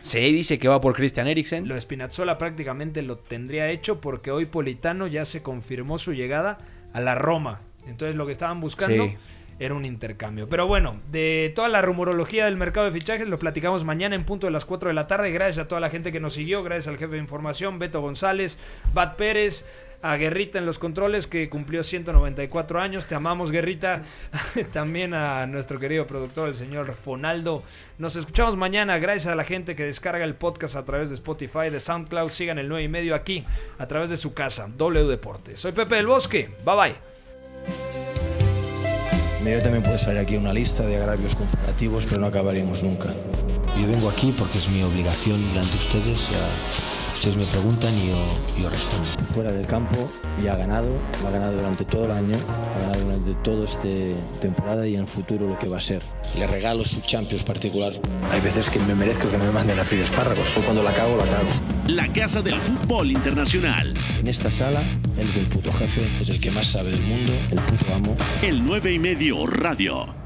Se 0.00 0.20
dice 0.20 0.58
que 0.58 0.68
va 0.68 0.80
por 0.80 0.94
Christian 0.94 1.26
Eriksen. 1.26 1.68
Lo 1.68 1.74
de 1.74 1.80
Spinazzola 1.82 2.38
prácticamente 2.38 3.02
lo 3.02 3.16
tendría 3.16 3.68
hecho 3.68 4.00
porque 4.00 4.30
hoy 4.30 4.46
Politano 4.46 5.06
ya 5.06 5.24
se 5.26 5.42
confirmó 5.42 5.98
su 5.98 6.12
llegada 6.14 6.56
a 6.94 7.00
la 7.02 7.14
Roma. 7.14 7.60
Entonces 7.86 8.16
lo 8.16 8.24
que 8.24 8.32
estaban 8.32 8.60
buscando 8.62 9.04
Sí. 9.08 9.16
Era 9.58 9.74
un 9.74 9.84
intercambio. 9.84 10.48
Pero 10.48 10.66
bueno, 10.66 10.92
de 11.10 11.52
toda 11.54 11.68
la 11.68 11.82
rumorología 11.82 12.44
del 12.44 12.56
mercado 12.56 12.86
de 12.86 12.92
fichajes 12.92 13.28
lo 13.28 13.38
platicamos 13.38 13.84
mañana 13.84 14.14
en 14.14 14.24
punto 14.24 14.46
de 14.46 14.50
las 14.50 14.64
4 14.64 14.88
de 14.88 14.94
la 14.94 15.06
tarde. 15.06 15.30
Gracias 15.30 15.64
a 15.64 15.68
toda 15.68 15.80
la 15.80 15.90
gente 15.90 16.12
que 16.12 16.20
nos 16.20 16.34
siguió, 16.34 16.62
gracias 16.62 16.88
al 16.88 16.98
jefe 16.98 17.14
de 17.14 17.20
información, 17.20 17.78
Beto 17.78 18.00
González, 18.00 18.58
Bat 18.92 19.16
Pérez. 19.16 19.66
A 20.02 20.18
Guerrita 20.18 20.58
en 20.58 20.66
los 20.66 20.78
controles 20.78 21.26
que 21.26 21.48
cumplió 21.48 21.82
194 21.82 22.78
años. 22.78 23.06
Te 23.06 23.14
amamos, 23.14 23.50
Guerrita. 23.50 24.02
También 24.74 25.14
a 25.14 25.46
nuestro 25.46 25.80
querido 25.80 26.06
productor, 26.06 26.50
el 26.50 26.58
señor 26.58 26.94
Fonaldo. 26.94 27.62
Nos 27.96 28.14
escuchamos 28.14 28.54
mañana. 28.58 28.98
Gracias 28.98 29.32
a 29.32 29.34
la 29.34 29.44
gente 29.44 29.74
que 29.74 29.84
descarga 29.84 30.22
el 30.26 30.34
podcast 30.34 30.76
a 30.76 30.84
través 30.84 31.08
de 31.08 31.14
Spotify, 31.14 31.70
de 31.70 31.80
SoundCloud. 31.80 32.32
Sigan 32.32 32.58
el 32.58 32.68
9 32.68 32.82
y 32.82 32.88
medio 32.88 33.14
aquí 33.14 33.46
a 33.78 33.88
través 33.88 34.10
de 34.10 34.18
su 34.18 34.34
casa. 34.34 34.68
W 34.76 35.06
Deportes. 35.06 35.58
Soy 35.58 35.72
Pepe 35.72 35.94
del 35.94 36.06
Bosque. 36.06 36.50
Bye 36.66 36.76
bye. 36.76 37.13
Mira, 39.44 39.62
también 39.62 39.82
puede 39.82 39.98
salir 39.98 40.20
aquí 40.20 40.38
una 40.38 40.54
lista 40.54 40.86
de 40.86 40.96
agravios 40.96 41.34
comparativos, 41.34 42.06
pero 42.06 42.18
no 42.18 42.28
acabaríamos 42.28 42.82
nunca. 42.82 43.10
Yo 43.78 43.86
vengo 43.86 44.08
aquí 44.08 44.34
porque 44.38 44.56
es 44.56 44.70
mi 44.70 44.82
obligación 44.82 45.46
delante 45.50 45.70
de 45.70 45.76
ustedes. 45.76 46.28
Ustedes 47.24 47.46
me 47.46 47.50
preguntan 47.52 47.94
y 47.96 48.08
yo, 48.08 48.34
yo 48.60 48.68
respondo. 48.68 49.08
Fuera 49.32 49.50
del 49.50 49.66
campo 49.66 50.10
y 50.42 50.46
ha 50.46 50.56
ganado, 50.56 50.88
lo 51.22 51.28
ha 51.28 51.30
ganado 51.30 51.54
durante 51.54 51.86
todo 51.86 52.04
el 52.04 52.10
año, 52.10 52.36
ha 52.74 52.80
ganado 52.80 53.00
durante 53.00 53.32
toda 53.42 53.64
esta 53.64 53.88
temporada 54.42 54.86
y 54.86 54.94
en 54.94 55.02
el 55.02 55.06
futuro 55.06 55.48
lo 55.48 55.58
que 55.58 55.66
va 55.66 55.78
a 55.78 55.80
ser. 55.80 56.02
Le 56.38 56.46
regalo 56.46 56.84
su 56.84 57.00
Champions 57.00 57.42
particular. 57.42 57.92
Hay 58.30 58.42
veces 58.42 58.68
que 58.70 58.78
me 58.78 58.94
merezco 58.94 59.30
que 59.30 59.38
me 59.38 59.50
manden 59.50 59.78
a 59.78 59.86
freír 59.86 60.04
espárragos. 60.04 60.54
O 60.54 60.60
cuando 60.60 60.82
la 60.82 60.94
cago, 60.94 61.16
la 61.16 61.24
cago. 61.24 61.48
La 61.86 62.12
Casa 62.12 62.42
del 62.42 62.60
Fútbol 62.60 63.10
Internacional. 63.10 63.94
En 64.20 64.28
esta 64.28 64.50
sala, 64.50 64.82
él 65.18 65.26
es 65.26 65.36
el 65.38 65.46
puto 65.46 65.72
jefe, 65.72 66.06
es 66.20 66.28
el 66.28 66.40
que 66.40 66.50
más 66.50 66.66
sabe 66.66 66.90
del 66.90 67.02
mundo, 67.02 67.32
el 67.52 67.58
puto 67.60 67.94
amo. 67.94 68.16
El 68.42 68.62
9 68.66 68.92
y 68.92 68.98
medio 68.98 69.46
Radio. 69.46 70.23